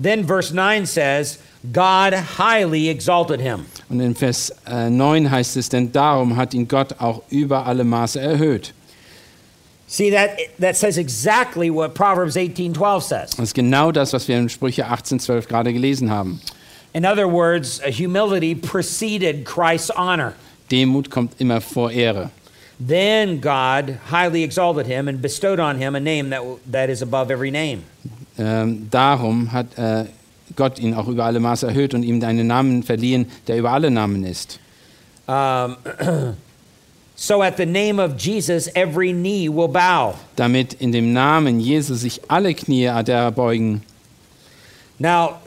then 0.00 0.26
verse 0.26 0.52
9 0.52 0.86
says, 0.86 1.38
God 1.70 2.12
highly 2.38 2.88
exalted 2.88 3.40
him. 3.40 3.66
Und 3.88 4.00
in 4.00 4.14
Vers 4.14 4.52
äh, 4.66 4.90
9 4.90 5.30
heißt 5.30 5.56
es, 5.56 5.68
denn 5.68 5.92
darum 5.92 6.36
hat 6.36 6.54
ihn 6.54 6.66
Gott 6.66 7.00
auch 7.00 7.22
über 7.30 7.66
alle 7.66 7.84
Maße 7.84 8.20
erhöht. 8.20 8.72
See 9.86 10.10
that 10.10 10.38
that 10.58 10.74
says 10.74 10.96
exactly 10.96 11.70
what 11.70 11.94
Proverbs 11.94 12.34
18:12 12.34 13.02
says. 13.02 13.30
Das 13.30 13.48
ist 13.48 13.54
genau 13.54 13.92
das, 13.92 14.12
was 14.14 14.26
wir 14.26 14.38
in 14.38 14.48
Sprüche 14.48 14.86
18,12 14.86 15.46
gerade 15.46 15.72
gelesen 15.72 16.10
haben. 16.10 16.40
In 16.94 17.04
other 17.04 17.28
words, 17.28 17.80
humility 17.84 18.54
preceded 18.54 19.44
Christ's 19.44 19.90
honor. 19.90 20.32
Demut 20.70 21.10
kommt 21.10 21.34
immer 21.38 21.60
vor 21.60 21.90
Ehre. 21.90 22.30
Then 22.78 23.40
God 23.40 23.98
highly 24.10 24.42
exalted 24.42 24.86
him 24.86 25.08
and 25.08 25.20
bestowed 25.20 25.60
on 25.60 25.76
him 25.76 25.94
a 25.94 26.00
name 26.00 26.30
that, 26.30 26.42
that 26.70 26.88
is 26.88 27.02
above 27.02 27.30
every 27.30 27.50
name. 27.50 27.84
Ähm, 28.38 28.88
darum 28.90 29.52
hat 29.52 29.66
äh, 29.76 30.06
Gott 30.56 30.78
ihn 30.78 30.94
auch 30.94 31.08
über 31.08 31.24
alle 31.24 31.40
Maße 31.40 31.66
erhöht 31.66 31.94
und 31.94 32.02
ihm 32.02 32.22
einen 32.22 32.46
Namen 32.46 32.82
verliehen, 32.82 33.26
der 33.46 33.58
über 33.58 33.72
alle 33.72 33.90
Namen 33.90 34.24
ist. 34.24 34.58
Um, 35.26 35.76
so 37.16 37.42
at 37.42 37.56
the 37.56 37.66
name 37.66 38.02
of 38.02 38.16
Jesus, 38.18 38.68
every 38.74 39.12
knee 39.12 39.48
will 39.48 39.68
bow. 39.68 40.14
Damit 40.36 40.74
in 40.74 40.92
dem 40.92 41.12
Namen 41.12 41.60
Jesus 41.60 42.00
sich 42.00 42.20
alle 42.28 42.54
Knie 42.54 42.84
erbeugen. 42.84 43.82
Now, 44.98 45.40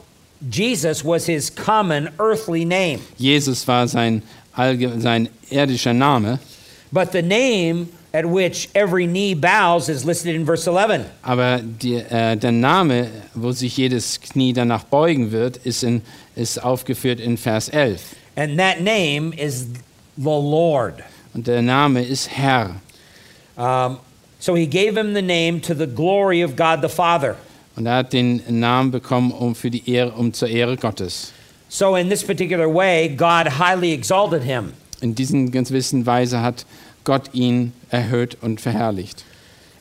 Jesus 0.50 1.04
was 1.04 1.26
his 1.26 1.50
common 1.50 2.10
earthly 2.18 2.64
name, 2.64 3.00
Jesus 3.16 3.66
war 3.66 3.88
sein, 3.88 4.22
sein 4.98 5.28
irdischer 5.50 5.94
Name, 5.94 6.38
but 6.92 7.12
the 7.12 7.22
name 7.22 7.88
at 8.16 8.24
which 8.24 8.70
every 8.74 9.06
knee 9.06 9.34
bows 9.34 9.90
is 9.90 10.04
listed 10.04 10.34
in 10.34 10.46
verse 10.46 10.66
11. 10.66 11.04
aber 11.22 11.60
die, 11.62 11.96
äh, 11.96 12.36
der 12.36 12.52
Name, 12.52 13.10
wo 13.34 13.52
sich 13.52 13.76
jedes 13.76 14.18
Knie 14.20 14.54
danach 14.54 14.84
beugen 14.84 15.32
wird, 15.32 15.58
ist 15.58 15.82
in 15.82 16.00
ist 16.34 16.62
aufgeführt 16.62 17.20
in 17.20 17.36
Vers 17.36 17.68
11. 17.68 18.16
And 18.36 18.58
that 18.58 18.80
name 18.80 19.32
is 19.36 19.66
the 20.16 20.24
Lord. 20.24 21.02
Und 21.34 21.46
der 21.46 21.62
Name 21.62 22.02
ist 22.02 22.30
Herr. 22.30 22.76
Um, 23.56 23.98
so 24.38 24.54
he 24.54 24.66
gave 24.66 24.96
him 24.96 25.14
the 25.14 25.22
name 25.22 25.60
to 25.60 25.74
the 25.74 25.86
glory 25.86 26.42
of 26.42 26.56
God 26.56 26.80
the 26.82 26.88
Father. 26.88 27.36
Und 27.76 27.86
er 27.86 27.96
hat 27.96 28.12
den 28.12 28.42
Namen 28.48 28.90
bekommen, 28.90 29.32
um, 29.32 29.54
für 29.54 29.70
die 29.70 29.90
Ehre, 29.90 30.12
um 30.12 30.32
zur 30.32 30.48
Ehre 30.48 30.76
Gottes. 30.76 31.32
So, 31.68 31.96
in 31.96 32.08
this 32.08 32.24
particular 32.24 32.72
way, 32.72 33.08
God 33.08 33.58
highly 33.58 33.92
exalted 33.92 34.42
him. 34.42 34.72
In 35.02 35.14
diesen 35.14 35.50
ganz 35.50 35.68
gewissen 35.68 36.06
Weise 36.06 36.40
hat 36.40 36.64
Gott 36.64 36.66
ihn 37.32 37.72
erhöht 37.90 38.36
und 38.42 38.60
verherrlicht. 38.60 39.24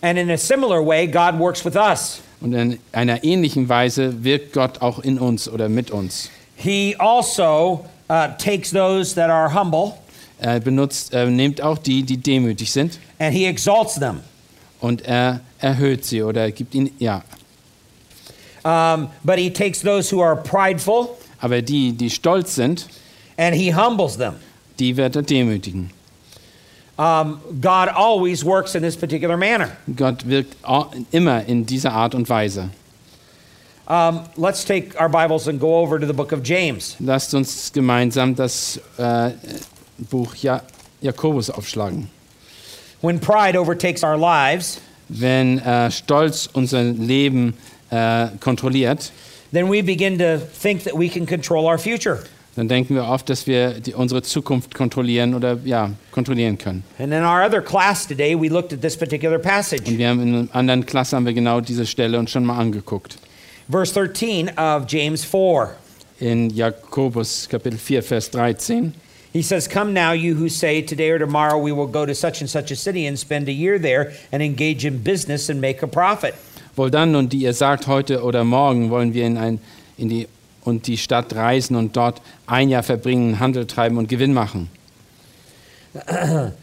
And 0.02 0.18
in 0.20 0.30
a 0.30 0.38
similar 0.38 0.86
way, 0.86 1.08
God 1.08 1.40
works 1.40 1.66
with 1.66 1.76
us. 1.76 2.20
Und 2.42 2.54
in 2.54 2.78
einer 2.92 3.24
ähnlichen 3.24 3.70
Weise 3.70 4.24
wirkt 4.24 4.54
Gott 4.54 4.82
auch 4.82 5.00
in 5.00 5.18
uns 5.18 5.50
oder 5.50 5.68
mit 5.70 5.90
uns. 5.90 6.30
He 6.56 6.96
also 7.00 7.86
uh, 8.10 8.28
takes 8.38 8.70
those 8.72 9.16
that 9.16 9.30
are 9.30 9.54
humble 9.54 9.94
Er 10.38 10.60
benutzt, 10.60 11.14
er 11.14 11.26
nimmt 11.28 11.62
auch 11.62 11.78
die, 11.78 12.04
die 12.04 12.18
demütig 12.18 12.72
sind, 12.72 13.00
and 13.20 13.34
he 13.34 13.46
exalts 13.46 13.96
them. 13.96 14.20
und 14.82 15.02
er 15.06 15.40
erhöht 15.60 16.06
sie 16.06 16.22
oder 16.22 16.52
gibt 16.52 16.76
ihnen, 16.76 16.92
ja. 17.00 17.24
Um, 18.64 19.10
but 19.24 19.38
he 19.38 19.50
takes 19.50 19.82
those 19.82 20.12
who 20.12 20.22
are 20.22 20.36
prideful 20.36 21.10
Aber 21.40 21.62
die, 21.62 21.94
die 21.94 22.10
stolz 22.10 22.56
sind, 22.56 22.88
and 23.38 23.56
he 23.56 23.74
humbles 23.74 24.18
them. 24.18 24.36
die 24.80 24.98
wird 24.98 25.16
er 25.16 25.22
demütigen. 25.22 25.92
Um, 26.98 27.42
God 27.60 27.90
always 27.90 28.44
works 28.46 28.76
in 28.76 28.82
this 28.82 28.96
particular 28.96 29.36
manner. 29.38 29.76
Gott 29.96 30.26
wirkt 30.26 30.56
immer 31.12 31.46
in 31.46 31.66
dieser 31.66 31.92
Art 31.92 32.16
und 32.16 32.30
Weise. 32.30 32.70
Um, 33.88 34.22
let's 34.38 34.64
take 34.64 34.96
our 35.00 35.10
Bibles 35.10 35.48
and 35.48 35.60
go 35.60 35.76
over 35.76 36.00
to 36.00 36.08
the 36.08 36.14
book 36.14 36.32
of 36.32 36.42
James. 36.42 36.96
Lasst 37.00 37.34
uns 37.34 37.72
gemeinsam 37.72 38.34
das 38.36 38.80
äh, 38.98 39.32
Buch 40.10 40.36
ja 40.36 40.62
Jakobus 41.02 41.50
aufschlagen. 41.50 42.10
When 43.02 43.20
pride 43.20 43.60
overtakes 43.60 44.04
our 44.04 44.18
lives, 44.18 44.80
Wenn 45.08 45.60
äh, 45.60 45.92
Stolz 45.92 46.50
unser 46.54 46.84
Leben 46.84 47.54
äh, 47.92 48.28
kontrolliert, 48.40 49.12
then 49.52 49.70
we 49.70 49.84
begin 49.84 50.18
to 50.18 50.40
think 50.40 50.84
that 50.84 50.98
we 50.98 51.08
can 51.08 51.26
control 51.26 51.66
our 51.66 51.78
future. 51.78 52.24
Dann 52.56 52.70
denken 52.70 52.96
wir 52.96 53.06
oft, 53.06 53.30
dass 53.30 53.48
wir 53.48 53.72
die, 53.82 53.94
unsere 53.94 54.22
Zukunft 54.22 54.74
kontrollieren 54.74 55.36
oder 55.36 55.58
ja, 55.66 55.92
kontrollieren 56.12 56.58
können. 56.58 56.84
And 56.98 57.12
in 57.12 57.24
our 57.24 57.46
other 57.46 57.62
class 57.62 58.08
today, 58.08 58.34
we 58.34 58.48
looked 58.48 58.72
at 58.72 58.82
this 58.82 58.96
particular 58.96 59.38
passage. 59.38 59.84
Und 59.88 59.98
wir 59.98 60.08
haben 60.08 60.22
in 60.22 60.36
einer 60.36 60.56
anderen 60.56 60.86
Klasse 60.86 61.18
haben 61.18 61.26
wir 61.26 61.34
genau 61.34 61.60
diese 61.60 61.86
Stelle 61.86 62.18
uns 62.18 62.32
schon 62.32 62.46
mal 62.46 62.58
angeguckt. 62.58 63.18
Verse 63.70 63.94
13 63.94 64.52
of 64.58 64.86
James 64.88 65.26
4. 65.26 65.76
In 66.20 66.50
Jakobus 66.50 67.50
Kapitel 67.50 67.78
4, 67.78 68.02
Vers 68.02 68.32
13. 68.32 68.94
He 69.34 69.42
says, 69.42 69.68
Come 69.68 69.92
now, 69.92 70.14
you 70.14 70.36
who 70.36 70.48
say, 70.48 70.82
Today 70.82 71.12
or 71.12 71.20
tomorrow 71.20 71.58
we 71.58 71.74
will 71.74 71.88
go 71.88 72.06
to 72.06 72.16
such 72.16 72.40
and 72.40 72.50
such 72.50 72.72
a 72.72 72.76
city 72.76 73.06
and 73.06 73.20
spend 73.20 73.50
a 73.50 73.52
year 73.52 73.78
there 73.78 74.14
and 74.32 74.42
engage 74.42 74.86
in 74.86 75.04
business 75.04 75.50
and 75.50 75.60
make 75.60 75.84
a 75.84 75.88
profit. 75.88 76.36
Wohl 76.78 76.90
dann 76.90 77.12
nun, 77.12 77.28
die 77.28 77.40
ihr 77.40 77.54
sagt, 77.54 77.88
heute 77.88 78.24
oder 78.24 78.46
morgen 78.46 78.90
wollen 78.90 79.14
wir 79.14 79.26
in, 79.26 79.38
ein, 79.38 79.60
in 79.98 80.08
die 80.08 80.28
und 80.66 80.88
die 80.88 80.98
Stadt 80.98 81.34
reisen 81.36 81.76
und 81.76 81.96
dort 81.96 82.22
ein 82.48 82.70
Jahr 82.70 82.84
verbringen, 82.84 83.40
Handel 83.40 83.66
treiben 83.66 83.98
und 83.98 84.10
Gewinn 84.10 84.34
machen. 84.34 84.70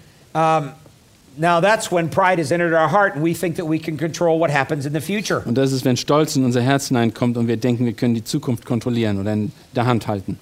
Now, 1.35 1.63
that's 1.63 1.91
when 1.91 2.11
pride 2.11 2.39
has 2.39 2.53
entered 2.53 2.75
our 2.75 2.89
heart 2.89 3.15
and 3.15 3.25
we 3.25 3.33
think 3.33 3.57
that 3.57 3.67
we 3.67 3.79
can 3.79 3.97
control 3.97 4.39
what 4.39 4.51
happens 4.51 4.85
in 4.85 4.93
the 4.93 5.01
future. 5.01 5.43
Und 5.47 5.57
das 5.57 5.73
ist, 5.73 5.85
wenn 5.85 5.97
Stolz 5.97 6.37
in 6.37 6.45
unser 6.45 6.61
Herz 6.61 6.89
hineinkommt 6.89 7.39
und 7.39 7.49
wir 7.49 7.57
denken, 7.57 7.87
wir 7.87 7.95
können 7.95 8.15
die 8.15 8.25
Zukunft 8.25 8.67
kontrollieren 8.67 9.19
oder 9.19 9.33
in 9.33 9.51
der 9.75 9.87
Hand 9.87 10.07
halten. 10.09 10.39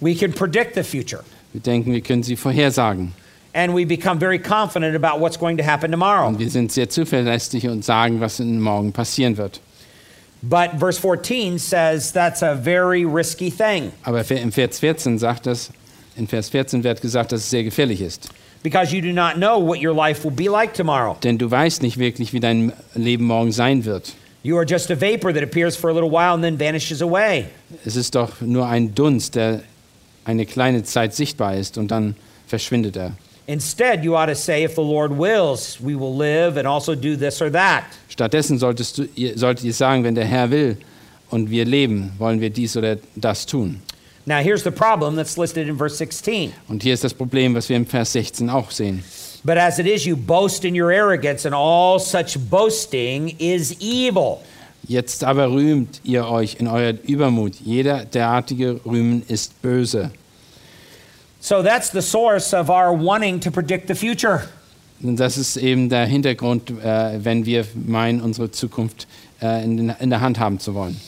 We 0.00 0.14
can 0.14 0.32
predict 0.32 0.74
the 0.76 0.82
future. 0.82 1.22
Wir 1.52 1.60
denken, 1.60 1.92
wir 1.92 2.00
können 2.00 2.22
sie 2.22 2.36
vorhersagen. 2.36 3.12
And 3.52 3.74
we 3.74 3.84
become 3.84 4.18
very 4.18 4.38
confident 4.38 4.96
about 4.96 5.20
what's 5.20 5.38
going 5.38 5.58
to 5.58 5.64
happen 5.64 5.90
tomorrow. 5.90 6.28
Und 6.28 6.38
wir 6.38 6.48
sind 6.48 6.72
sehr 6.72 6.88
zuverlässig 6.88 7.68
und 7.68 7.84
sagen, 7.84 8.20
was 8.20 8.40
in 8.40 8.60
morgen 8.60 8.92
passieren 8.92 9.36
wird. 9.36 9.60
But 10.42 10.74
verse 10.78 10.98
14 10.98 11.58
says 11.58 12.12
that's 12.12 12.42
a 12.42 12.54
very 12.54 13.04
risky 13.04 13.50
thing 13.50 13.92
Aber 14.04 14.24
im 14.30 14.52
Vers 14.52 14.78
14 14.80 15.18
sagt 15.18 15.46
das, 15.46 15.70
in 16.16 16.26
Vers 16.26 16.48
14 16.48 16.82
wird 16.82 17.02
gesagt, 17.02 17.32
dass 17.32 17.40
es 17.40 17.50
sehr 17.50 17.62
gefährlich 17.64 18.00
ist. 18.00 18.30
because 18.62 18.94
you 18.94 19.00
do 19.02 19.12
not 19.12 19.36
know 19.36 19.58
what 19.58 19.80
your 19.82 19.94
life 19.94 20.22
will 20.24 20.34
be 20.34 20.48
like 20.50 20.72
tomorrow. 20.74 21.16
Denn 21.22 21.38
du 21.38 21.50
weißt 21.50 21.82
nicht 21.82 21.98
wirklich, 21.98 22.32
wie 22.32 22.40
dein 22.40 22.72
Leben 22.94 23.24
morgen 23.24 23.52
sein 23.52 23.84
wird. 23.84 24.14
You 24.42 24.56
are 24.56 24.64
just 24.66 24.90
a 24.90 24.94
vapor 24.98 25.32
that 25.34 25.42
appears 25.42 25.76
for 25.76 25.90
a 25.90 25.92
little 25.92 26.10
while 26.10 26.32
and 26.34 26.42
then 26.42 26.58
vanishes 26.58 27.02
away. 27.02 27.46
Es 27.84 27.96
ist 27.96 28.14
doch 28.14 28.40
nur 28.40 28.66
ein 28.66 28.94
Dunst, 28.94 29.34
der 29.34 29.60
eine 30.24 30.46
kleine 30.46 30.82
Zeit 30.84 31.14
sichtbar 31.14 31.56
ist 31.56 31.76
und 31.76 31.90
dann 31.90 32.16
verschwindet 32.46 32.96
er. 32.96 33.12
Instead, 33.50 34.04
you 34.04 34.14
ought 34.14 34.26
to 34.26 34.36
say, 34.36 34.62
if 34.62 34.76
the 34.76 34.80
Lord 34.80 35.10
wills, 35.10 35.80
we 35.80 35.96
will 35.96 36.14
live 36.14 36.56
and 36.56 36.68
also 36.68 36.94
do 36.94 37.16
this 37.16 37.42
or 37.42 37.50
that. 37.50 37.84
Stattdessen 38.08 38.60
solltest 38.60 38.96
du, 38.96 39.08
ihr, 39.16 39.36
solltet 39.36 39.64
ihr 39.64 39.72
sagen, 39.72 40.04
wenn 40.04 40.14
der 40.14 40.24
Herr 40.24 40.52
will 40.52 40.76
und 41.30 41.50
wir 41.50 41.64
leben, 41.64 42.12
wollen 42.18 42.40
wir 42.40 42.50
dies 42.50 42.76
oder 42.76 42.98
das 43.16 43.46
tun. 43.46 43.82
Now, 44.24 44.38
here's 44.38 44.62
the 44.62 44.70
problem 44.70 45.16
that's 45.16 45.36
listed 45.36 45.66
in 45.66 45.76
verse 45.76 45.96
16. 45.96 46.52
Und 46.68 46.84
hier 46.84 46.94
ist 46.94 47.02
das 47.02 47.12
Problem, 47.12 47.56
was 47.56 47.68
wir 47.68 47.76
im 47.76 47.86
Vers 47.86 48.12
16 48.12 48.48
auch 48.48 48.70
sehen. 48.70 49.02
But 49.42 49.56
as 49.56 49.80
it 49.80 49.86
is, 49.86 50.04
you 50.04 50.16
boast 50.16 50.64
in 50.64 50.80
your 50.80 50.92
arrogance, 50.92 51.44
and 51.44 51.52
all 51.52 51.98
such 51.98 52.38
boasting 52.48 53.34
is 53.40 53.74
evil. 53.80 54.42
Jetzt 54.86 55.24
aber 55.24 55.50
rühmt 55.50 56.00
ihr 56.04 56.28
euch 56.28 56.58
in 56.60 56.68
euer 56.68 56.94
Übermut. 57.02 57.54
Jeder 57.64 58.04
derartige 58.04 58.78
Rühmen 58.86 59.24
ist 59.26 59.60
böse. 59.60 60.12
So 61.40 61.62
that's 61.62 61.90
the 61.90 62.02
source 62.02 62.52
of 62.52 62.68
our 62.68 62.92
wanting 62.92 63.40
to 63.40 63.50
predict 63.50 63.88
the 63.88 63.94
future. 63.94 64.42
Und 65.02 65.18
das 65.18 65.38
ist 65.38 65.56
eben 65.56 65.88
der 65.88 66.04
Hintergrund, 66.04 66.70
äh, 66.70 67.24
wenn 67.24 67.46
wir 67.46 67.64
meinen, 67.74 68.20
unsere 68.20 68.50
Zukunft 68.50 69.06
äh, 69.40 69.64
in, 69.64 69.88
in 69.88 70.10
der 70.10 70.20
Hand 70.20 70.38
haben 70.38 70.58
zu 70.58 70.74
wollen. 70.74 71.00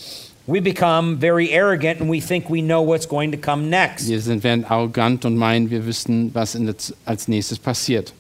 We 0.47 0.61
become 0.61 1.18
very 1.18 1.55
arrogant 1.55 2.01
and 2.01 2.11
we 2.11 2.20
think 2.20 2.51
we 2.51 2.62
know 2.62 2.85
what's 2.85 3.07
going 3.07 3.30
to 3.30 3.39
come 3.39 3.68
next. 3.68 4.09
Wir 4.09 4.20
sind, 4.20 4.43
werden 4.43 4.64
arrogant 4.64 5.24
und 5.24 5.37
meinen, 5.37 5.70
wir 5.70 5.85
wüssten, 5.85 6.30
was 6.35 6.55
der, 6.55 6.74
als 7.05 7.28
nächstes 7.28 7.59
passiert. 7.59 8.12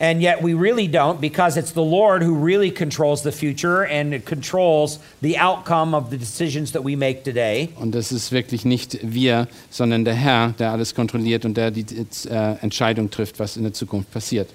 And 0.00 0.22
yet 0.22 0.40
we 0.40 0.54
really 0.54 0.88
don't 0.88 1.20
because 1.20 1.58
it's 1.58 1.72
the 1.72 1.82
Lord 1.82 2.22
who 2.22 2.34
really 2.34 2.70
controls 2.70 3.22
the 3.22 3.32
future 3.32 3.84
and 3.84 4.14
it 4.14 4.24
controls 4.24 4.98
the 5.20 5.36
outcome 5.36 5.94
of 5.94 6.08
the 6.08 6.16
decisions 6.16 6.72
that 6.72 6.82
we 6.82 6.96
make 6.96 7.22
today. 7.22 7.68
Und 7.78 7.94
das 7.94 8.10
ist 8.10 8.32
wirklich 8.32 8.64
nicht 8.64 8.98
wir, 9.02 9.46
sondern 9.68 10.06
der 10.06 10.14
Herr, 10.14 10.54
der 10.58 10.72
alles 10.72 10.94
kontrolliert 10.94 11.44
und 11.44 11.58
der 11.58 11.70
die 11.70 11.84
äh, 12.30 12.54
Entscheidung 12.62 13.10
trifft, 13.10 13.38
was 13.38 13.58
in 13.58 13.64
der 13.64 13.74
Zukunft 13.74 14.10
passiert. 14.10 14.48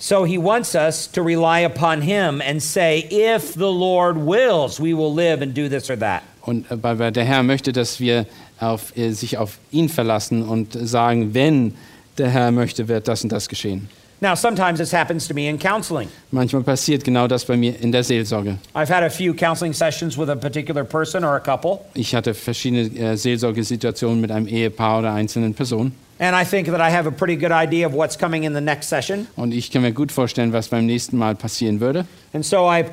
So 0.00 0.24
he 0.24 0.36
wants 0.36 0.74
us 0.74 1.08
to 1.12 1.22
rely 1.22 1.64
upon 1.64 2.02
him 2.02 2.40
and 2.40 2.60
say, 2.60 3.06
if 3.10 3.54
the 3.54 3.70
Lord 3.70 4.16
wills, 4.16 4.80
we 4.80 4.94
will 4.94 5.14
live 5.14 5.42
and 5.42 5.54
do 5.54 5.68
this 5.68 5.88
or 5.88 5.98
that. 6.00 6.24
Und 6.42 6.68
äh, 6.72 6.76
weil 6.82 7.12
der 7.12 7.24
Herr 7.24 7.44
möchte, 7.44 7.70
dass 7.70 8.00
wir 8.00 8.26
auf, 8.58 8.96
äh, 8.96 9.12
sich 9.12 9.38
auf 9.38 9.58
ihn 9.70 9.88
verlassen 9.88 10.42
und 10.42 10.72
sagen, 10.72 11.34
wenn 11.34 11.74
der 12.16 12.30
Herr 12.30 12.50
möchte, 12.50 12.88
wird 12.88 13.06
das 13.06 13.22
und 13.22 13.30
das 13.30 13.48
geschehen. 13.48 13.88
Now, 14.20 14.34
sometimes 14.34 14.78
this 14.80 14.92
happens 14.92 15.28
to 15.28 15.34
me 15.34 15.48
in 15.48 15.58
counseling. 15.58 16.08
Manchmal 16.32 16.64
passiert 16.64 17.04
genau 17.04 17.28
das 17.28 17.44
bei 17.44 17.56
mir 17.56 17.80
in 17.80 17.92
der 17.92 18.02
Seelsorge. 18.02 18.58
I've 18.74 18.88
had 18.92 19.04
a 19.04 19.10
few 19.10 19.32
counseling 19.32 19.72
sessions 19.72 20.18
with 20.18 20.28
a 20.28 20.34
particular 20.34 20.82
person 20.84 21.22
or 21.22 21.36
a 21.36 21.40
couple, 21.40 21.80
Ich 21.94 22.14
hatte 22.14 22.34
verschiedene 22.34 22.88
äh, 22.98 23.16
Seelsorgesituationen 23.16 24.20
mit 24.20 24.30
einem 24.32 24.48
Ehepaar 24.48 24.98
oder 25.00 25.12
einzelnen 25.12 25.54
Personen. 25.54 25.92
and 26.20 26.34
I 26.34 26.44
think 26.44 26.66
that 26.66 26.80
I 26.80 26.90
have 26.90 27.06
a 27.06 27.12
pretty 27.12 27.36
good 27.36 27.52
idea 27.52 27.86
of 27.86 27.92
what's 27.92 28.16
coming 28.18 28.42
in 28.42 28.52
the 28.54 28.60
next 28.60 28.88
session. 28.88 29.28
Und 29.36 29.54
ich 29.54 29.70
kann 29.70 29.82
mir 29.82 29.92
gut 29.92 30.10
vorstellen, 30.10 30.52
was 30.52 30.66
beim 30.68 30.86
nächsten 30.86 31.16
Mal 31.16 31.36
passieren 31.36 31.78
würde. 31.78 32.04
And 32.32 32.44
so 32.44 32.68
I 32.68 32.86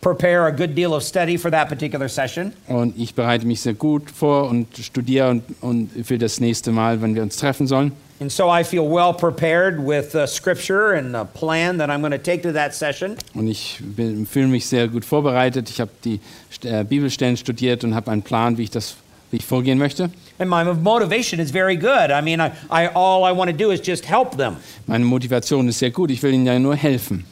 prepare 0.00 0.46
a 0.46 0.50
good 0.50 0.74
deal 0.76 0.92
of 0.94 1.04
study 1.04 1.38
for 1.38 1.48
that 1.52 1.68
particular 1.68 2.08
session. 2.08 2.52
Und 2.66 2.98
ich 2.98 3.14
bereite 3.14 3.46
mich 3.46 3.60
sehr 3.60 3.74
gut 3.74 4.10
vor 4.10 4.48
und 4.50 4.66
studiere 4.76 5.30
und, 5.30 5.44
und 5.60 5.90
für 6.04 6.18
das 6.18 6.40
nächste 6.40 6.72
Mal, 6.72 7.00
wenn 7.00 7.14
wir 7.14 7.22
uns 7.22 7.36
treffen 7.36 7.68
sollen. 7.68 7.92
And 8.20 8.30
so 8.30 8.48
I 8.48 8.62
feel 8.62 8.88
well 8.88 9.12
prepared 9.12 9.78
with 9.84 10.14
uh, 10.14 10.26
scripture 10.26 10.92
and 10.96 11.16
a 11.16 11.24
plan 11.24 11.78
that 11.78 11.88
I'm 11.90 12.00
going 12.00 12.12
to 12.12 12.18
take 12.22 12.42
to 12.42 12.52
that 12.52 12.72
session. 12.74 13.16
Und 13.34 13.48
ich 13.48 13.78
bin- 13.80 14.26
fühle 14.26 14.46
mich 14.46 14.66
sehr 14.66 14.86
gut 14.88 15.04
vorbereitet. 15.04 15.68
Ich 15.70 15.80
habe 15.80 15.90
die 16.04 16.20
äh, 16.62 16.84
Bibelstellen 16.84 17.36
studiert 17.36 17.82
und 17.82 17.94
habe 17.94 18.10
einen 18.12 18.22
Plan, 18.22 18.58
wie 18.58 18.62
ich 18.64 18.70
das 18.70 18.96
wie 19.32 19.38
ich 19.38 19.46
vorgehen 19.46 19.78
möchte. 19.78 20.10
And 20.38 20.50
my 20.50 20.62
motivation 20.62 21.40
is 21.40 21.50
very 21.50 21.74
good. 21.76 22.10
I 22.10 22.20
mean, 22.20 22.38
I, 22.40 22.50
I, 22.70 22.88
all 22.94 23.24
I 23.24 23.32
want 23.36 23.50
to 23.50 23.56
do 23.56 23.70
is 23.72 23.80
just 23.84 24.04
help 24.04 24.36
them. 24.36 24.56
Meine 24.86 25.04
Motivation 25.06 25.66
ist 25.68 25.78
sehr 25.78 25.90
gut. 25.90 26.10
Ich 26.10 26.22
will 26.22 26.34
ihnen 26.34 26.46
ja 26.46 26.58
nur 26.58 26.76
helfen. 26.76 27.24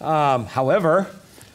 Um, 0.00 0.46
however, 0.54 1.06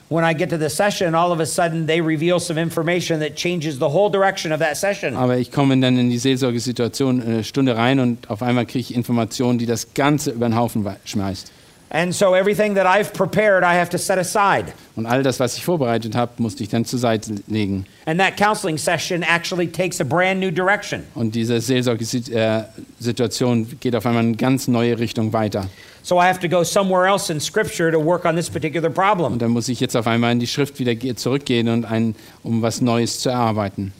when 0.10 0.24
I 0.24 0.34
get 0.34 0.50
to 0.50 0.58
the 0.58 0.70
session, 0.70 1.16
all 1.16 1.32
of 1.32 1.40
a 1.40 1.46
sudden 1.46 1.86
they 1.86 2.02
reveal 2.02 2.40
some 2.40 2.58
information 2.58 3.20
that 3.20 3.36
changes 3.36 3.78
the 3.78 3.90
whole 3.90 4.10
direction 4.10 4.52
of 4.52 4.60
that 4.60 4.76
session. 4.76 5.16
Aber 5.16 5.38
ich 5.38 5.52
komme 5.52 5.80
dann 5.80 5.98
in 5.98 6.10
die 6.10 6.18
Seelsorgesituation 6.18 7.22
eine 7.22 7.44
Stunde 7.44 7.78
rein 7.78 8.00
und 8.00 8.30
auf 8.30 8.42
einmal 8.42 8.66
kriege 8.66 8.80
ich 8.80 8.96
Informationen, 8.96 9.60
die 9.60 9.66
das 9.66 9.94
Ganze 9.94 10.32
über 10.32 10.48
den 10.50 10.56
Haufen 10.56 10.86
schmeißt. 11.06 11.52
And 11.92 12.14
so 12.14 12.36
everything 12.36 12.76
that 12.76 12.86
I've 12.86 13.14
prepared, 13.14 13.64
I 13.64 13.74
have 13.80 13.90
to 13.90 13.98
set 13.98 14.20
aside. 14.20 14.74
Und 14.96 15.08
all 15.08 15.24
das, 15.24 15.40
was 15.40 15.58
ich 15.58 15.66
vorbereitet 15.66 16.16
habe, 16.16 16.34
musste 16.38 16.62
ich 16.62 16.70
dann 16.70 16.86
zur 16.86 17.00
Seite 17.00 17.34
legen. 17.48 17.88
And 18.06 18.20
that 18.20 18.38
counseling 18.38 18.78
session 18.78 19.24
actually 19.24 19.68
takes 19.68 20.00
a 20.00 20.04
brand 20.04 20.40
new 20.40 20.52
direction. 20.52 21.02
Und 21.16 21.34
diese 21.34 21.60
Seelsorgesituation 21.60 23.80
geht 23.80 23.96
auf 23.96 24.06
einmal 24.06 24.24
in 24.24 24.30
eine 24.30 24.38
ganz 24.38 24.68
neue 24.68 25.00
Richtung 25.00 25.34
weiter. 25.34 25.68
So 26.04 26.22
I 26.22 26.26
have 26.28 26.40
to 26.42 26.48
go 26.48 26.64
somewhere 26.64 27.08
else 27.08 27.32
in 27.32 27.40
Scripture 27.40 27.92
to 27.92 28.00
work 28.00 28.26
on 28.26 28.36
this 28.36 28.50
particular 28.50 28.90
problem. 28.90 29.34
Und 29.34 29.42
dann 29.42 29.52
muss 29.52 29.68
ich 29.68 29.80
jetzt 29.80 29.96
auf 29.98 30.08
einmal 30.08 30.32
in 30.32 30.40
die 30.40 30.48
Schrift 30.48 30.80
wieder 30.80 30.96
ge- 30.96 31.16
zurückgehen, 31.16 31.68
und 31.70 31.86
ein, 31.86 32.16
um 32.44 32.62
was 32.62 32.82
Neues 32.82 33.20
zu 33.20 33.30
erarbeiten. 33.30 33.94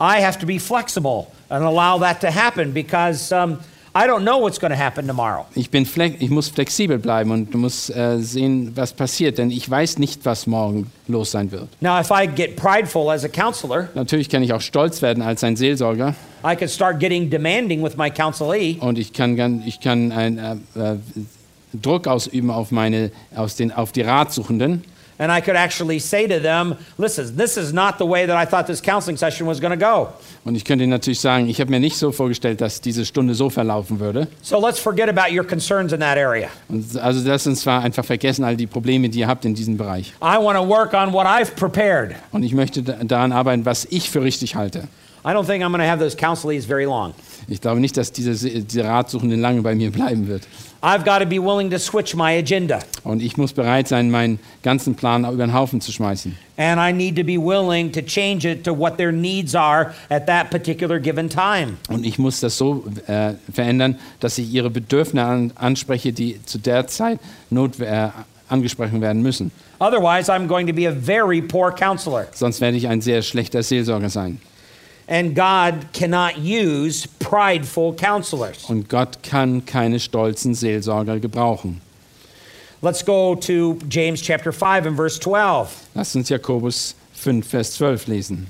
I 0.00 0.22
have 0.22 0.38
to 0.38 0.46
be 0.46 0.58
flexible 0.58 1.26
and 1.48 1.64
allow 1.64 1.98
that 2.00 2.20
to 2.20 2.28
happen 2.28 2.72
because 2.72 3.32
um, 3.34 3.58
I 3.96 4.06
don't 4.06 4.24
know 4.24 4.38
what's 4.38 4.60
going 4.60 4.72
to 4.72 4.78
happen 4.78 5.06
tomorrow. 5.06 5.46
Ich, 5.54 5.70
bin 5.70 5.88
ich 6.18 6.28
muss 6.28 6.48
flexibel 6.48 6.98
bleiben 6.98 7.30
und 7.30 7.54
muss 7.54 7.88
äh, 7.88 8.18
sehen, 8.18 8.72
was 8.74 8.92
passiert, 8.92 9.38
denn 9.38 9.50
ich 9.50 9.70
weiß 9.70 9.98
nicht, 9.98 10.26
was 10.26 10.46
morgen 10.46 10.90
los 11.08 11.30
sein 11.30 11.50
wird. 11.50 11.68
Now, 11.80 11.98
if 11.98 12.10
I 12.10 12.26
get 12.26 12.56
prideful 12.56 13.10
as 13.10 13.24
a 13.24 13.28
counselor, 13.28 13.88
Natürlich 13.94 14.28
kann 14.28 14.42
ich 14.42 14.52
auch 14.52 14.60
stolz 14.60 15.00
werden 15.00 15.22
als 15.22 15.42
ein 15.44 15.56
Seelsorger 15.56 16.14
I 16.44 16.54
could 16.54 16.70
start 16.70 17.00
getting 17.00 17.30
demanding 17.30 17.82
with 17.82 17.96
my 17.96 18.10
counselee. 18.10 18.76
und 18.80 18.98
ich 18.98 19.14
kann, 19.14 19.62
ich 19.64 19.80
kann 19.80 20.12
ein, 20.12 20.36
äh, 20.38 20.52
äh, 20.78 20.96
Druck 21.72 22.06
ausüben 22.06 22.50
auf, 22.50 22.70
meine, 22.70 23.10
aus 23.34 23.56
den, 23.56 23.72
auf 23.72 23.92
die 23.92 24.02
Ratsuchenden. 24.02 24.84
And 25.18 25.32
I 25.32 25.40
could 25.40 25.56
actually 25.56 25.98
say 25.98 26.26
to 26.28 26.38
them, 26.40 26.76
listen, 26.98 27.36
this 27.36 27.56
is 27.56 27.72
not 27.72 27.96
the 27.98 28.04
way 28.04 28.26
that 28.26 28.36
I 28.36 28.44
thought 28.46 28.66
this 28.66 28.82
counseling 28.82 29.16
session 29.16 29.46
was 29.46 29.60
going 29.60 29.70
to 29.78 29.82
go. 29.82 30.08
Und 30.44 30.54
ich 30.56 30.64
könnte 30.64 30.84
ihnen 30.84 30.90
natürlich 30.90 31.20
sagen, 31.20 31.48
ich 31.48 31.58
habe 31.60 31.70
mir 31.70 31.80
nicht 31.80 31.96
so 31.96 32.12
vorgestellt, 32.12 32.60
dass 32.60 32.80
diese 32.80 33.04
Stunde 33.06 33.34
so 33.34 33.48
verlaufen 33.48 33.98
würde. 33.98 34.28
So 34.42 34.60
let's 34.60 34.78
forget 34.78 35.08
about 35.08 35.34
your 35.34 35.44
concerns 35.44 35.92
in 35.92 36.00
that 36.00 36.18
area. 36.18 36.48
Und 36.68 36.96
also 36.98 37.26
lass 37.28 37.46
uns 37.46 37.62
zwar 37.62 37.82
einfach 37.82 38.04
vergessen, 38.04 38.44
all 38.44 38.56
die 38.56 38.66
Probleme, 38.66 39.08
die 39.08 39.20
ihr 39.20 39.26
habt 39.28 39.44
in 39.44 39.54
diesem 39.54 39.76
Bereich. 39.76 40.12
I 40.22 40.36
want 40.38 40.58
to 40.58 40.66
work 40.68 40.92
on 40.92 41.12
what 41.12 41.26
I've 41.26 41.54
prepared. 41.56 42.14
Und 42.32 42.42
ich 42.42 42.52
möchte 42.52 42.82
da- 42.82 42.98
daran 43.02 43.32
arbeiten, 43.32 43.64
was 43.64 43.86
ich 43.90 44.10
für 44.10 44.22
richtig 44.22 44.54
halte. 44.54 44.88
I 45.28 45.32
don't 45.32 45.44
think 45.44 45.64
I'm 45.64 45.72
going 45.72 45.80
to 45.80 45.88
have 45.88 45.98
those 45.98 46.14
counselees 46.14 46.64
very 46.66 46.86
long. 46.86 47.12
Ich 47.48 47.60
glaube 47.60 47.80
nicht, 47.80 47.96
dass 47.96 48.12
diese, 48.12 48.32
diese 48.48 48.84
Ratsuchende 48.84 49.34
lange 49.34 49.60
bei 49.60 49.74
mir 49.74 49.90
bleiben 49.90 50.28
wird. 50.28 50.46
I've 50.82 51.04
got 51.04 51.18
to 51.18 51.26
be 51.26 51.40
willing 51.40 51.68
to 51.70 51.80
switch 51.80 52.14
my 52.14 52.38
agenda. 52.38 52.78
Und 53.02 53.20
ich 53.20 53.36
muss 53.36 53.52
bereit 53.52 53.88
sein, 53.88 54.08
meinen 54.08 54.38
ganzen 54.62 54.94
Plan 54.94 55.24
über 55.24 55.44
den 55.44 55.52
Haufen 55.52 55.80
zu 55.80 55.90
schmeißen. 55.90 56.38
And 56.56 56.80
I 56.80 56.92
need 56.92 57.16
to 57.16 57.24
be 57.24 57.38
willing 57.38 57.90
to 57.90 58.02
change 58.02 58.48
it 58.48 58.62
to 58.62 58.72
what 58.72 58.98
their 58.98 59.10
needs 59.10 59.56
are 59.56 59.92
at 60.10 60.28
that 60.28 60.50
particular 60.50 61.00
given 61.00 61.28
time. 61.28 61.76
Und 61.88 62.06
ich 62.06 62.20
muss 62.20 62.38
das 62.38 62.56
so 62.56 62.84
äh, 63.08 63.32
verändern, 63.52 63.98
dass 64.20 64.38
ich 64.38 64.48
ihre 64.52 64.70
Bedürfnisse 64.70 65.26
an, 65.26 65.52
anspreche, 65.56 66.12
die 66.12 66.40
zu 66.44 66.58
der 66.58 66.86
Zeit 66.86 67.18
not, 67.50 67.80
äh, 67.80 68.10
angesprochen 68.48 69.00
werden 69.00 69.22
müssen. 69.22 69.50
Otherwise, 69.80 70.32
I'm 70.32 70.46
going 70.46 70.68
to 70.68 70.72
be 70.72 70.86
a 70.86 70.92
very 70.92 71.42
poor 71.42 71.72
counselor. 71.72 72.28
Sonst 72.32 72.60
werde 72.60 72.76
ich 72.76 72.86
ein 72.86 73.00
sehr 73.00 73.22
schlechter 73.22 73.64
Seelsorger 73.64 74.08
sein. 74.08 74.40
And 75.08 75.36
God 75.36 75.86
cannot 75.92 76.38
use 76.38 77.06
prideful 77.06 77.94
counselors. 77.94 78.68
Und 78.68 78.88
Gott 78.88 79.22
kann 79.22 79.64
keine 79.64 80.00
stolzen 80.00 80.54
Seelsorger 80.54 81.20
gebrauchen. 81.20 81.80
Let's 82.82 83.02
go 83.02 83.34
to 83.34 83.78
James 83.88 84.20
chapter 84.20 84.52
5 84.52 84.86
and 84.86 84.96
verse 84.96 85.18
12. 85.18 85.90
Lass 85.94 86.14
uns 86.14 86.28
Jakobus 86.28 86.94
5, 87.12 87.44
Vers 87.44 87.76
12 87.76 88.06
lesen. 88.06 88.46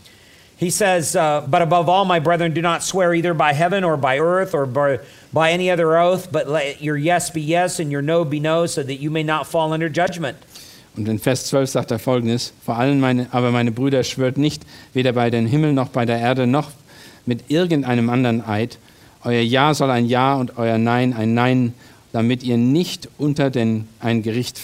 He 0.56 0.70
says, 0.70 1.14
uh, 1.14 1.46
But 1.46 1.60
above 1.60 1.88
all, 1.88 2.06
my 2.06 2.18
brethren, 2.18 2.54
do 2.54 2.62
not 2.62 2.82
swear 2.82 3.14
either 3.14 3.34
by 3.34 3.52
heaven 3.52 3.84
or 3.84 3.96
by 3.96 4.18
earth 4.18 4.54
or 4.54 4.64
by, 4.64 5.00
by 5.32 5.52
any 5.52 5.70
other 5.70 5.96
oath, 5.96 6.32
but 6.32 6.48
let 6.48 6.80
your 6.80 6.96
yes 6.96 7.30
be 7.30 7.42
yes 7.42 7.78
and 7.78 7.92
your 7.92 8.00
no 8.00 8.24
be 8.24 8.40
no, 8.40 8.64
so 8.66 8.82
that 8.82 8.96
you 8.96 9.10
may 9.10 9.22
not 9.22 9.46
fall 9.46 9.72
under 9.72 9.88
judgment. 9.90 10.38
Und 10.96 11.08
in 11.08 11.18
Vers 11.18 11.46
12 11.46 11.70
sagt 11.70 11.90
er 11.90 11.98
folgendes: 11.98 12.52
Vor 12.64 12.76
allem 12.76 13.00
meine, 13.00 13.26
aber 13.32 13.50
meine 13.50 13.72
Brüder 13.72 14.02
schwört 14.02 14.38
nicht, 14.38 14.62
weder 14.92 15.12
bei 15.12 15.30
den 15.30 15.46
Himmel 15.46 15.72
noch 15.72 15.88
bei 15.88 16.06
der 16.06 16.18
Erde 16.18 16.46
noch 16.46 16.70
mit 17.26 17.50
irgendeinem 17.50 18.08
anderen 18.08 18.46
Eid. 18.46 18.78
Euer 19.24 19.42
Ja 19.42 19.74
soll 19.74 19.90
ein 19.90 20.06
Ja 20.06 20.34
und 20.34 20.56
euer 20.56 20.78
Nein 20.78 21.12
ein 21.12 21.34
Nein, 21.34 21.74
damit 22.12 22.42
ihr 22.42 22.56
nicht 22.56 23.08
unter 23.18 23.50
den 23.50 23.88
ein 24.00 24.22
Gericht 24.22 24.58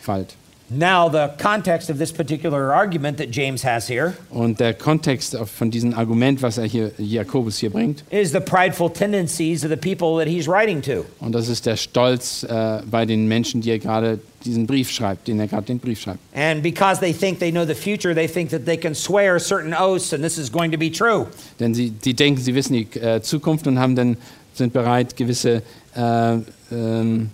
fallt. 0.00 0.36
Now, 0.70 1.10
the 1.10 1.30
context 1.36 1.90
of 1.90 1.98
this 1.98 2.10
particular 2.10 2.72
argument 2.72 3.18
that 3.18 3.30
James 3.30 3.62
has 3.64 3.86
here 3.86 4.14
Und 4.30 4.60
der 4.60 4.72
Kontext 4.72 5.36
von 5.36 5.70
diesem 5.70 5.92
Argument, 5.92 6.40
was 6.40 6.56
er 6.56 6.64
hier 6.64 6.90
Jakobus 6.96 7.58
hier 7.58 7.68
bringt, 7.68 8.02
is 8.10 8.32
the 8.32 8.40
prideful 8.40 8.90
tendencies 8.90 9.62
of 9.62 9.70
the 9.70 9.76
people 9.76 10.16
that 10.16 10.26
he's 10.26 10.48
writing 10.48 10.80
to. 10.80 11.04
und 11.20 11.32
das 11.32 11.48
ist 11.48 11.66
der 11.66 11.76
Stolz 11.76 12.44
äh, 12.44 12.80
bei 12.90 13.04
den 13.04 13.28
Menschen, 13.28 13.60
die 13.60 13.72
er 13.72 13.78
gerade 13.78 14.18
diesen 14.42 14.66
Brief 14.66 14.90
schreibt, 14.90 15.28
den 15.28 15.38
er 15.38 15.48
gerade 15.48 15.66
den 15.66 15.78
Brief 15.78 16.00
schreibt. 16.00 16.20
And 16.34 16.62
because 16.62 16.98
they 16.98 17.12
think 17.12 17.38
they 17.40 17.52
know 17.52 17.66
the 17.66 17.74
future, 17.74 18.14
they 18.14 18.26
think 18.26 18.48
that 18.50 18.64
they 18.64 18.78
can 18.78 18.94
swear 18.94 19.38
certain 19.38 19.74
oaths 19.74 20.14
and 20.14 20.24
this 20.24 20.38
is 20.38 20.50
going 20.50 20.72
to 20.72 20.78
be 20.78 20.90
true. 20.90 21.26
Denn 21.60 21.74
sie 21.74 21.90
die 21.90 22.14
denken, 22.14 22.40
sie 22.40 22.54
wissen 22.54 22.72
die 22.72 22.98
äh, 22.98 23.20
Zukunft 23.20 23.66
und 23.66 23.78
haben 23.78 23.96
dann, 23.96 24.16
sind 24.54 24.72
bereit, 24.72 25.14
gewisse 25.14 25.62
äh, 25.94 26.36
ähm, 26.72 27.28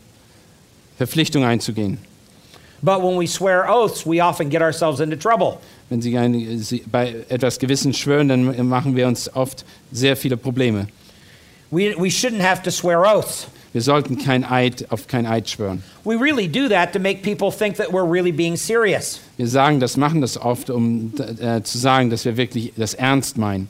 Verpflichtungen 0.99 1.49
einzugehen. 1.49 1.99
But 2.83 3.03
when 3.03 3.17
we 3.17 3.27
swear 3.27 3.69
oaths, 3.69 4.07
we 4.07 4.21
often 4.21 4.49
get 4.49 4.63
ourselves 4.63 5.01
into 5.01 5.17
trouble. 5.17 5.61
Wenn 5.91 6.01
sie, 6.01 6.17
ein, 6.17 6.59
sie 6.59 6.83
bei 6.91 7.15
etwas 7.29 7.59
Gewissen 7.59 7.93
schwören, 7.93 8.29
dann 8.29 8.69
machen 8.69 8.97
wir 8.97 9.07
uns 9.07 9.29
oft 9.35 9.65
sehr 9.93 10.17
viele 10.17 10.37
Probleme. 10.37 10.87
We, 11.71 11.95
we 11.97 12.11
shouldn't 12.11 12.41
have 12.41 12.63
to 12.63 12.71
swear 12.71 13.05
oaths. 13.05 13.47
Wir 13.73 13.83
sollten 13.83 14.19
kein 14.19 14.45
Eid 14.45 14.91
auf 14.91 15.07
kein 15.07 15.27
Eid 15.27 15.49
schwören. 15.49 15.83
We 16.05 16.17
really 16.17 16.49
do 16.49 16.69
that 16.69 16.93
to 16.93 16.99
make 16.99 17.23
people 17.23 17.53
think 17.53 17.77
that 17.77 17.93
we're 17.93 18.11
really 18.11 18.33
being 18.33 18.57
serious. 18.57 19.21
Wir 19.37 19.47
sagen 19.47 19.79
das, 19.79 19.97
machen 19.97 20.21
das 20.21 20.37
oft, 20.37 20.71
um 20.71 21.13
äh, 21.19 21.63
zu 21.63 21.79
sagen, 21.79 22.11
dass 22.11 22.25
wir 22.25 22.37
wirklich 22.37 22.73
das 22.77 22.95
ernst 22.95 23.37
meinen. 23.39 23.69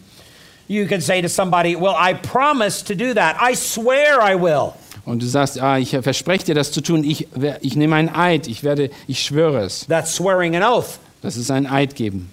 You 0.68 0.86
can 0.86 1.00
say 1.00 1.20
to 1.20 1.28
somebody, 1.28 1.74
Well, 1.74 1.96
I 1.98 2.14
promise 2.14 2.82
to 2.84 2.94
do 2.94 3.12
that. 3.14 3.36
I 3.40 3.54
swear 3.54 4.20
I 4.22 4.36
will. 4.36 4.74
Und 5.04 5.22
du 5.22 5.26
sagst, 5.26 5.60
ah, 5.60 5.78
ich 5.78 5.90
verspreche 5.90 6.44
dir 6.46 6.54
das 6.54 6.72
zu 6.72 6.80
tun, 6.80 7.04
ich, 7.04 7.26
ich 7.60 7.76
nehme 7.76 7.96
einen 7.96 8.08
Eid, 8.14 8.46
ich, 8.46 8.62
werde, 8.64 8.90
ich 9.08 9.22
schwöre 9.22 9.64
es. 9.64 9.86
That's 9.88 10.14
swearing 10.14 10.54
an 10.56 10.62
oath. 10.62 10.98
Das 11.22 11.36
ist 11.36 11.50
ein 11.50 11.66
Eid 11.66 11.94
geben. 11.94 12.30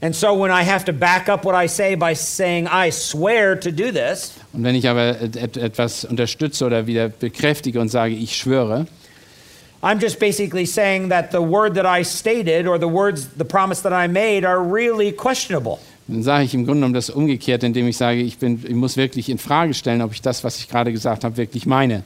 And 0.00 0.14
so 0.14 0.34
when 0.38 0.50
I 0.50 0.62
have 0.64 0.84
to 0.84 0.92
back 0.92 1.28
up 1.28 1.44
what 1.44 1.54
I 1.54 1.66
say 1.66 1.94
by 1.96 2.14
saying, 2.14 2.66
I 2.66 2.90
swear 2.90 3.58
to 3.58 3.70
do 3.70 3.90
this, 3.90 4.32
Und 4.52 4.62
wenn 4.64 4.74
ich 4.74 4.86
aber 4.88 5.20
et 5.20 5.36
et- 5.36 5.56
etwas 5.56 6.04
unterstütze 6.04 6.64
oder 6.66 6.86
wieder 6.86 7.08
bekräftige 7.08 7.80
und 7.80 7.88
sage, 7.88 8.14
ich 8.14 8.36
schwöre, 8.36 8.86
I'm 9.82 10.00
just 10.00 10.18
basically 10.18 10.66
saying 10.66 11.10
that 11.10 11.30
the 11.30 11.38
word 11.40 11.74
that 11.76 11.84
I 11.86 12.02
stated 12.04 12.66
or 12.66 12.78
the 12.78 12.88
words, 12.88 13.28
the 13.38 13.44
promise 13.44 13.82
that 13.82 13.92
I 13.92 14.08
made 14.08 14.46
are 14.46 14.58
really 14.60 15.12
questionable. 15.12 15.78
Dann 16.06 16.22
sage 16.22 16.44
ich 16.44 16.54
im 16.54 16.64
Grunde 16.64 16.80
genommen 16.80 16.94
das 16.94 17.08
umgekehrt, 17.10 17.62
indem 17.62 17.88
ich 17.88 17.96
sage, 17.96 18.20
ich, 18.20 18.38
bin, 18.38 18.62
ich 18.62 18.74
muss 18.74 18.96
wirklich 18.96 19.28
in 19.30 19.38
Frage 19.38 19.72
stellen, 19.72 20.02
ob 20.02 20.12
ich 20.12 20.20
das, 20.20 20.44
was 20.44 20.58
ich 20.58 20.68
gerade 20.68 20.92
gesagt 20.92 21.24
habe, 21.24 21.36
wirklich 21.36 21.66
meine. 21.66 22.02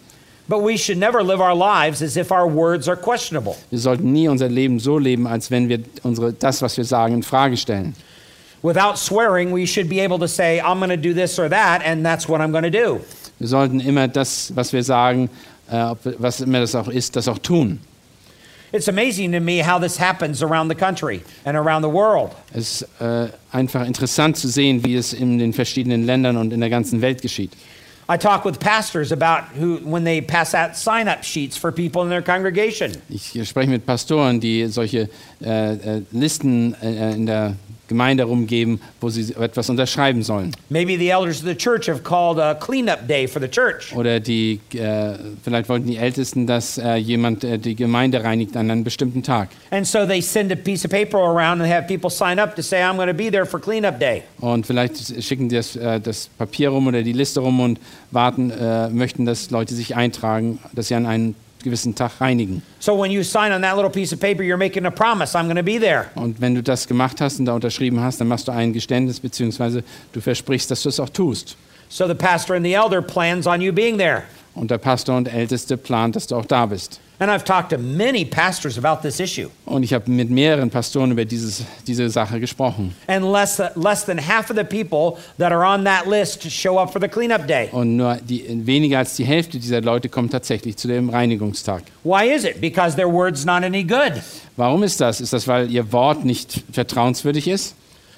But 0.48 0.62
we 0.62 0.78
should 0.78 0.98
never 0.98 1.22
live 1.22 1.40
our 1.40 1.54
lives 1.54 2.00
as 2.00 2.16
if 2.16 2.30
our 2.30 2.46
words 2.46 2.88
are 2.88 2.96
questionable. 2.96 3.54
Wir 3.70 3.78
sollten 3.78 4.12
nie 4.12 4.28
unser 4.28 4.48
Leben 4.48 4.78
so 4.78 4.98
leben, 4.98 5.26
als 5.26 5.50
wenn 5.50 5.68
wir 5.68 5.80
unsere, 6.04 6.32
das, 6.32 6.62
was 6.62 6.76
wir 6.76 6.84
sagen, 6.84 7.14
in 7.14 7.22
Frage 7.22 7.56
stellen. 7.56 7.94
Without 8.62 8.96
swearing, 8.96 9.54
we 9.54 9.66
should 9.66 9.88
be 9.88 10.00
able 10.00 10.18
to 10.18 10.26
say, 10.26 10.60
I'm 10.60 10.78
going 10.78 10.90
to 10.90 10.96
do 10.96 11.12
this 11.12 11.38
or 11.38 11.48
that, 11.50 11.82
and 11.84 12.04
that's 12.04 12.28
what 12.28 12.40
I'm 12.40 12.50
going 12.50 12.64
to 12.64 12.70
do. 12.70 13.00
Wir 13.38 13.48
sollten 13.48 13.78
immer 13.80 14.08
das, 14.08 14.52
was 14.54 14.72
wir 14.72 14.82
sagen, 14.82 15.28
äh, 15.70 15.94
was 16.18 16.40
immer 16.40 16.60
das 16.60 16.74
auch 16.74 16.88
ist, 16.88 17.14
das 17.16 17.28
auch 17.28 17.38
tun. 17.38 17.78
It's 18.70 18.88
amazing 18.88 19.32
to 19.32 19.40
me 19.40 19.62
how 19.62 19.78
this 19.78 19.96
happens 19.98 20.42
around 20.42 20.68
the 20.68 20.74
country 20.74 21.22
and 21.46 21.56
around 21.56 21.82
the 21.82 21.88
world. 21.88 22.32
Es 22.52 22.82
ist 22.82 23.00
äh, 23.00 23.28
einfach 23.50 23.86
interessant 23.86 24.36
zu 24.36 24.46
sehen, 24.48 24.84
wie 24.84 24.94
es 24.94 25.14
in 25.14 25.38
den 25.38 25.54
verschiedenen 25.54 26.04
Ländern 26.04 26.36
und 26.36 26.52
in 26.52 26.60
der 26.60 26.68
ganzen 26.68 27.00
Welt 27.00 27.22
geschieht. 27.22 27.52
I 28.10 28.16
talk 28.16 28.46
with 28.46 28.58
pastors 28.58 29.12
about 29.12 29.44
who, 29.48 29.76
when 29.84 30.04
they 30.04 30.22
pass 30.22 30.54
out 30.54 30.76
sign 30.76 31.08
up 31.08 31.22
sheets 31.22 31.58
for 31.58 31.70
people 31.70 32.02
in 32.02 32.08
their 32.08 32.22
congregation. 32.22 32.92
Ich 33.10 33.38
spreche 33.46 33.68
mit 33.68 33.84
Pastoren, 33.84 34.40
die 34.40 34.66
solche 34.68 35.10
äh, 35.42 35.74
äh, 35.74 36.02
Listen 36.10 36.74
äh, 36.82 37.12
in 37.12 37.26
der 37.26 37.54
Gemeinde 37.88 38.24
rumgeben, 38.24 38.80
wo 39.00 39.08
sie 39.08 39.34
etwas 39.34 39.68
unterschreiben 39.70 40.22
sollen. 40.22 40.52
Maybe 40.68 40.96
the 40.98 41.10
elders 41.10 41.40
of 41.40 41.46
the 41.46 41.54
church 41.54 41.88
have 41.88 42.02
called 42.02 42.38
a 42.38 42.54
cleanup 42.54 43.08
day 43.08 43.26
for 43.26 43.40
the 43.40 43.48
church. 43.48 43.94
Oder 43.96 44.20
die, 44.20 44.60
äh, 44.74 45.14
vielleicht 45.42 45.68
wollten 45.68 45.86
die 45.86 45.96
Ältesten, 45.96 46.46
dass 46.46 46.78
äh, 46.78 46.96
jemand 46.96 47.44
äh, 47.44 47.58
die 47.58 47.74
Gemeinde 47.74 48.22
reinigt 48.22 48.56
an 48.56 48.70
einem 48.70 48.84
bestimmten 48.84 49.22
Tag. 49.22 49.48
And 49.70 49.86
so 49.86 50.06
they 50.06 50.20
send 50.20 50.52
a 50.52 50.56
piece 50.56 50.84
of 50.84 50.90
paper 50.90 51.18
around 51.18 51.62
and 51.62 51.70
have 51.70 51.86
people 51.88 52.10
sign 52.10 52.38
up 52.38 52.54
to 52.56 52.62
say, 52.62 52.82
I'm 52.82 52.96
going 52.96 53.08
to 53.08 53.14
be 53.14 53.30
there 53.30 53.46
for 53.46 53.58
cleanup 53.58 53.98
day. 53.98 54.22
Und 54.40 54.66
vielleicht 54.66 55.22
schicken 55.24 55.48
die 55.48 55.56
das, 55.56 55.74
äh, 55.74 55.98
das 55.98 56.28
Papier 56.38 56.68
rum 56.68 56.86
oder 56.86 57.02
die 57.02 57.14
Liste 57.14 57.40
rum 57.40 57.58
und 57.60 57.80
warten, 58.10 58.50
äh, 58.50 58.88
möchten, 58.88 59.24
dass 59.24 59.50
Leute 59.50 59.74
sich 59.74 59.96
eintragen, 59.96 60.58
dass 60.72 60.88
sie 60.88 60.94
an 60.94 61.06
einen 61.06 61.34
gewissen 61.62 61.94
Tag 61.94 62.20
reinigen. 62.20 62.62
So 62.78 63.00
when 63.00 63.10
you 63.10 63.22
sign 63.22 63.52
on 63.52 63.62
that 63.62 63.76
little 63.76 63.90
piece 63.90 64.12
of 64.12 64.20
paper, 64.20 64.42
you're 64.42 64.56
making 64.56 64.86
a 64.86 64.90
promise, 64.90 65.36
I'm 65.36 65.44
going 65.44 65.56
to 65.56 65.62
be 65.62 65.78
there. 65.78 66.06
Und 66.14 66.40
wenn 66.40 66.54
du 66.54 66.62
das 66.62 66.86
gemacht 66.86 67.20
hast 67.20 67.38
und 67.38 67.46
da 67.46 67.54
unterschrieben 67.54 68.00
hast, 68.00 68.20
dann 68.20 68.28
machst 68.28 68.48
du 68.48 68.52
ein 68.52 68.72
Geständnis, 68.72 69.20
beziehungsweise 69.20 69.82
du 70.12 70.20
versprichst, 70.20 70.70
dass 70.70 70.82
du 70.82 70.88
es 70.88 71.00
auch 71.00 71.08
tust. 71.08 71.56
So 71.88 72.06
the 72.06 72.14
pastor 72.14 72.56
and 72.56 72.64
the 72.64 72.74
elder 72.74 73.02
plans 73.02 73.46
on 73.46 73.60
you 73.60 73.72
being 73.72 73.98
there. 73.98 74.22
Und 74.54 74.70
der 74.70 74.78
Pastor 74.78 75.16
und 75.16 75.32
Älteste 75.32 75.76
plant, 75.76 76.16
dass 76.16 76.26
du 76.26 76.36
auch 76.36 76.44
da 76.44 76.66
bist. 76.66 77.00
And 77.20 77.32
I've 77.32 77.44
talked 77.44 77.70
to 77.70 77.78
many 77.78 78.24
pastors 78.24 78.78
about 78.78 79.02
this 79.02 79.18
issue. 79.18 79.50
Und 79.64 79.82
ich 79.82 79.92
habe 79.92 80.08
mit 80.08 80.30
mehreren 80.30 80.70
Pastoren 80.70 81.10
über 81.10 81.24
dieses, 81.24 81.64
diese 81.84 82.08
Sache 82.10 82.38
gesprochen. 82.38 82.94
And 83.08 83.24
less, 83.32 83.60
less 83.74 84.04
than 84.04 84.18
half 84.18 84.50
of 84.50 84.56
the 84.56 84.62
people 84.62 85.20
that 85.38 85.50
are 85.50 85.64
on 85.64 85.84
that 85.84 86.06
list 86.06 86.48
show 86.48 86.78
up 86.78 86.92
for 86.92 87.00
the 87.00 87.08
cleanup 87.08 87.48
day. 87.48 87.68
Und 87.72 87.96
nur 87.96 88.16
die, 88.16 88.44
weniger 88.64 88.98
als 88.98 89.16
die 89.16 89.24
Hälfte 89.24 89.58
dieser 89.58 89.80
Leute 89.80 90.08
kommt 90.08 90.30
tatsächlich 90.30 90.76
zu 90.76 90.86
dem 90.86 91.10
Reinigungstag. 91.10 91.82
Why 92.04 92.32
is 92.32 92.44
it? 92.44 92.60
Because 92.60 92.94
their 92.94 93.12
word's 93.12 93.44
not 93.44 93.64
any 93.64 93.82
good. 93.82 94.22
Warum 94.56 94.84
ist 94.84 95.00
das? 95.00 95.20
Ist 95.20 95.32
das, 95.32 95.48
weil 95.48 95.70
ihr 95.70 95.90
Wort 95.92 96.24
nicht 96.24 96.62
vertrauenswürdig 96.72 97.48
ist? 97.48 97.74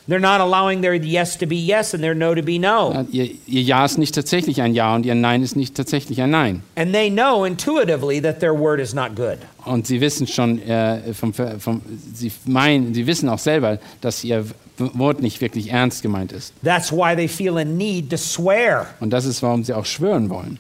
They're 0.09 0.19
not 0.19 0.41
allowing 0.41 0.83
their 0.83 0.95
yes 0.95 1.37
to 1.39 1.47
be 1.47 1.57
yes 1.57 1.95
and 1.95 2.03
their 2.03 2.15
no 2.15 2.35
to 2.35 2.43
be 2.43 2.59
no. 2.59 3.07
Ihr, 3.13 3.31
ihr 3.47 3.63
Ja 3.63 3.85
ist 3.85 3.99
nicht 3.99 4.15
tatsächlich 4.15 4.61
ein 4.61 4.75
Ja 4.75 4.95
und 4.95 5.07
ihr 5.07 5.15
Nein 5.15 5.43
ist 5.43 5.57
nicht 5.57 5.75
tatsächlich 5.75 6.21
ein 6.21 6.31
Nein. 6.31 6.63
And 6.77 6.93
they 6.93 7.11
know 7.11 7.45
intuitively 7.45 8.21
that 8.23 8.41
their 8.41 8.55
word 8.55 8.81
is 8.81 8.95
not 8.95 9.15
good. 9.15 9.39
Und 9.65 9.87
sie 9.87 10.01
wissen 10.01 10.27
schon, 10.27 10.61
äh, 10.63 11.13
vom, 11.13 11.33
vom, 11.33 11.83
sie, 12.15 12.33
meinen, 12.47 12.95
sie 12.95 13.07
wissen 13.07 13.29
auch 13.29 13.39
selber, 13.39 13.79
dass 14.01 14.25
ihr 14.25 14.45
Wort 14.79 15.21
nicht 15.21 15.41
wirklich 15.41 15.71
ernst 15.71 16.03
gemeint 16.03 16.33
ist. 16.33 16.55
That's 16.65 16.91
why 16.91 17.15
they 17.15 17.29
feel 17.29 17.59
a 17.59 17.65
need 17.65 18.11
to 18.11 18.17
swear. 18.17 18.87
Und 19.01 19.11
das 19.11 19.27
ist, 19.27 19.43
warum 19.43 19.63
sie 19.63 19.75
auch 19.75 19.85
schwören 19.85 20.31
wollen. 20.31 20.59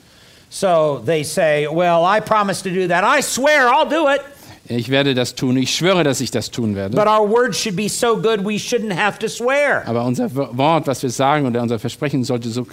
So 0.51 1.01
they 1.07 1.23
say, 1.23 1.67
Well, 1.71 2.05
I 2.05 2.21
promise 2.21 2.63
to 2.63 2.71
do 2.71 2.87
that. 2.89 3.05
I 3.05 3.23
swear 3.23 3.69
I'll 3.69 3.89
do 3.89 4.09
it. 4.09 4.21
Ich 4.73 4.89
werde 4.89 5.15
das 5.15 5.35
tun. 5.35 5.57
Ich 5.57 5.75
schwöre, 5.75 6.05
dass 6.05 6.21
ich 6.21 6.31
das 6.31 6.51
tun 6.51 6.77
werde. 6.77 6.97
But 6.97 7.07
our 7.09 7.29
word 7.29 7.57
should 7.57 7.75
be 7.75 7.89
so 7.89 8.15
good 8.17 8.45
we 8.45 8.57
shouldn't 8.57 8.95
have 8.95 9.19
to 9.19 9.27
swear. 9.29 9.83
Aber 9.87 10.05
unser 10.05 10.33
Wort, 10.35 10.87
was 10.87 11.03
wir 11.03 11.11
sagen 11.11 11.47
oder 11.47 11.61
unser 11.61 11.81
Versprechen 11.81 12.23
sollte 12.23 12.49
so, 12.51 12.65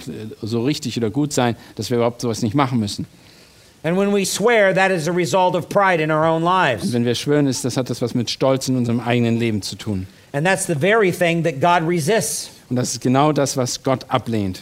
so 0.43 0.63
richtig 0.63 0.95
oder 0.97 1.09
gut 1.09 1.33
sein, 1.33 1.55
dass 1.75 1.89
wir 1.89 1.97
überhaupt 1.97 2.21
sowas 2.21 2.43
nicht 2.43 2.53
machen 2.53 2.79
müssen. 2.79 3.07
And 3.83 3.97
when 3.97 4.13
we 4.13 4.25
swear, 4.25 4.73
that 4.75 4.91
is 4.91 5.07
a 5.07 5.11
result 5.11 5.55
of 5.55 5.69
pride 5.69 6.01
in 6.01 6.11
our 6.11 6.25
own 6.25 6.43
Und 6.43 6.49
lives. 6.49 6.93
wenn 6.93 7.05
wir 7.05 7.15
schwören, 7.15 7.47
ist, 7.47 7.65
das 7.65 7.77
hat 7.77 7.89
das 7.89 8.01
was 8.01 8.13
mit 8.13 8.29
Stolz 8.29 8.67
in 8.67 8.75
unserem 8.75 8.99
eigenen 8.99 9.37
Leben 9.39 9.61
zu 9.61 9.75
tun. 9.75 10.07
And 10.33 10.45
that's 10.45 10.67
the 10.67 10.75
very 10.75 11.11
thing 11.11 11.43
that 11.43 11.59
God 11.61 11.87
resists. 11.87 12.51
Und 12.69 12.75
das 12.75 12.93
ist 12.93 13.01
genau 13.01 13.31
das, 13.31 13.57
was 13.57 13.81
Gott 13.81 14.05
ablehnt. 14.09 14.61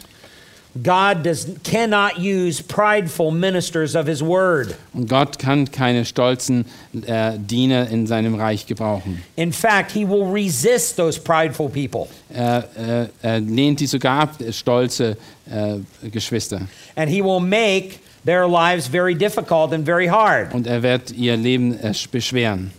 God 0.82 1.24
does, 1.24 1.58
cannot 1.64 2.20
use 2.20 2.62
prideful 2.62 3.32
ministers 3.32 3.96
of 3.96 4.08
his 4.08 4.22
word. 4.22 4.76
Und 4.94 5.08
Gott 5.08 5.40
kann 5.40 5.72
keine 5.72 6.04
stolzen 6.04 6.66
äh, 7.06 7.38
Diener 7.38 7.88
in 7.90 8.08
seinem 8.08 8.36
Reich 8.36 8.68
gebrauchen. 8.68 9.24
In 9.38 9.54
fact, 9.54 9.92
he 9.92 10.04
will 10.04 10.26
resist 10.26 10.98
those 10.98 11.18
prideful 11.18 11.70
people. 11.70 12.10
Er, 12.30 12.68
äh, 12.76 13.08
er 13.22 13.40
lehnt 13.40 13.80
die 13.80 13.88
sogar 13.88 14.24
ab, 14.24 14.42
äh, 14.42 14.52
stolze 14.52 15.16
äh, 15.50 15.78
Geschwister. 16.10 16.68
And 16.98 17.10
he 17.10 17.22
will 17.22 17.40
make 17.40 18.00
their 18.26 18.46
lives 18.46 18.88
very 18.88 19.16
difficult 19.16 19.72
and 19.72 19.86
very 19.86 20.08
hard. 20.08 20.54
Und 20.54 20.68
er 20.68 20.84
wird 20.84 21.12
ihr 21.12 21.38
Leben 21.38 21.80
äh, 21.80 21.94
beschweren. 22.12 22.72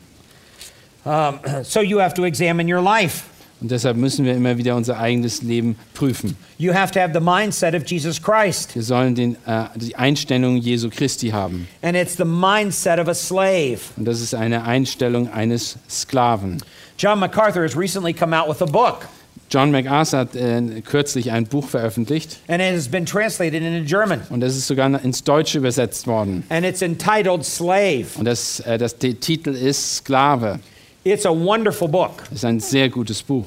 Um, 1.05 1.41
so 1.63 1.81
you 1.81 1.99
have 1.99 2.15
to 2.15 2.25
examine 2.25 2.69
your 2.69 2.83
life. 2.83 3.25
Und 3.61 3.71
deshalb 3.71 3.97
müssen 3.97 4.25
wir 4.25 4.35
immer 4.35 4.59
wieder 4.59 4.77
unser 4.77 4.99
eigenes 4.99 5.43
Leben 5.43 5.77
prüfen. 5.95 6.37
You 6.59 6.75
have 6.75 6.93
to 6.93 7.01
have 7.01 7.13
the 7.15 7.21
mindset 7.21 7.75
of 7.75 7.87
Jesus 7.87 8.21
Christ. 8.23 8.75
Wir 8.75 8.83
sollen 8.83 9.15
den, 9.15 9.37
äh, 9.47 9.65
die 9.77 9.97
Einstellung 9.97 10.57
Jesu 10.59 10.91
Christi 10.91 11.31
haben. 11.31 11.67
And 11.83 11.97
it's 11.97 12.17
the 12.17 12.25
mindset 12.25 12.99
of 12.99 13.09
a 13.09 13.15
slave. 13.15 13.79
Und 13.97 14.05
das 14.05 14.21
ist 14.21 14.35
eine 14.35 14.65
Einstellung 14.65 15.31
eines 15.31 15.79
Sklaven. 15.89 16.59
John 16.99 17.19
MacArthur 17.19 17.63
has 17.63 17.77
recently 17.77 18.13
come 18.13 18.35
out 18.35 18.49
with 18.49 18.61
a 18.63 18.67
book, 18.67 19.07
John 19.49 19.71
MacArthur 19.71 20.19
hat 20.19 20.35
äh, 20.35 20.81
kürzlich 20.83 21.31
ein 21.31 21.47
Buch 21.47 21.69
veröffentlicht 21.69 22.41
and 22.49 22.61
it 22.61 22.75
has 22.75 22.89
been 22.89 23.07
translated 23.07 23.63
into 23.63 23.85
German. 23.89 24.23
und 24.31 24.41
das 24.41 24.57
ist 24.57 24.67
sogar 24.67 25.03
ins 25.03 25.23
Deutsche 25.23 25.59
übersetzt 25.59 26.07
worden. 26.07 26.43
And 26.49 26.67
it's 26.67 26.83
entitled 26.83 27.45
Slave. 27.45 28.07
Und 28.17 28.25
das, 28.25 28.61
äh, 28.61 28.77
das 28.77 28.99
der 28.99 29.19
Titel 29.21 29.51
ist 29.51 29.99
Sklave. 29.99 30.59
It's 31.07 31.25
a 31.25 31.31
wonderful 31.31 31.87
book. 31.87 32.25
Das 32.31 32.39
ist 32.39 32.45
ein 32.45 32.59
sehr 32.59 32.89
gutes 32.89 33.23
Buch. 33.23 33.45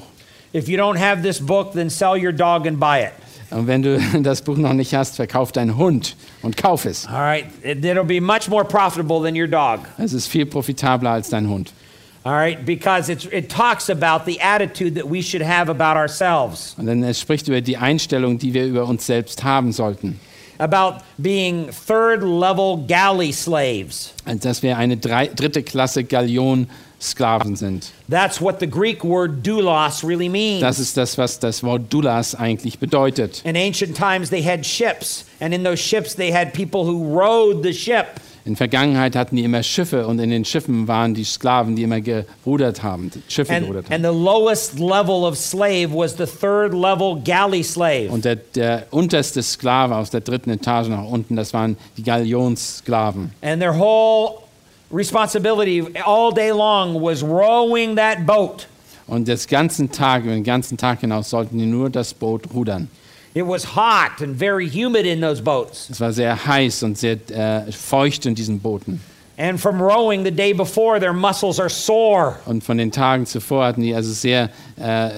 If 0.54 0.66
you 0.66 0.78
don't 0.78 0.98
have 0.98 1.20
this 1.20 1.38
book, 1.38 1.74
then 1.74 1.90
sell 1.90 2.16
your 2.16 2.32
dog 2.32 2.66
and 2.66 2.80
buy 2.80 3.02
it. 3.02 3.12
Und 3.50 3.66
wenn 3.66 3.82
du 3.82 4.00
das 4.22 4.40
Buch 4.40 4.56
noch 4.56 4.72
nicht 4.72 4.94
hast, 4.94 5.16
verkauf 5.16 5.52
deinen 5.52 5.76
Hund 5.76 6.16
und 6.40 6.56
kauf 6.56 6.86
es. 6.86 7.06
All 7.06 7.20
right? 7.20 7.44
It, 7.62 7.84
it'll 7.84 8.02
be 8.02 8.18
much 8.18 8.48
more 8.48 8.64
profitable 8.64 9.20
than 9.22 9.38
your 9.38 9.46
dog. 9.46 9.80
Es 9.98 10.14
ist 10.14 10.28
viel 10.28 10.46
profitabler 10.46 11.10
als 11.10 11.28
dein 11.28 11.50
Hund. 11.50 11.74
All 12.24 12.32
right? 12.32 12.64
Because 12.64 13.12
it 13.12 13.50
talks 13.50 13.90
about 13.90 14.24
the 14.24 14.40
attitude 14.40 14.94
that 14.98 15.10
we 15.10 15.22
should 15.22 15.42
have 15.46 15.68
about 15.70 15.98
ourselves, 15.98 16.74
Und 16.78 16.86
dann 16.86 17.02
es 17.02 17.20
spricht 17.20 17.46
über 17.48 17.60
die 17.60 17.76
Einstellung, 17.76 18.38
die 18.38 18.54
wir 18.54 18.64
über 18.64 18.86
uns 18.86 19.04
selbst 19.04 19.44
haben 19.44 19.72
sollten. 19.72 20.18
about 20.58 21.02
being 21.18 21.68
third 21.86 22.22
level 22.22 22.78
galley 22.86 23.32
slaves. 23.32 24.14
Dass 24.24 24.62
wir 24.62 24.78
eine 24.78 24.96
drei, 24.96 25.26
dritte 25.28 25.62
Klasse 25.62 26.04
Galion-Sklaven 27.00 27.56
sind. 27.56 27.92
That's 28.08 28.40
what 28.40 28.60
the 28.60 28.66
Greek 28.66 29.02
word 29.04 29.42
doulos 29.46 30.04
really 30.04 30.28
means. 30.28 30.60
Das 30.60 30.78
ist 30.78 30.96
das, 30.96 31.16
was 31.18 31.38
das 31.38 31.62
Wort 31.62 31.82
Dulas 31.92 32.34
eigentlich 32.34 32.78
bedeutet. 32.78 33.42
In 33.44 33.56
ancient 33.56 33.96
times, 33.96 34.30
they 34.30 34.42
had 34.42 34.64
ships, 34.64 35.24
and 35.40 35.54
in 35.54 35.64
those 35.64 35.78
ships, 35.78 36.14
they 36.14 36.32
had 36.32 36.52
people 36.52 36.84
who 36.84 37.18
rowed 37.18 37.62
the 37.62 37.72
ship. 37.72 38.20
In 38.46 38.56
Vergangenheit 38.56 39.16
hatten 39.16 39.36
die 39.36 39.44
immer 39.44 39.62
Schiffe 39.62 40.06
und 40.06 40.18
in 40.18 40.30
den 40.30 40.46
Schiffen 40.46 40.88
waren 40.88 41.12
die 41.12 41.24
Sklaven, 41.24 41.76
die 41.76 41.82
immer 41.82 42.00
gerudert 42.00 42.82
haben, 42.82 43.10
Schiffe 43.28 43.52
And, 43.52 43.66
gerudert 43.66 43.90
and 43.90 44.04
haben. 44.04 44.14
the 44.14 44.18
lowest 44.24 44.78
level 44.78 45.24
of 45.24 45.36
slave 45.36 45.92
was 45.92 46.16
the 46.16 46.24
third 46.24 46.72
level 46.72 47.20
galley 47.22 47.62
slave. 47.62 48.08
Und 48.10 48.24
der, 48.24 48.36
der 48.36 48.86
unterste 48.90 49.42
Sklave 49.42 49.94
aus 49.94 50.08
der 50.08 50.22
dritten 50.22 50.48
Etage 50.50 50.88
nach 50.88 51.04
unten, 51.04 51.36
das 51.36 51.52
waren 51.52 51.76
die 51.98 52.02
Galionssklaven. 52.02 53.30
And 53.42 53.60
their 53.60 53.74
whole 53.78 54.38
responsibility 54.90 55.96
all 56.04 56.32
day 56.32 56.52
long 56.52 57.00
was 57.00 57.22
rowing 57.22 57.96
that 57.96 58.26
boat. 58.26 58.66
Und 59.06 59.26
das 59.26 59.46
ganzen 59.46 59.90
Tag, 59.90 60.22
den 60.24 60.44
ganzen 60.44 60.76
Tag 60.76 61.00
hinaus 61.00 61.30
sollten 61.30 61.58
die 61.58 61.66
nur 61.66 61.90
das 61.90 62.14
Boot 62.14 62.44
rudern. 62.54 62.88
It 63.34 63.46
was 63.46 63.76
hot 63.76 64.20
and 64.22 64.36
very 64.36 64.68
humid 64.68 65.06
in 65.06 65.20
those 65.20 65.40
boats. 65.40 65.88
Es 65.90 66.00
war 66.00 66.12
sehr 66.12 66.46
heiß 66.46 66.82
und 66.82 66.98
sehr 66.98 67.16
äh, 67.30 67.70
feucht 67.72 68.26
in 68.26 68.34
diesen 68.34 68.58
Booten. 68.60 69.00
And 69.36 69.58
from 69.58 69.80
rowing 69.80 70.22
the 70.24 70.30
day 70.30 70.52
before, 70.52 71.00
their 71.00 71.12
muscles 71.12 71.58
are 71.58 71.70
sore. 71.70 72.36
Und 72.44 72.62
von 72.62 72.76
den 72.76 72.92
Tagen 72.92 73.24
zuvor 73.26 73.64
hatten 73.64 73.82
die 73.82 73.94
also 73.94 74.12
sehr, 74.12 74.50
äh, 74.76 75.10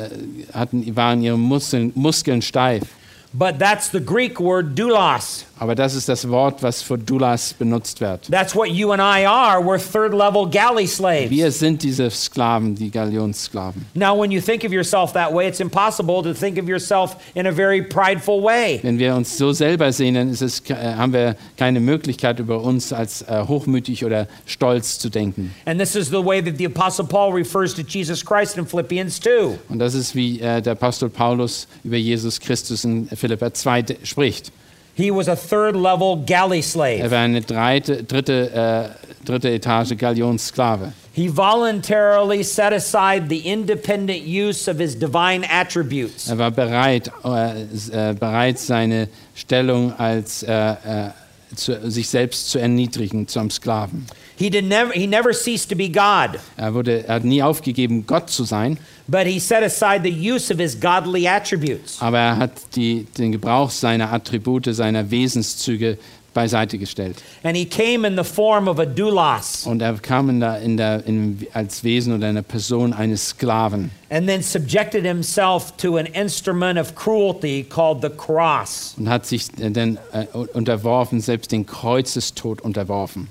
hatten, 0.52 0.94
waren 0.94 1.22
ihre 1.22 1.38
Muskeln, 1.38 1.90
Muskeln 1.94 2.40
steif. 2.40 2.84
But 3.32 3.58
that's 3.58 3.90
the 3.90 4.00
Greek 4.00 4.38
word 4.38 4.78
doulos. 4.78 5.44
Aber 5.62 5.76
das 5.76 5.94
ist 5.94 6.08
das 6.08 6.28
Wort, 6.28 6.60
was 6.60 6.82
für 6.82 6.98
Dulas 6.98 7.54
benutzt 7.54 8.00
wird. 8.00 8.28
That's 8.28 8.52
what 8.52 8.66
you 8.70 8.90
and 8.90 9.00
I 9.00 9.24
are. 9.24 9.60
We're 9.62 9.78
third 9.78 10.12
level 10.12 10.44
galley 10.50 10.88
slaves. 10.88 11.30
Wir 11.30 11.52
sind 11.52 11.84
diese 11.84 12.10
Sklaven, 12.10 12.74
die 12.74 12.90
Galionssklaven. 12.90 13.86
Now, 13.94 14.20
when 14.20 14.32
you 14.32 14.40
think 14.40 14.64
of 14.64 14.72
yourself 14.72 15.12
that 15.12 15.32
way, 15.32 15.46
it's 15.46 15.60
impossible 15.60 16.20
to 16.24 16.34
think 16.34 16.58
of 16.58 16.68
yourself 16.68 17.16
in 17.36 17.46
a 17.46 17.52
very 17.52 17.80
prideful 17.80 18.42
way. 18.42 18.80
Wenn 18.82 18.98
wir 18.98 19.14
uns 19.14 19.38
so 19.38 19.52
selber 19.52 19.92
sehen, 19.92 20.14
dann 20.16 20.30
es, 20.30 20.42
äh, 20.68 20.74
haben 20.96 21.12
wir 21.12 21.36
keine 21.56 21.78
Möglichkeit, 21.78 22.40
über 22.40 22.60
uns 22.60 22.92
als 22.92 23.22
äh, 23.22 23.44
hochmütig 23.46 24.04
oder 24.04 24.26
stolz 24.46 24.98
zu 24.98 25.10
denken. 25.10 25.54
And 25.64 25.78
this 25.78 25.94
is 25.94 26.08
the 26.08 26.24
way 26.24 26.42
that 26.42 26.58
the 26.58 26.66
Apostle 26.66 27.04
Paul 27.06 27.32
refers 27.32 27.72
to 27.76 27.82
Jesus 27.82 28.24
Christ 28.26 28.58
in 28.58 28.66
Philippians 28.66 29.20
2. 29.20 29.58
Und 29.68 29.78
das 29.78 29.94
ist, 29.94 30.16
wie 30.16 30.40
äh, 30.40 30.60
der 30.60 30.72
Apostel 30.72 31.08
Paulus 31.08 31.68
über 31.84 31.98
Jesus 31.98 32.40
Christus 32.40 32.82
in 32.84 33.06
Philippa 33.14 33.54
2 33.54 33.82
de- 33.82 33.96
spricht. 34.02 34.50
He 34.94 35.10
was 35.10 35.28
a 35.28 35.36
third 35.36 35.74
level 35.74 36.22
galley 36.26 36.58
Er 36.58 36.62
slave. 36.62 37.10
war 37.10 37.18
eine 37.18 37.40
dreite, 37.40 38.04
dritte, 38.04 38.52
äh, 38.52 39.24
dritte 39.26 39.48
Etage 39.50 39.96
Galionssklave. 39.96 40.92
He 41.14 41.28
voluntarily 41.28 42.42
set 42.42 42.72
aside 42.72 43.28
the 43.28 43.38
independent 43.38 44.22
use 44.26 44.66
of 44.68 44.78
his 44.78 44.94
divine 44.98 45.44
attributes. 45.44 46.28
Er 46.28 46.38
war 46.38 46.50
bereit, 46.50 47.10
äh, 47.24 47.62
äh, 48.10 48.14
bereit 48.14 48.58
seine 48.58 49.08
Stellung 49.34 49.92
als 49.98 50.42
äh, 50.42 50.52
äh, 50.52 51.10
zu, 51.56 51.90
sich 51.90 52.08
selbst 52.08 52.50
zu 52.50 52.58
erniedrigen 52.58 53.28
zum 53.28 53.50
Sklaven. 53.50 54.06
He, 54.36 54.50
did 54.50 54.64
never, 54.64 54.92
he 54.92 55.06
never 55.06 55.32
ceased 55.32 55.68
to 55.70 55.76
be 55.76 55.88
God, 55.88 56.38
Er, 56.56 56.74
wurde, 56.74 57.06
er 57.06 57.16
hat 57.16 57.24
nie 57.24 57.42
aufgegeben, 57.42 58.06
Gott 58.06 58.30
zu 58.30 58.44
sein, 58.44 58.78
but 59.06 59.26
he 59.26 59.38
set 59.38 59.62
aside 59.62 60.02
the 60.02 60.32
use 60.32 60.52
of 60.52 60.58
his 60.58 60.78
godly 60.78 61.28
attributes. 61.28 62.00
aber 62.00 62.18
er 62.18 62.36
hat 62.38 62.52
die, 62.74 63.06
den 63.18 63.32
Gebrauch 63.32 63.70
seiner 63.70 64.12
Attribute, 64.12 64.74
seiner 64.74 65.10
Wesenszüge 65.10 65.98
beiseite 66.34 66.78
gestellt. 66.78 67.22
And 67.42 67.56
he 67.56 67.64
came 67.64 68.06
in 68.06 68.16
the 68.16 68.24
form 68.24 68.68
of 68.68 68.78
a 68.78 68.86
doulos 68.86 69.66
Und 69.66 69.82
er 69.82 69.94
kam 69.94 70.28
in 70.30 70.40
der, 70.40 70.60
in 70.60 70.76
der, 70.76 71.06
in, 71.06 71.46
als 71.52 71.84
Wesen 71.84 72.14
oder 72.14 72.28
eine 72.28 72.42
Person 72.42 72.92
eines 72.92 73.30
Sklaven 73.30 73.90
and 74.12 74.28
then 74.28 74.42
subjected 74.42 75.04
himself 75.04 75.74
to 75.78 75.96
an 75.96 76.06
instrument 76.06 76.78
of 76.78 76.94
cruelty 76.94 77.64
called 77.64 78.02
the 78.02 78.10
cross. 78.10 78.94
und 78.98 79.08
hat 79.08 79.24
sich 79.26 79.46
äh, 79.58 79.70
dann 79.70 79.98
äh, 80.12 80.26
unterworfen, 80.52 81.20
selbst 81.20 81.50
den 81.50 81.64
Kreuzestod 81.64 82.60
unterworfen. 82.60 83.28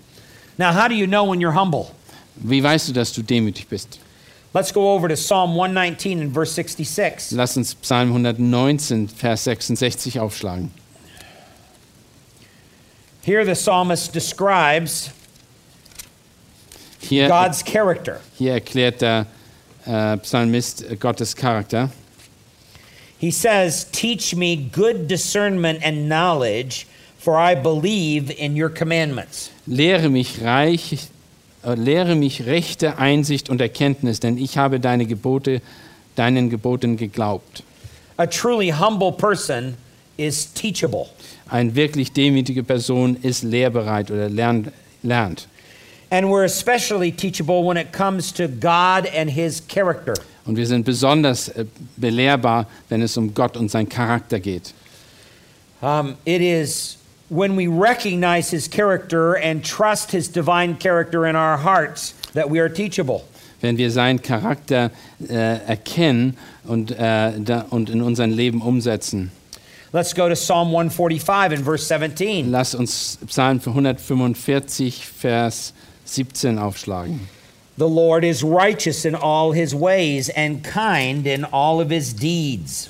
Now, 0.58 0.74
how 0.74 0.88
do 0.88 0.95
you 0.95 1.08
know 1.08 1.30
when 1.30 1.39
you're 1.39 1.54
humble? 1.54 1.88
Wie 2.36 2.64
weißt 2.64 2.89
du, 2.89 2.93
dass 2.93 3.14
du 3.14 3.22
demütig 3.22 3.68
bist? 3.68 3.99
Let's 4.54 4.74
go 4.74 4.93
over 4.93 5.08
to 5.08 5.16
Psalm 5.16 5.52
119 5.52 6.20
and 6.20 6.34
verse 6.34 6.54
66. 6.54 7.32
Lass 7.32 7.56
uns 7.56 7.76
Psalm 7.76 8.10
119, 8.10 9.08
Vers 9.08 9.45
66 9.45 10.20
aufschlagen. 10.20 10.72
Here 13.24 13.45
the 13.45 13.53
psalmist 13.53 14.13
describes 14.13 15.11
Hier, 16.99 17.28
God's 17.28 17.63
character. 17.63 18.19
hier 18.38 18.53
erklärt 18.53 19.01
der 19.01 19.28
äh, 19.86 20.17
Psalmist 20.17 20.84
äh, 20.89 20.95
Gottes 20.95 21.36
Charakter. 21.36 21.89
He 23.19 23.30
says, 23.32 23.86
Teach 23.91 24.36
me 24.36 24.55
good 24.55 25.07
discernment 25.07 25.84
and 25.84 26.07
knowledge, 26.07 26.88
for 27.19 27.38
I 27.38 27.53
believe 27.53 28.32
in 28.32 28.55
your 28.59 28.69
commandments. 28.69 29.51
Lehre 29.67 30.09
mich 30.09 30.41
reich, 30.43 31.07
äh, 31.63 31.76
lehre 31.76 32.15
mich 32.15 32.47
rechte 32.47 32.97
Einsicht 32.97 33.51
und 33.51 33.61
Erkenntnis, 33.61 34.19
denn 34.19 34.39
ich 34.39 34.57
habe 34.57 34.80
deine 34.80 35.05
Gebote, 35.05 35.61
deinen 36.15 36.49
Geboten 36.49 36.97
geglaubt. 36.97 37.63
A 38.17 38.26
truly 38.26 38.72
humble 38.72 39.11
person 39.11 39.78
is 40.26 40.45
teachable. 40.53 41.07
Eine 41.49 41.76
wirklich 41.76 42.11
demütige 42.13 42.63
Person 42.63 43.17
ist 43.22 43.43
lehrbereit 43.43 44.11
oder 44.11 44.30
lernt. 44.30 44.72
lernt. 45.03 45.47
And 46.09 46.30
we're 46.30 46.43
especially 46.43 47.11
teachable 47.11 47.63
when 47.63 47.78
it 47.78 47.93
comes 47.93 48.34
to 48.34 48.47
God 48.47 49.07
and 49.07 49.30
his 49.30 49.61
character. 49.67 50.13
Und 50.45 50.57
wir 50.57 50.67
sind 50.67 50.86
besonders 50.86 51.49
äh, 51.49 51.65
belehrbar, 51.97 52.67
wenn 52.89 53.01
es 53.01 53.15
um 53.15 53.34
Gott 53.34 53.55
und 53.55 53.69
seinen 53.69 53.88
Charakter 53.88 54.39
geht. 54.39 54.74
Um, 55.82 56.15
it 56.26 56.41
is 56.41 56.97
when 57.30 57.55
we 57.55 57.67
recognize 57.67 58.51
his 58.51 58.67
character 58.67 59.36
and 59.36 59.63
trust 59.63 60.11
his 60.11 60.28
divine 60.28 60.78
character 60.78 61.26
in 61.26 61.36
our 61.36 61.57
hearts 61.57 62.13
that 62.34 62.49
we 62.49 62.59
are 62.59 62.69
teachable. 62.69 63.24
Wenn 63.61 63.78
wir 63.78 63.91
seinen 63.91 64.22
Charakter 64.22 64.91
äh, 65.30 65.59
erkennen 65.65 66.36
und, 66.65 66.91
äh, 66.91 67.39
da, 67.39 67.65
und 67.69 67.89
in 67.89 68.01
unserem 68.01 68.32
Leben 68.32 68.61
umsetzen. 68.61 69.32
Let's 69.94 70.14
go 70.14 70.30
to 70.30 70.38
Psalm 70.38 70.72
145 70.72 71.52
and 71.52 71.66
verse 71.66 71.86
17. 71.86 72.50
Lass 72.50 72.74
uns 72.74 73.18
Psalm 73.28 73.60
145, 73.60 75.04
Vers 75.04 75.74
17 76.06 76.58
aufschlagen. 76.58 77.20
The 77.78 77.89
Lord 77.89 78.24
is 78.24 78.42
righteous 78.42 79.04
in 79.04 79.16
all 79.16 79.52
his 79.52 79.76
ways 79.76 80.30
and 80.30 80.64
kind 80.64 81.28
in 81.28 81.44
all 81.44 81.82
of 81.82 81.89
his 81.89 82.14
deeds. 82.14 82.89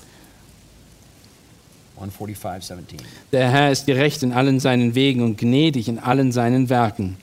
145, 1.95 2.63
17. 2.63 2.99
Der 3.31 3.49
Herr 3.49 3.71
ist 3.71 3.87
gerecht 3.87 4.21
in 4.21 4.31
allen 4.31 4.59
seinen 4.59 4.93
Wegen 4.93 5.23
und 5.23 5.37
gnädig 5.39 5.87
in 5.87 5.97
allen 5.97 6.31
seinen 6.31 6.69
Werken. 6.69 7.17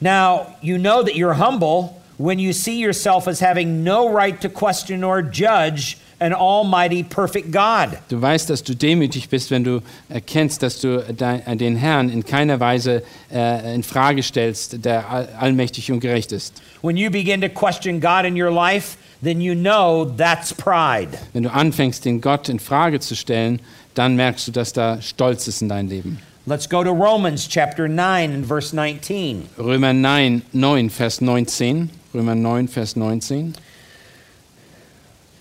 Now, 0.00 0.54
you 0.60 0.76
know 0.76 1.02
that 1.02 1.14
you're 1.14 1.38
humble 1.38 1.97
when 2.18 2.38
you 2.38 2.52
see 2.52 2.78
yourself 2.78 3.26
as 3.28 3.40
having 3.40 3.84
no 3.84 4.12
right 4.12 4.40
to 4.40 4.48
question 4.48 5.04
or 5.04 5.22
judge 5.22 5.96
an 6.20 6.32
almighty, 6.32 7.04
perfect 7.04 7.52
God. 7.52 7.96
Du 8.08 8.20
weißt, 8.20 8.50
dass 8.50 8.62
du 8.64 8.74
demütig 8.74 9.28
bist, 9.28 9.50
wenn 9.50 9.62
du 9.62 9.80
erkennst, 10.08 10.62
dass 10.62 10.80
du 10.80 11.04
dein, 11.16 11.58
den 11.58 11.76
Herrn 11.76 12.10
in 12.10 12.24
keiner 12.24 12.58
Weise 12.58 13.04
äh, 13.32 13.74
in 13.74 13.84
Frage 13.84 14.22
stellst, 14.24 14.84
der 14.84 15.08
all, 15.08 15.28
allmächtig 15.38 15.92
und 15.92 16.00
gerecht 16.00 16.32
ist. 16.32 16.60
When 16.82 16.96
you 16.96 17.10
begin 17.10 17.40
to 17.40 17.48
question 17.48 18.00
God 18.00 18.24
in 18.24 18.40
your 18.40 18.50
life, 18.50 18.96
then 19.22 19.40
you 19.40 19.54
know 19.54 20.04
that's 20.04 20.52
pride. 20.52 21.16
Wenn 21.32 21.44
du 21.44 21.52
anfängst, 21.52 22.04
den 22.04 22.20
Gott 22.20 22.48
in 22.48 22.58
Frage 22.58 22.98
zu 22.98 23.14
stellen, 23.14 23.60
dann 23.94 24.16
merkst 24.16 24.48
du, 24.48 24.52
dass 24.52 24.72
da 24.72 25.00
Stolz 25.00 25.46
ist 25.46 25.62
in 25.62 25.68
deinem 25.68 25.88
Leben. 25.88 26.20
Let's 26.48 26.66
go 26.66 26.82
to 26.82 26.90
Romans 26.94 27.46
chapter 27.46 27.88
9 27.88 28.30
and 28.32 28.42
verse 28.42 28.72
19. 28.72 29.50
Römer 29.58 29.92
9, 29.92 30.42
9, 30.54 30.88
Vers 30.88 31.20
19. 31.20 31.90
Römer 32.14 32.34
9, 32.34 32.68
Vers 32.68 32.96
19. 32.96 33.54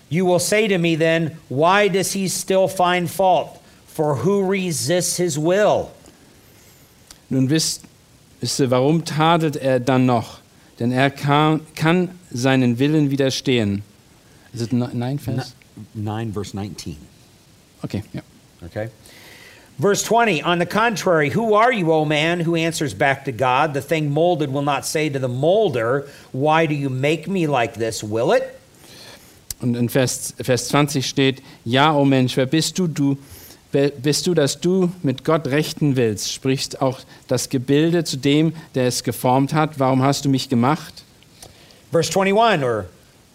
You 0.09 0.25
will 0.25 0.39
say 0.39 0.67
to 0.67 0.77
me 0.77 0.95
then, 0.97 1.37
why 1.47 1.87
does 1.87 2.11
he 2.11 2.27
still 2.27 2.67
find 2.67 3.09
fault? 3.09 3.57
For 3.85 4.15
who 4.15 4.45
resists 4.45 5.15
his 5.15 5.39
will? 5.39 5.93
Nun 7.29 7.49
wisst, 7.49 7.85
wisst 8.41 8.59
ihr, 8.59 8.69
warum 8.69 9.05
tadelt 9.05 9.55
er 9.55 9.79
dann 9.79 10.05
noch? 10.05 10.39
Denn 10.77 10.91
er 10.91 11.09
kann, 11.09 11.61
kann 11.75 12.19
seinen 12.31 12.79
Willen 12.79 13.11
widerstehen. 13.11 13.81
Ist 14.51 14.61
es 14.61 14.71
9 14.73 15.19
Vers? 15.19 15.55
9 15.93 16.33
verse 16.33 16.53
19. 16.53 16.97
Okay, 17.81 18.03
ja. 18.11 18.21
Okay. 18.65 18.89
Verse 19.79 20.01
20, 20.01 20.41
on 20.41 20.57
the 20.57 20.65
contrary, 20.65 21.29
who 21.29 21.53
are 21.53 21.71
you, 21.71 21.91
O 21.91 22.03
man, 22.03 22.39
who 22.39 22.55
answers 22.55 22.95
back 22.95 23.25
to 23.25 23.31
God? 23.31 23.75
The 23.75 23.81
thing 23.81 24.11
molded 24.11 24.51
will 24.51 24.63
not 24.63 24.85
say 24.85 25.07
to 25.09 25.19
the 25.19 25.27
molder, 25.27 26.07
Why 26.31 26.65
do 26.65 26.73
you 26.73 26.89
make 26.89 27.27
me 27.27 27.45
like 27.45 27.75
this? 27.75 28.03
Will 28.03 28.31
it? 28.31 28.59
Und 29.61 29.75
in 29.75 29.89
Vers, 29.89 30.33
Vers 30.39 30.67
20 30.69 31.05
steht, 31.05 31.41
ja, 31.63 31.93
o 31.93 32.05
Mensch, 32.05 32.37
wer 32.37 32.45
bist 32.45 32.77
du, 32.77 32.87
du, 32.87 33.17
bist 33.71 34.27
du, 34.27 34.33
dass 34.33 34.59
du 34.59 34.91
mit 35.03 35.23
Gott 35.23 35.47
rechten 35.47 35.95
willst? 35.95 36.31
Sprichst 36.31 36.81
auch 36.81 36.99
das 37.27 37.49
Gebilde 37.49 38.03
zu 38.03 38.17
dem, 38.17 38.53
der 38.75 38.87
es 38.87 39.03
geformt 39.03 39.53
hat, 39.53 39.79
warum 39.79 40.01
hast 40.01 40.25
du 40.25 40.29
mich 40.29 40.49
gemacht? 40.49 41.03
Verse 41.91 42.11
21, 42.11 42.63
or 42.63 42.85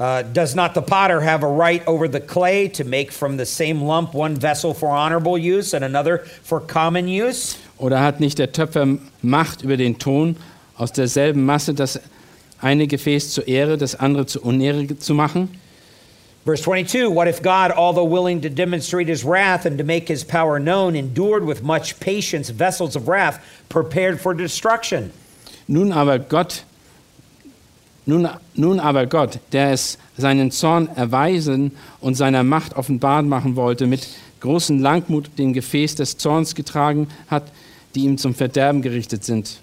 uh, 0.00 0.22
does 0.22 0.54
not 0.54 0.74
the 0.74 0.82
potter 0.82 1.20
have 1.20 1.42
a 1.42 1.46
right 1.46 1.86
over 1.86 2.08
the 2.08 2.20
clay 2.20 2.68
to 2.68 2.84
make 2.84 3.12
from 3.12 3.36
the 3.36 3.46
same 3.46 3.82
lump 3.82 4.14
one 4.14 4.34
vessel 4.34 4.74
for 4.74 4.88
honorable 4.88 5.38
use 5.38 5.74
and 5.74 5.84
another 5.84 6.18
for 6.42 6.60
common 6.60 7.08
use? 7.08 7.56
Oder 7.78 7.98
hat 7.98 8.20
nicht 8.20 8.38
der 8.38 8.52
Töpfer 8.52 8.98
Macht 9.22 9.62
über 9.62 9.76
den 9.76 9.98
Ton, 9.98 10.36
aus 10.76 10.92
derselben 10.92 11.44
Masse 11.44 11.74
das 11.74 12.00
eine 12.60 12.86
Gefäß 12.86 13.32
zur 13.32 13.46
Ehre, 13.48 13.76
das 13.76 13.94
andere 13.94 14.26
zur 14.26 14.44
Unehre 14.44 14.98
zu 14.98 15.14
machen? 15.14 15.48
Verse 16.44 16.62
22 16.62 17.08
What 17.08 17.28
if 17.28 17.40
God, 17.40 17.70
although 17.70 18.04
willing 18.04 18.40
to 18.40 18.48
demonstrate 18.48 19.06
his 19.06 19.24
wrath 19.24 19.64
and 19.64 19.78
to 19.78 19.84
make 19.84 20.08
his 20.08 20.24
power 20.24 20.58
known, 20.58 20.96
endured 20.96 21.44
with 21.44 21.62
much 21.62 22.00
patience 22.00 22.50
vessels 22.50 22.96
of 22.96 23.06
wrath 23.06 23.40
prepared 23.68 24.20
for 24.20 24.34
destruction? 24.34 25.12
Nun 25.68 25.92
aber 25.92 26.18
Gott, 26.18 26.64
nun, 28.06 28.28
nun 28.54 28.80
aber 28.80 29.06
Gott, 29.06 29.38
der 29.52 29.72
es 29.72 29.98
seinen 30.16 30.50
Zorn 30.50 30.88
erweisen 30.94 31.72
und 32.00 32.14
seiner 32.14 32.42
Macht 32.42 32.74
offenbar 32.74 33.22
machen 33.22 33.56
wollte, 33.56 33.86
mit 33.86 34.08
großem 34.40 34.80
Langmut 34.80 35.30
den 35.38 35.52
Gefäß 35.52 35.94
des 35.94 36.18
Zorns 36.18 36.54
getragen 36.54 37.08
hat, 37.28 37.44
die 37.94 38.00
ihm 38.04 38.18
zum 38.18 38.34
Verderben 38.34 38.82
gerichtet 38.82 39.24
sind. 39.24 39.58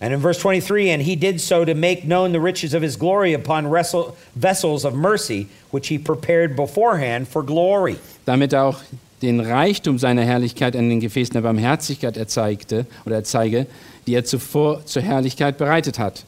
And 0.00 0.12
in 0.12 0.20
verse 0.20 0.40
23, 0.40 0.92
and 0.92 1.02
he 1.02 1.16
did 1.16 1.40
so 1.40 1.64
to 1.64 1.74
make 1.74 2.02
known 2.06 2.32
the 2.32 2.38
riches 2.38 2.72
of 2.72 2.82
his 2.82 2.96
glory 2.96 3.34
upon 3.34 3.68
wrestle, 3.68 4.16
vessels 4.36 4.84
of 4.84 4.94
mercy, 4.94 5.48
which 5.72 5.88
he 5.88 5.98
prepared 5.98 6.54
beforehand 6.54 7.26
for 7.26 7.44
glory. 7.44 7.96
Damit 8.24 8.52
er 8.52 8.64
auch 8.66 8.78
den 9.22 9.40
Reichtum 9.40 9.98
seiner 9.98 10.22
Herrlichkeit 10.22 10.76
an 10.76 10.88
den 10.88 11.00
Gefäßen 11.00 11.32
der 11.32 11.40
Barmherzigkeit 11.40 12.16
erzeigte 12.16 12.86
oder 13.04 13.16
erzeige, 13.16 13.66
die 14.06 14.14
er 14.14 14.24
zuvor 14.24 14.86
zur 14.86 15.02
Herrlichkeit 15.02 15.58
bereitet 15.58 15.98
hat. 15.98 16.24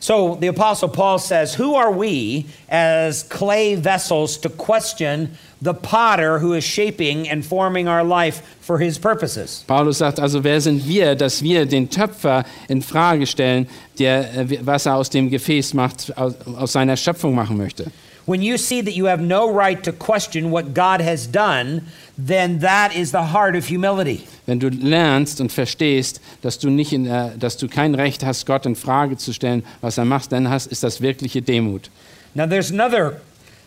So 0.00 0.36
the 0.36 0.46
Apostle 0.46 0.88
Paul 0.88 1.18
says, 1.18 1.54
Who 1.54 1.74
are 1.74 1.90
we 1.90 2.46
as 2.68 3.24
clay 3.24 3.74
vessels 3.74 4.36
to 4.38 4.48
question 4.48 5.36
the 5.60 5.74
potter 5.74 6.38
who 6.38 6.52
is 6.52 6.62
shaping 6.62 7.28
and 7.28 7.44
forming 7.44 7.88
our 7.88 8.04
life 8.04 8.42
for 8.60 8.78
his 8.78 8.96
purposes? 8.98 9.64
Paulus 9.66 9.98
sagt 9.98 10.20
also, 10.20 10.44
wer 10.44 10.60
sind 10.60 10.86
wir, 10.86 11.16
dass 11.16 11.42
wir 11.42 11.66
den 11.66 11.90
Töpfer 11.90 12.44
in 12.68 12.80
Frage 12.80 13.26
stellen, 13.26 13.66
der 13.98 14.34
äh, 14.36 14.58
was 14.64 14.86
er 14.86 14.94
aus 14.94 15.10
dem 15.10 15.30
Gefäß 15.30 15.74
macht, 15.74 16.16
aus, 16.16 16.34
aus 16.46 16.72
seiner 16.72 16.96
Schöpfung 16.96 17.34
machen 17.34 17.56
möchte? 17.56 17.90
When 18.26 18.42
you 18.42 18.58
see 18.58 18.82
that 18.82 18.94
you 18.94 19.06
have 19.06 19.22
no 19.22 19.50
right 19.50 19.82
to 19.82 19.90
question 19.90 20.50
what 20.52 20.74
God 20.74 21.00
has 21.00 21.26
done, 21.26 21.86
then 22.18 22.60
that 22.60 22.94
is 22.94 23.10
the 23.12 23.32
heart 23.32 23.56
of 23.56 23.68
humility. 23.68 24.24
Wenn 24.46 24.58
du 24.58 24.68
lernst 24.68 25.40
und 25.40 25.52
verstehst, 25.52 26.20
dass 26.42 26.58
du, 26.58 26.68
nicht 26.68 26.92
in, 26.92 27.06
äh, 27.06 27.30
dass 27.38 27.56
du 27.56 27.68
kein 27.68 27.94
Recht 27.94 28.24
hast, 28.24 28.44
Gott 28.46 28.66
in 28.66 28.74
Frage 28.74 29.16
zu 29.16 29.32
stellen, 29.32 29.64
was 29.80 29.98
er 29.98 30.04
macht, 30.04 30.32
dann 30.32 30.50
hast, 30.50 30.66
ist 30.66 30.82
das 30.82 31.00
wirkliche 31.00 31.42
Demut. 31.42 31.90
Now, 32.34 32.46
there's 32.46 32.70
another 32.70 33.20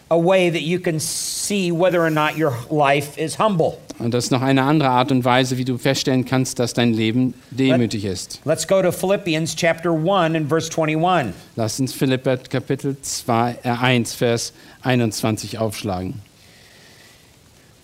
a 0.10 0.18
way 0.18 0.50
that 0.50 0.62
you 0.62 0.80
can 0.80 1.00
see 1.00 1.72
whether 1.72 2.04
or 2.04 2.10
not 2.10 2.38
your 2.38 2.54
life 2.70 3.18
is 3.18 3.40
humble. 3.40 3.78
Und 3.98 4.14
das 4.14 4.26
ist 4.26 4.32
noch 4.32 4.42
eine 4.42 4.64
andere 4.64 4.90
Art 4.90 5.12
und 5.12 5.24
Weise, 5.24 5.58
wie 5.58 5.66
du 5.66 5.78
feststellen 5.78 6.26
kannst, 6.26 6.60
dass 6.60 6.74
dein 6.74 6.94
Leben 6.94 7.34
demütig 7.52 8.04
ist. 8.04 8.42
Let's 8.46 8.68
go 8.68 8.82
to 8.82 8.92
Philippians 8.92 9.56
chapter 9.56 9.92
1 9.92 10.36
and 10.36 10.50
verse 10.50 10.70
21. 10.70 11.34
Lass 11.56 11.80
uns 11.80 11.94
Philipper 11.94 12.38
Kapitel 12.38 12.98
2, 13.02 13.60
äh 13.64 13.70
1, 13.70 14.14
Vers 14.16 14.54
21 14.82 15.60
aufschlagen. 15.60 16.16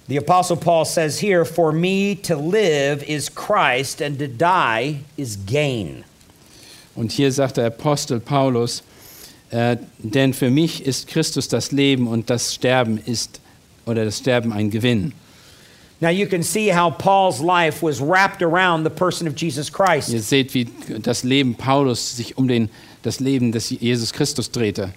The 0.08 0.18
Apostle 0.18 0.56
Paul 0.56 0.86
says 0.86 1.20
here, 1.20 1.44
For 1.44 1.74
me 1.74 2.16
to 2.16 2.38
live 2.38 3.04
is 3.04 3.28
Christ, 3.28 4.02
and 4.02 4.18
to 4.20 4.28
die 4.28 5.02
is 5.18 5.36
gain. 5.36 6.06
Und 6.96 7.12
hier 7.12 7.32
sagt 7.32 7.58
der 7.58 7.68
Apostel 7.68 8.20
Paulus, 8.20 8.84
äh, 9.52 9.76
denn 10.00 10.34
für 10.34 10.50
mich 10.50 10.86
ist 10.86 11.08
Christus 11.08 11.50
das 11.50 11.72
Leben 11.72 12.08
und 12.08 12.30
das 12.30 12.54
Sterben 12.54 12.98
ist 13.06 13.42
oder 13.86 14.06
das 14.06 14.20
Sterben 14.20 14.54
ein 14.54 14.70
Gewinn. 14.70 15.14
Now 16.00 16.10
you 16.10 16.26
can 16.28 16.44
see 16.44 16.72
how 16.72 16.90
Paul's 16.90 17.42
life 17.42 17.82
was 17.82 18.00
wrapped 18.00 18.42
around 18.42 18.86
the 18.86 18.90
person 18.90 19.28
of 19.28 19.36
Jesus 19.36 19.70
Christ. 19.70 20.10
Ihr 20.10 20.22
seht, 20.22 20.54
wie 20.54 20.70
das 21.02 21.24
Leben 21.24 21.56
Paulus 21.56 22.16
sich 22.16 22.38
um 22.38 22.48
den, 22.48 22.70
das 23.04 23.20
Leben 23.20 23.52
des 23.52 23.72
Jesus 23.72 24.14
Christus 24.14 24.50
drehte. 24.52 24.94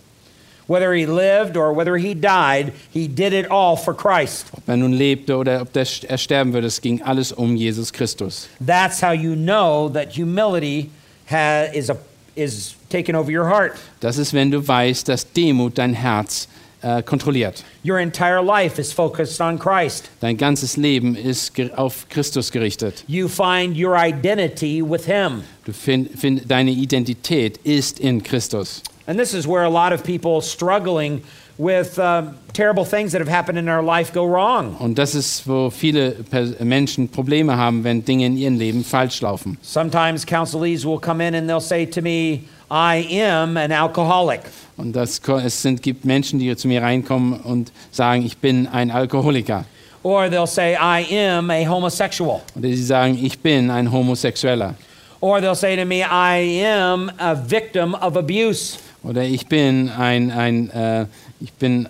Whether 0.71 0.95
he 0.95 1.05
lived 1.05 1.57
or 1.57 1.73
whether 1.73 1.97
he 1.97 2.15
died, 2.15 2.73
he 2.93 3.09
did 3.09 3.33
it 3.33 3.51
all 3.51 3.77
for 3.77 3.93
Christ. 3.93 4.47
Ob 4.57 4.69
er 4.69 4.77
nun 4.77 4.93
lebte 4.93 5.37
oder 5.37 5.63
ob 5.63 5.77
er 5.77 5.85
sterben 5.85 6.53
würde, 6.53 6.69
es 6.69 6.81
ging 6.81 7.03
alles 7.03 7.33
um 7.33 7.57
Jesus 7.57 7.91
Christus. 7.91 8.49
That's 8.65 9.01
how 9.01 9.11
you 9.11 9.35
know 9.35 9.89
that 9.89 10.17
humility 10.17 10.91
is, 11.29 11.91
a, 11.91 11.97
is 12.37 12.77
taken 12.89 13.17
over 13.17 13.33
your 13.33 13.49
heart. 13.49 13.81
Das 13.99 14.17
ist, 14.17 14.33
wenn 14.33 14.53
du 14.53 14.61
weißt, 14.61 15.09
dass 15.09 15.27
Demut 15.33 15.77
dein 15.77 15.93
Herz 15.93 16.47
äh, 16.83 17.03
kontrolliert. 17.03 17.65
Your 17.85 17.99
entire 17.99 18.41
life 18.41 18.81
is 18.81 18.93
focused 18.93 19.41
on 19.41 19.59
Christ. 19.59 20.09
Dein 20.21 20.37
ganzes 20.37 20.77
Leben 20.77 21.17
ist 21.17 21.53
auf 21.75 22.09
Christus 22.09 22.53
gerichtet. 22.53 23.03
You 23.09 23.27
find 23.27 23.77
your 23.77 23.97
identity 23.97 24.81
with 24.81 25.05
Him. 25.07 25.43
Du 25.65 25.73
find, 25.73 26.17
find, 26.17 26.49
deine 26.49 26.71
Identität 26.71 27.57
ist 27.65 27.99
in 27.99 28.23
Christus. 28.23 28.85
And 29.07 29.19
this 29.19 29.35
is 29.35 29.47
where 29.47 29.65
a 29.65 29.71
lot 29.71 29.93
of 29.93 30.05
people 30.05 30.41
struggling 30.41 31.23
with 31.59 31.99
um, 31.99 32.37
terrible 32.53 32.85
things 32.85 33.13
that 33.13 33.21
have 33.21 33.29
happened 33.29 33.59
in 33.59 33.67
their 33.67 33.83
life 33.83 34.13
go 34.13 34.25
wrong. 34.25 34.77
Und 34.79 34.99
das 34.99 35.15
ist, 35.15 35.47
wo 35.47 35.71
viele 35.71 36.17
Menschen 36.61 37.09
Probleme 37.09 37.57
haben, 37.57 37.85
wenn 37.85 38.05
Dinge 38.05 38.27
in 38.27 38.37
ihrem 38.37 38.59
Leben 38.59 38.85
falsch 38.85 39.21
laufen. 39.21 39.59
Sometimes 39.63 40.25
counselees 40.25 40.85
will 40.85 40.99
come 40.99 41.21
in 41.21 41.35
and 41.35 41.49
they'll 41.49 41.61
say 41.61 41.85
to 41.85 42.01
me, 42.01 42.45
I 42.71 43.07
am 43.21 43.57
an 43.57 43.73
alcoholic. 43.73 44.43
Und 44.77 44.95
das, 44.95 45.21
es 45.45 45.63
sind, 45.63 45.83
gibt 45.83 46.05
Menschen, 46.05 46.39
die 46.39 46.57
zu 46.57 46.69
mir 46.69 46.83
reinkommen 46.83 47.41
und 47.41 47.73
sagen, 47.91 48.25
ich 48.25 48.39
bin 48.39 48.67
ein 48.69 48.91
Alkoholiker. 48.91 49.65
Or 50.03 50.29
they'll 50.29 50.47
say, 50.47 50.75
I 50.77 51.05
am 51.15 51.51
a 51.51 51.65
homosexual. 51.67 52.41
Oder 52.57 52.69
sie 52.69 52.83
sagen, 52.83 53.19
ich 53.23 53.39
bin 53.39 53.71
ein 53.71 53.93
Homosexueller. 53.93 54.75
Or 55.21 55.41
they'll 55.41 55.55
say 55.55 55.77
to 55.77 55.85
me, 55.85 56.03
I 56.03 56.65
am 56.65 57.11
a 57.19 57.35
victim 57.35 57.95
of 57.97 58.17
abuse. 58.17 58.79
Oder 59.03 59.25
ich 59.25 59.47
bin 59.47 59.89
ein, 59.89 60.31
ein, 60.31 60.71
äh, 60.71 61.07
ich 61.41 61.53
bin 61.55 61.89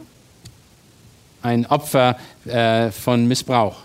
ein 1.43 1.67
Opfer 1.67 2.17
äh, 2.47 2.91
von 2.91 3.27
Missbrauch. 3.27 3.77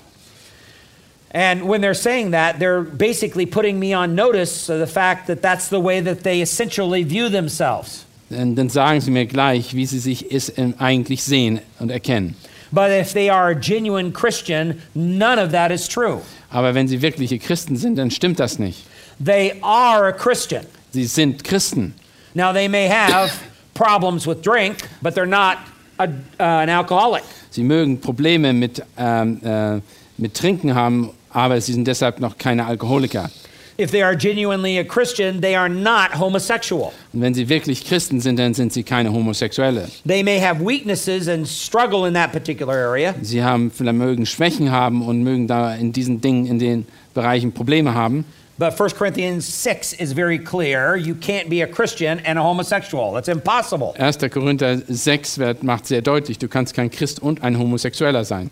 And 1.33 1.67
when 1.67 1.81
they're 1.81 1.93
saying 1.93 2.31
that, 2.31 2.59
they're 2.59 2.81
basically 2.81 3.45
putting 3.45 3.77
me 3.77 3.93
on 3.93 4.15
notice 4.15 4.69
of 4.69 4.79
the 4.79 4.87
fact 4.87 5.27
that 5.27 5.41
that's 5.41 5.67
the 5.67 5.81
way 5.81 5.99
that 5.99 6.23
they 6.23 6.41
essentially 6.41 7.03
view 7.03 7.29
themselves. 7.29 8.05
Dann, 8.29 8.55
dann 8.55 8.69
sagen 8.69 9.01
sie 9.01 9.11
mir 9.11 9.25
gleich, 9.25 9.75
wie 9.75 9.85
sie 9.85 9.99
sich 9.99 10.31
es, 10.31 10.51
ähm, 10.57 10.75
eigentlich 10.77 11.23
sehen 11.23 11.59
und 11.79 11.91
erkennen. 11.91 12.35
But 12.71 12.89
if 12.89 13.13
they 13.13 13.29
are 13.29 13.49
a 13.49 13.53
genuine 13.53 14.11
Christian, 14.11 14.81
none 14.93 15.37
of 15.37 15.51
that 15.51 15.71
is 15.71 15.87
true. 15.87 16.21
Aber 16.49 16.73
wenn 16.73 16.87
sie 16.87 17.01
wirkliche 17.01 17.37
Christen 17.37 17.75
sind, 17.75 17.97
dann 17.97 18.11
stimmt 18.11 18.39
das 18.39 18.57
nicht. 18.57 18.85
They 19.23 19.55
are 19.61 20.07
a 20.07 20.11
Christian. 20.11 20.65
Sie 20.91 21.05
sind 21.05 21.43
Christen. 21.43 21.93
Now, 22.35 22.51
they 22.51 22.67
may 22.67 22.89
have 22.89 23.31
problems 23.73 24.27
with 24.27 24.41
drink, 24.41 24.87
but 25.01 25.15
they're 25.15 25.25
not 25.25 25.57
a, 25.97 26.09
uh, 26.37 26.43
an 26.43 26.69
alcoholic. 26.69 27.23
Sie 27.49 27.63
mögen 27.63 28.01
Probleme 28.01 28.51
mit, 28.51 28.83
ähm, 28.97 29.39
äh, 29.41 29.79
mit 30.17 30.33
Trinken 30.33 30.75
haben, 30.75 31.11
aber 31.29 31.61
sie 31.61 31.71
sind 31.71 31.87
deshalb 31.87 32.19
noch 32.19 32.37
keine 32.37 32.65
Alkoholiker. 32.65 33.29
If 33.77 33.91
they 33.91 34.01
are 34.01 34.15
genuinely 34.15 34.77
a 34.79 34.83
Christian, 34.83 35.41
they 35.41 35.55
are 35.55 35.69
not 35.69 36.17
homosexual. 36.17 36.91
Und 37.13 37.21
wenn 37.21 37.33
sie 37.33 37.47
wirklich 37.47 37.85
Christen 37.85 38.19
sind, 38.19 38.37
dann 38.37 38.53
sind 38.53 38.73
sie 38.73 38.83
keine 38.83 39.11
Homosexuelle. 39.11 39.87
They 40.05 40.23
may 40.23 40.39
have 40.39 40.59
weaknesses 40.59 41.29
and 41.29 41.47
struggle 41.47 42.05
in 42.05 42.13
that 42.15 42.33
particular 42.33 42.73
area, 42.73 43.13
Sie 43.21 43.41
haben, 43.41 43.71
mögen 43.79 44.25
Schwächen 44.25 44.71
haben 44.71 45.01
und 45.01 45.23
mögen 45.23 45.47
da 45.47 45.73
in 45.75 45.93
diesen 45.93 46.19
Dingen, 46.19 46.45
in 46.45 46.59
den 46.59 46.85
Bereichen 47.13 47.53
Probleme 47.53 47.93
haben. 47.93 48.25
But 48.57 48.79
1 48.79 48.89
Corinthians 48.91 49.45
6 49.45 49.93
is 49.93 50.13
very 50.13 50.39
clear. 50.39 50.95
You 50.95 51.15
can't 51.15 51.49
be 51.49 51.61
a 51.61 51.67
Christian 51.67 52.19
and 52.19 52.39
a 52.39 52.41
homosexual. 52.41 53.11
That's 53.13 53.27
impossible. 53.27 53.95
1. 53.97 54.29
Korinther 54.29 54.81
6 54.87 55.37
wird, 55.37 55.63
macht 55.63 55.87
sehr 55.87 56.01
deutlich, 56.01 56.37
du 56.39 56.47
kannst 56.47 56.73
kein 56.73 56.89
Christ 56.89 57.19
und 57.21 57.43
ein 57.43 57.57
Homosexueller 57.57 58.23
sein. 58.23 58.49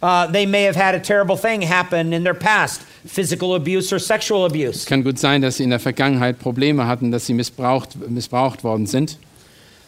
Uh, 0.00 0.30
they 0.30 0.46
may 0.46 0.62
have 0.62 0.76
had 0.76 0.94
a 0.94 1.00
terrible 1.00 1.36
thing 1.36 1.60
happen 1.60 2.12
in 2.12 2.22
their 2.22 2.34
past 2.34 2.82
physical 3.04 3.56
abuse 3.56 3.92
or 3.92 3.98
sexual 3.98 4.44
abuse. 4.44 4.76
Es 4.76 4.86
kann 4.86 5.02
gut 5.02 5.18
sein, 5.18 5.42
dass 5.42 5.56
sie 5.56 5.64
in 5.64 5.70
der 5.70 5.80
Vergangenheit 5.80 6.38
Probleme 6.38 6.86
hatten, 6.86 7.10
dass 7.10 7.26
sie 7.26 7.34
missbraucht, 7.34 7.96
missbraucht 8.08 8.62
worden 8.62 8.86
sind. 8.86 9.18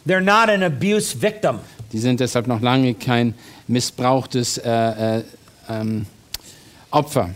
They're 0.05 0.19
not 0.19 0.49
an 0.49 0.63
abuse 0.63 1.15
victim. 1.15 1.59
Die 1.93 1.99
sind 1.99 2.19
deshalb 2.19 2.47
noch 2.47 2.59
lange 2.59 2.93
kein 2.93 3.35
missbrauchtes 3.67 4.57
äh, 4.57 5.19
äh, 5.19 5.23
ähm, 5.69 6.05
Opfer. 6.89 7.29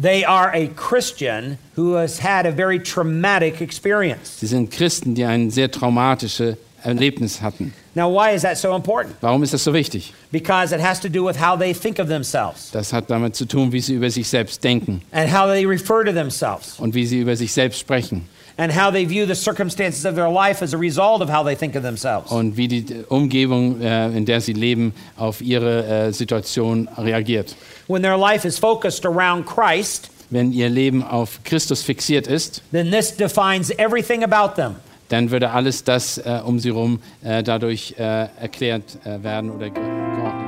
They 0.00 0.24
are 0.24 0.52
a 0.54 0.68
Christian 0.68 1.58
who 1.74 1.94
has 1.94 2.20
had 2.20 2.46
a 2.46 2.52
very 2.52 2.78
traumatic 2.78 3.60
experience. 3.60 4.38
Sie 4.38 4.46
sind 4.46 4.70
Christen, 4.70 5.14
die 5.14 5.24
ein 5.24 5.50
sehr 5.50 5.70
traumatisches 5.70 6.56
Erlebnis 6.84 7.42
hatten. 7.42 7.72
Now, 7.94 8.08
why 8.08 8.32
is 8.32 8.42
that 8.42 8.56
so 8.58 8.76
important? 8.76 9.16
Warum 9.20 9.42
ist 9.42 9.52
das 9.52 9.64
so 9.64 9.72
wichtig? 9.72 10.12
Because 10.30 10.72
it 10.72 10.80
has 10.80 11.00
to 11.00 11.08
do 11.08 11.24
with 11.24 11.36
how 11.36 11.56
they 11.56 11.74
think 11.74 11.98
of 11.98 12.06
themselves 12.06 12.70
Das 12.70 12.92
hat 12.92 13.10
damit 13.10 13.34
zu 13.34 13.44
tun, 13.44 13.72
wie 13.72 13.80
sie 13.80 13.94
über 13.94 14.08
sich 14.10 14.28
selbst 14.28 14.62
denken 14.62 15.02
and 15.10 15.28
how 15.32 15.46
they 15.48 15.66
refer 15.66 16.04
to 16.04 16.12
themselves 16.12 16.78
und 16.78 16.94
wie 16.94 17.04
sie 17.04 17.18
über 17.18 17.34
sich 17.34 17.52
selbst 17.52 17.80
sprechen 17.80 18.28
and 18.58 18.70
how 18.76 18.90
they 18.92 19.06
view 19.06 19.24
the 19.26 19.34
circumstances 19.34 20.04
of 20.04 20.14
their 20.16 20.28
life 20.28 20.62
as 20.62 20.74
a 20.74 20.78
result 20.78 21.22
of 21.22 21.30
how 21.30 21.42
they 21.42 21.54
think 21.56 21.74
of 21.76 21.82
themselves. 21.82 22.30
und 22.30 22.56
wie 22.56 22.68
die 22.68 22.84
Umgebung, 23.08 23.80
äh, 23.80 24.08
in 24.16 24.24
der 24.26 24.40
sie 24.40 24.52
leben, 24.52 24.92
auf 25.16 25.40
ihre 25.40 25.86
äh, 26.08 26.12
Situation 26.12 26.88
reagiert. 26.98 27.56
When 27.86 28.02
their 28.02 28.18
life 28.18 28.46
is 28.46 28.58
focused 28.58 29.06
around 29.06 29.46
Christ, 29.46 30.10
Wenn 30.30 30.52
ihr 30.52 30.68
Leben 30.68 31.02
auf 31.02 31.40
Christus 31.44 31.82
fixiert 31.82 32.26
ist, 32.26 32.60
then 32.70 32.90
this 32.90 33.16
defines 33.16 33.70
everything 33.78 34.22
about 34.22 34.54
them. 34.60 34.76
dann 35.08 35.30
würde 35.30 35.50
alles 35.50 35.84
das 35.84 36.18
äh, 36.18 36.40
um 36.44 36.58
sie 36.58 36.68
herum 36.68 37.00
äh, 37.22 37.42
dadurch 37.42 37.94
äh, 37.98 38.26
erklärt 38.38 38.98
äh, 39.06 39.22
werden 39.22 39.50
oder 39.50 39.70
ge 39.70 39.82
geordnet 39.82 40.47